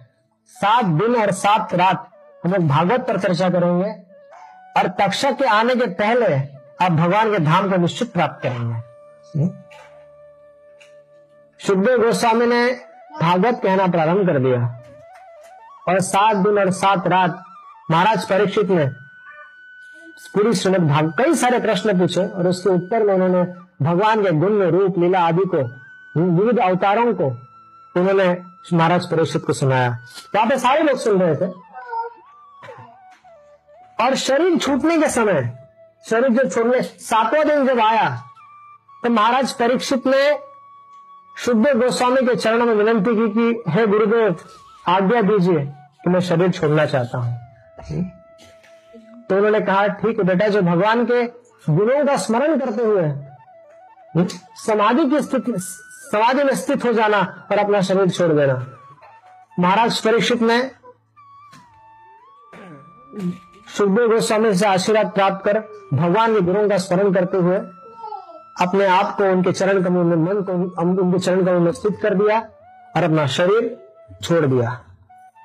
सात 0.47 0.85
दिन 0.85 1.15
और 1.15 1.31
सात 1.31 1.73
रात 1.73 2.09
हम 2.45 2.51
लोग 2.51 2.67
भागवत 2.67 2.99
पर 2.99 3.19
चर्चा 3.19 3.49
करेंगे 3.49 3.89
और 4.77 4.87
तक्षक 4.87 5.31
के 5.31 5.45
आने 5.45 5.75
के 5.75 5.85
पहले 5.85 6.35
आप 6.85 6.91
भगवान 6.91 7.31
के 7.31 7.39
धाम 7.39 7.69
को 7.69 7.77
निश्चित 7.77 8.13
प्राप्त 8.13 8.43
करेंगे। 8.43 8.75
हम्म? 9.39 9.49
सुखदेव 11.59 12.05
गोस्वामी 12.05 12.45
ने 12.45 12.86
भागवत 13.21 13.59
कहना 13.63 13.87
प्रारंभ 13.87 14.25
कर 14.27 14.39
दिया। 14.39 14.59
और 15.87 15.99
सात 16.01 16.35
दिन 16.37 16.59
और 16.59 16.71
सात 16.73 17.07
रात 17.07 17.43
महाराज 17.91 18.25
परीक्षित 18.29 18.69
ने 18.69 18.85
पूरी 20.33 20.53
श्रीमद 20.53 20.87
भाग 20.89 21.11
कई 21.17 21.33
सारे 21.33 21.59
प्रश्न 21.59 21.97
पूछे 21.99 22.25
और 22.25 22.47
उसके 22.47 22.69
उत्तर 22.69 23.03
में 23.03 23.13
उन्होंने 23.13 23.43
भगवान 23.81 24.23
के 24.23 24.31
गुण, 24.31 24.63
रूप, 24.63 24.97
लीला 24.99 25.19
आदि 25.19 25.43
को, 25.45 25.63
विविध 26.17 26.59
अवतारों 26.59 27.13
को 27.13 27.27
उन्होंने 27.95 28.27
महाराज 28.73 29.05
परीक्षित 29.05 29.43
को 29.45 29.53
सुनाया। 29.53 29.89
वहाँ 30.35 30.47
पे 30.47 30.57
सारे 30.59 30.83
लोग 30.83 30.97
सुन 30.97 31.21
रहे 31.21 31.35
थे। 31.35 31.51
और 33.99 34.15
शरीर 34.15 34.57
छूटने 34.57 34.97
के 34.97 35.09
समय, 35.09 35.57
शरीर 36.05 36.29
जब 36.33 36.49
छोड़ने, 36.51 36.81
सातवां 36.81 37.47
दिन 37.47 37.67
जब 37.67 37.79
आया 37.79 38.09
तो 39.03 39.09
महाराज 39.09 39.51
परीक्षित 39.53 40.07
ने 40.07 40.46
शुद्ध 41.37 41.65
गोस्वामी 41.77 42.21
के 42.27 42.35
चरणों 42.35 42.65
में 42.65 42.73
विनंती 42.73 43.15
की 43.15 43.27
कि 43.33 43.71
हे 43.71 43.85
गुरुदेव 43.87 44.35
आज्ञा 44.87 45.21
दीजिए 45.21 45.65
कि 46.03 46.09
मैं 46.09 46.19
शरीर 46.19 46.51
छोड़ना 46.51 46.85
चाहता 46.85 47.17
हूँ। 47.17 47.33
तो 49.29 49.35
उन्होंने 49.35 49.59
कहा 49.61 49.87
ठीक 50.01 50.19
है 50.19 50.25
बेटा 50.25 50.47
जो 50.47 50.61
भगवान 50.61 51.05
के 51.05 51.23
गुणों 51.67 52.05
का 52.05 52.15
स्मरण 52.17 52.59
करते 52.59 52.83
हुए 52.83 54.25
समाधि 54.65 55.09
की 55.09 55.21
स्थिति 55.21 55.53
समाधि 55.57 56.43
में 56.43 56.53
स्थित 56.55 56.85
हो 56.85 56.93
जाना 56.93 57.21
और 57.51 57.57
अपना 57.57 57.81
शरीर 57.81 58.09
छोड़ 58.09 58.31
देना। 58.33 58.53
महाराज 59.59 59.99
परीक्षित 60.01 60.41
ने 60.41 60.59
सुखदेव 63.77 64.07
गोस्वामी 64.11 64.53
से 64.55 64.65
आशीर्वाद 64.65 65.11
प्राप्त 65.11 65.45
कर 65.45 65.59
भगवान 65.93 66.33
के 66.33 66.41
गुरुओं 66.41 66.69
का 66.69 66.77
स्मरण 66.77 67.13
करते 67.13 67.37
हुए 67.37 67.59
अपने 68.61 68.85
आप 68.85 69.15
को 69.17 69.23
उनके 69.23 69.51
चरण 69.51 69.83
कमल 69.83 70.03
में 70.03 70.15
मन 70.15 70.41
को 70.41 70.51
उनके 71.03 71.19
चरण 71.19 71.45
कमल 71.45 71.59
में 71.59 71.71
स्थित 71.71 71.99
कर 72.01 72.13
दिया 72.13 72.39
और 72.95 73.03
अपना 73.03 73.27
शरीर 73.27 73.87
छोड़ 74.21 74.45
दिया। 74.45 74.69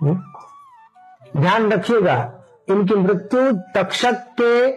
हम्म? 0.02 1.40
ध्यान 1.40 1.72
रखिएगा 1.72 2.32
इनकी 2.68 2.94
मृत्यु 2.94 3.52
तक्षक 3.74 4.26
के 4.40 4.68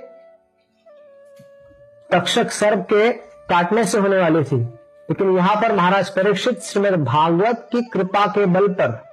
तक्षक 2.10 2.52
सर्प 2.52 2.88
के 2.90 3.14
काटने 3.50 3.86
से 3.86 3.98
होने 3.98 4.18
वाली 4.18 4.44
थी। 4.44 4.62
लेकिन 5.10 5.38
यहाँ 5.38 5.56
पर 5.56 5.76
महाराज 5.76 6.10
परीक्षित 6.10 6.62
श्रीमद 6.62 7.04
भागवत 7.06 7.70
की 7.72 7.82
कृपा 7.82 8.26
के 8.26 8.46
बल 8.46 8.68
पर 8.68 9.04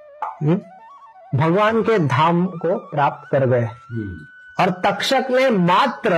हम्म, 0.43 0.59
भगवान 1.35 1.81
के 1.83 1.99
धाम 1.99 2.45
को 2.45 2.77
प्राप्त 2.77 3.29
कर 3.31 3.45
गए। 3.45 3.65
और 4.59 4.69
तक्षक 4.69 5.27
ने 5.31 5.49
मात्र 5.49 6.13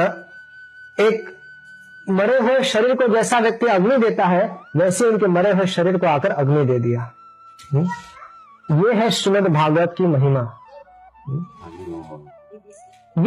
एक 1.00 1.35
मरे 2.10 2.40
हुए 2.40 2.64
शरीर 2.64 2.96
को 2.96 3.16
जैसा 3.16 3.40
व्यक्ति 3.40 3.66
अग्नि 3.66 3.98
देता 3.98 4.26
है, 4.26 4.60
वैसे 4.76 5.06
उनके 5.06 5.26
मरे 5.26 5.52
हुए 5.52 5.66
शरीर 5.66 5.98
को 5.98 6.08
आकर 6.08 6.30
अग्नि 6.30 6.66
दे 6.66 6.80
दिया। 6.80 7.12
हम्म? 7.74 8.88
ये 8.88 8.94
है 8.94 9.12
श्रीमद 9.12 9.48
भागवत 9.48 9.96
की 9.98 10.04
महिमा। 10.04 10.60
हम्म? 11.28 11.46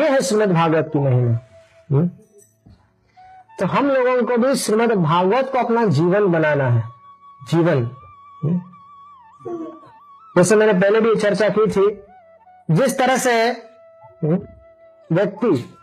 ये 0.00 0.08
है 0.08 0.20
श्रीमद 0.20 0.52
भागवत 0.52 0.90
की 0.92 0.98
महिमा। 0.98 1.32
हम्म? 1.92 2.08
तो 3.58 3.66
हम 3.66 3.90
लोगों 3.90 4.22
को 4.22 4.36
भी 4.36 4.54
श्रीमद 4.54 4.92
भागवत 4.92 5.50
को 5.52 5.58
अपना 5.58 5.86
जीवन 5.86 6.26
बनाना 6.26 6.68
है। 6.68 6.84
जीवन। 7.50 7.90
जैसे 10.38 10.56
मैंने 10.56 10.72
पहले 10.72 11.00
भी 11.00 11.16
चर्चा 11.16 11.48
की 11.48 11.66
थी, 11.66 12.00
जिस 12.70 12.98
तरह 12.98 13.16
से 13.16 13.50
व्यक्ति 15.12 15.74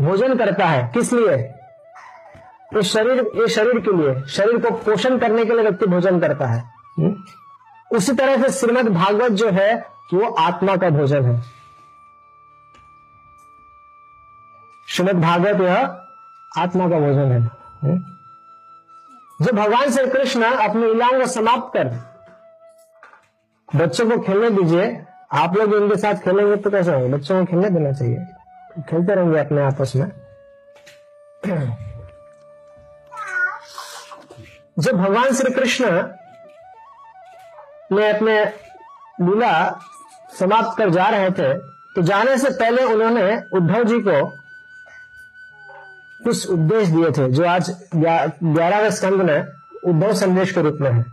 भोजन 0.00 0.38
करता 0.38 0.66
है, 0.66 0.90
किस 0.94 1.12
लिए? 1.12 1.52
ये 2.76 2.82
शरीर 2.82 3.30
ये 3.34 3.48
शरीर 3.48 3.80
के 3.80 3.96
लिए, 3.96 4.22
शरीर 4.22 4.56
को 4.58 4.70
पोषण 4.70 5.18
करने 5.18 5.44
के 5.44 5.52
लिए 5.52 5.62
व्यक्ति 5.62 5.86
भोजन 5.86 6.20
करता 6.20 6.46
है। 6.46 6.60
हम्म? 6.98 7.16
उसी 7.96 8.12
तरह 8.12 8.42
से 8.42 8.50
श्रीमद 8.50 8.88
भागवत 8.88 9.32
जो 9.32 9.50
है 9.50 9.74
वो 10.14 10.34
आत्मा 10.34 10.76
का 10.76 10.90
भोजन 10.90 11.24
है। 11.24 11.42
श्रीमद 14.88 15.22
भागवत 15.22 15.60
यह 15.60 16.00
आत्मा 16.58 16.88
का 16.88 16.98
भोजन 16.98 17.32
है। 17.32 17.40
हम्म? 17.82 17.98
जो 19.44 19.52
भगवान 19.52 19.90
श्री 19.90 20.10
कृष्ण 20.10 20.42
अपनी 20.42 20.86
लीलाओं 20.86 21.20
को 21.20 21.26
समाप्त 21.26 21.78
कर 21.78 22.16
बच्चों 23.78 24.10
को 24.10 24.18
खेलने 24.18 24.50
दीजिए, 24.50 25.04
आप 25.32 25.56
लोग 25.56 25.74
इनके 25.74 25.96
साथ 25.96 26.14
खेलेंगे 26.14 26.56
तो 26.56 26.70
कैसे 26.70 26.92
होगा? 26.92 27.16
बच्चों 27.16 27.38
को 27.38 27.44
खेलने 27.44 27.70
देना 27.70 27.92
चाहिए। 27.92 28.16
खेलते 28.82 29.14
रहेंगे 29.14 29.38
अपने 29.38 29.62
आपस 29.62 29.92
में। 29.96 31.85
जब 34.76 34.96
भगवान 34.96 35.32
श्री 35.32 35.52
कृष्ण 35.52 35.90
ने 37.92 38.08
अपने 38.08 38.44
लीला 39.20 39.52
समाप्त 40.38 40.76
कर 40.78 40.90
जा 40.90 41.08
रहे 41.08 41.30
थे 41.30 41.52
तो 41.94 42.02
जाने 42.02 42.36
से 42.38 42.50
पहले 42.50 42.84
उन्होंने 42.84 43.36
उद्धव 43.56 43.84
जी 43.84 43.98
को 43.98 44.24
कुछ 46.24 46.48
उपदेश 46.50 46.88
दिए 46.88 47.10
थे, 47.10 47.28
जो 47.32 47.44
आज 47.44 47.70
ग्यारहवें 47.96 48.90
स्कंद 48.90 49.22
में 49.22 49.46
उद्धव 49.86 50.12
संदेश 50.14 50.52
के 50.52 50.62
रूप 50.62 50.78
में 50.80 50.90
है। 50.90 51.04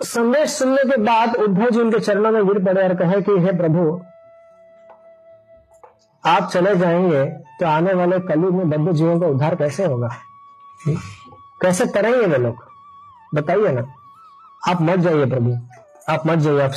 संदेश 0.00 0.50
सुनने 0.50 0.84
के 0.90 0.96
बाद 0.96 1.36
उद्धव 1.36 1.70
जी 1.70 1.80
उनके 1.80 2.00
चरणों 2.00 2.30
में 2.30 2.46
गिर 2.46 2.64
पड़े 2.64 2.82
और 2.82 2.94
कहे 2.94 3.20
कि, 3.22 3.38
हे 3.38 3.52
प्रभु, 3.58 4.00
आप 6.24 6.50
चले 6.52 6.74
जाएँगे 6.76 7.24
तो 7.60 7.66
आने 7.66 7.92
वाले 7.92 8.18
कलयुग 8.20 8.54
में 8.54 8.70
बद्ध 8.70 8.96
जीवों 8.96 9.20
का 9.20 9.26
उद्धार 9.26 9.54
कैसे 9.54 9.84
होगा? 9.84 10.10
कैसे 11.62 11.86
करेंगे 11.86 12.26
वे 12.26 12.38
लोग? 12.38 12.64
बताइए 13.34 13.72
ना। 13.72 13.84
आप 14.68 14.82
मत 14.82 14.98
जाइए 14.98 15.26
प्रभु। 15.26 15.56
आप 16.12 16.26
मत 16.26 16.38
जाइए, 16.38 16.60
आप 16.60 16.72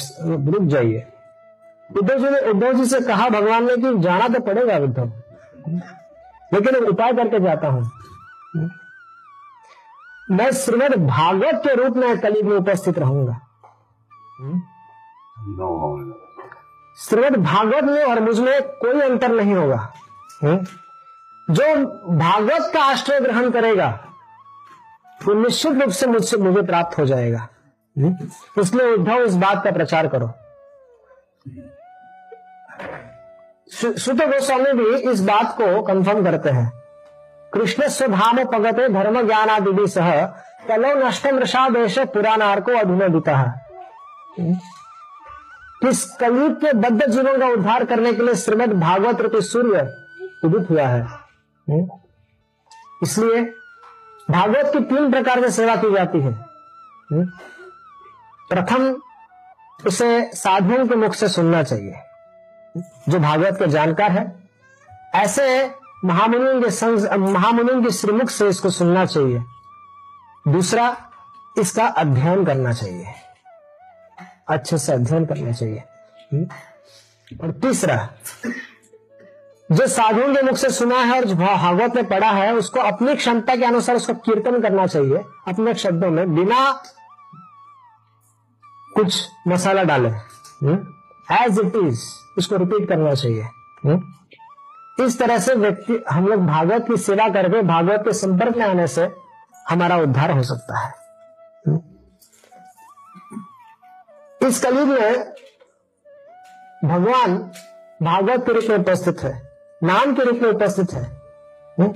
रुक 0.54 0.64
जाइए। 0.64 1.08
उद्धव 1.98 2.18
जी 2.20 2.30
ने, 2.30 2.40
उद्धव 2.40 2.74
जी 2.74 2.86
से 2.86 3.00
कहा 3.02 3.30
भगवान 3.30 3.68
ने 3.68 3.78
कि 3.78 3.98
जाना 4.00 4.28
तो 4.28 4.40
पड़ेगा 4.40 4.78
उद्धव। 4.78 5.12
लेकिन 6.54 6.76
उपाय 6.76 7.14
करके 7.14 7.40
जाता 7.40 7.68
हूँ। 7.68 7.90
मैं 10.32 10.52
श्रीमद 10.52 11.08
भागवत 11.08 11.62
के 11.68 11.74
रूप 11.76 11.98
में 11.98 12.20
कलयुग 12.20 12.46
में 12.46 12.58
उपस्थित 12.58 13.00
रहूँगा। 13.00 13.40
श्रीमद 16.98 17.36
भागवत 17.38 17.84
में 17.84 18.04
और 18.04 18.20
मुझमें 18.20 18.62
कोई 18.62 19.02
अंतर 19.02 19.32
नहीं 19.32 19.54
होगा। 19.54 19.94
जो 20.44 21.76
भागवत 22.18 22.72
का 22.74 22.84
आश्रय 22.84 23.20
ग्रहण 23.20 23.52
करेगा 23.52 24.08
वो 25.26 25.34
निश्चित 25.34 25.82
रूप 25.82 25.92
से 25.92 26.08
मुझसे 26.08 26.38
मुझे 26.38 26.62
प्राप्त 26.62 26.98
हो 26.98 27.06
जाएगा। 27.06 27.48
इसलिए 28.60 28.94
उद्धव 28.94 29.24
इस 29.24 29.36
बात 29.36 29.64
का 29.64 29.72
प्रचार 29.72 30.08
करो। 30.08 30.32
सुत 33.74 34.22
गोस्वामी 34.22 34.74
भी 34.74 35.12
इस 35.12 35.22
बात 35.22 35.56
को 35.58 35.82
कंफर्म 35.82 36.24
करते 36.24 36.50
हैं। 36.50 36.72
कृष्ण 37.54 37.88
स्वधाम 37.88 38.44
पगते 38.44 38.88
धर्म 38.90 39.22
ज्ञान 39.28 39.50
आदि 39.50 39.88
सह 39.88 40.26
कलो 40.68 40.94
नष्टम 40.96 41.40
देश 41.74 41.98
पुराणार 42.14 42.62
को 42.62 42.72
अधुनोदिता 42.72 43.38
इस 45.86 46.04
कलयुग 46.20 46.54
के 46.62 46.74
बद्ध 46.74 47.06
जीवों 47.06 47.38
का 47.40 47.48
उद्धार 47.48 47.84
करने 47.86 48.14
के 48.14 48.24
लिए 48.24 48.36
श्रीमद 48.36 48.74
भागवत 48.74 49.22
रूपी 49.22 49.42
सूर्य 49.42 49.82
उदित 50.46 50.70
हुआ 50.70 50.84
है? 50.84 51.08
इसलिए 53.04 53.42
भागवत 54.30 54.74
की 54.74 54.80
तीन 54.80 55.12
प्रकार 55.12 55.42
से 55.42 55.52
सेवा 55.52 55.76
की 55.76 55.94
जाती 55.94 56.22
है। 56.22 56.46
प्रथम 58.50 59.02
उसे 59.88 60.32
साधुओं 60.34 60.88
के 60.88 60.96
मुख 60.96 61.14
से 61.14 61.28
सुनना 61.28 61.64
चाहिए, 61.64 61.96
जो 63.10 63.20
भागवत 63.20 63.56
के 63.60 63.68
जानकार 63.68 64.12
है। 64.12 64.50
ऐसे 65.16 65.76
महामुनियों 66.06 66.62
के 66.62 66.72
संग, 66.72 67.12
महामुनियों 67.20 67.84
के 67.84 67.90
श्रीमुख 67.90 68.30
से 68.30 68.50
इसको 68.50 68.70
सुनना 68.70 69.06
चाहिए। 69.06 69.44
दूसरा, 70.48 71.10
इसका 71.58 71.86
अध्ययन 71.86 72.46
करना 72.46 72.74
चाहिए। 72.74 73.06
अच्छे 74.48 74.78
से 74.78 74.94
अध्ययन 74.94 75.26
करना 75.26 75.52
चाहिए। 75.52 75.84
हम्म? 76.34 76.48
और 77.44 77.52
तीसरा 77.52 78.10
जो 79.72 79.88
साधुओं 79.88 80.36
के 80.36 80.42
मुख 80.42 80.58
से 80.58 80.70
सुना 80.70 81.00
है 81.00 81.18
और 81.18 81.26
जो 81.26 81.36
भागवत 81.36 81.96
में 81.96 82.08
पढ़ा 82.08 82.32
है, 82.32 82.54
उसको 82.54 82.80
अपनी 82.80 83.16
क्षमता 83.16 83.56
के 83.56 83.66
अनुसार 83.66 83.96
उसको 83.96 84.14
कीर्तन 84.14 84.62
करना 84.62 84.88
चाहिए, 84.88 85.24
अपने 85.48 85.74
शब्दों 85.74 86.10
में, 86.10 86.36
बिना 86.36 86.82
कुछ 88.96 89.28
मसाला 89.48 89.84
डाले 89.84 90.10
एज 91.36 91.60
इट 91.60 91.76
इज़ 91.76 92.00
उसको 92.38 92.56
रिपीट 92.56 92.90
करना 92.90 93.14
चाहिए? 93.14 93.44
हम्म? 93.86 94.02
इस 95.06 95.20
तरह 95.20 95.40
से 95.40 95.56
व्यक्ति, 95.56 96.04
हम 96.10 96.28
लोग 96.28 96.46
भागवत 96.46 96.86
की 96.88 96.98
सेवा 96.98 97.30
करके, 97.30 97.62
भागवत 97.62 98.00
के 98.00 98.14
संपर्क 98.14 98.58
में 98.58 98.66
आने 98.66 98.88
से 98.88 99.12
हमारा 99.70 99.98
उद्धार 99.98 100.32
हो 100.32 100.44
सकता 100.44 100.80
है 100.80 100.94
हुँ? 101.68 101.74
हम्म? 101.74 101.82
इस 104.48 104.60
कलयुग 104.60 104.88
में 104.88 105.34
भगवान 106.86 107.52
भागवत 108.04 108.46
के 108.46 108.54
रूप 108.54 108.64
में 108.70 108.78
उपस्थित 108.78 109.20
है 109.20 109.51
नाम 109.84 110.16
के 110.16 110.24
रूप 110.24 110.40
में 110.42 110.50
उपस्थित 110.50 110.94
है। 110.94 111.04
हम्म? 111.80 111.94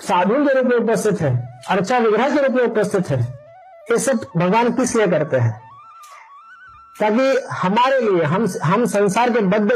साधु 0.00 0.34
के 0.34 0.54
रूप 0.54 0.66
में 0.66 0.76
उपस्थित 0.76 1.20
है 1.20 1.60
अर्चा 1.68 1.98
विग्रह 1.98 2.36
के 2.36 2.42
रूप 2.42 2.56
में 2.56 2.64
उपस्थित 2.64 3.10
है। 3.10 3.20
ये 3.90 3.98
सब 3.98 4.20
भगवान 4.36 4.72
किस 4.72 4.96
लिए 4.96 5.06
करते 5.06 5.36
हैं? 5.36 5.70
ताकि 7.00 7.46
हमारे 7.52 8.00
लिए 8.00 8.22
हम 8.22 8.48
हम 8.64 8.84
संसार 8.86 9.30
के 9.30 9.40
बद्ध 9.40 9.72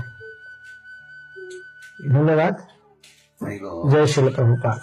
धन्यवाद। 2.09 2.67
जय 3.93 4.07
श्री 4.07 4.29
प्रभुपात 4.29 4.83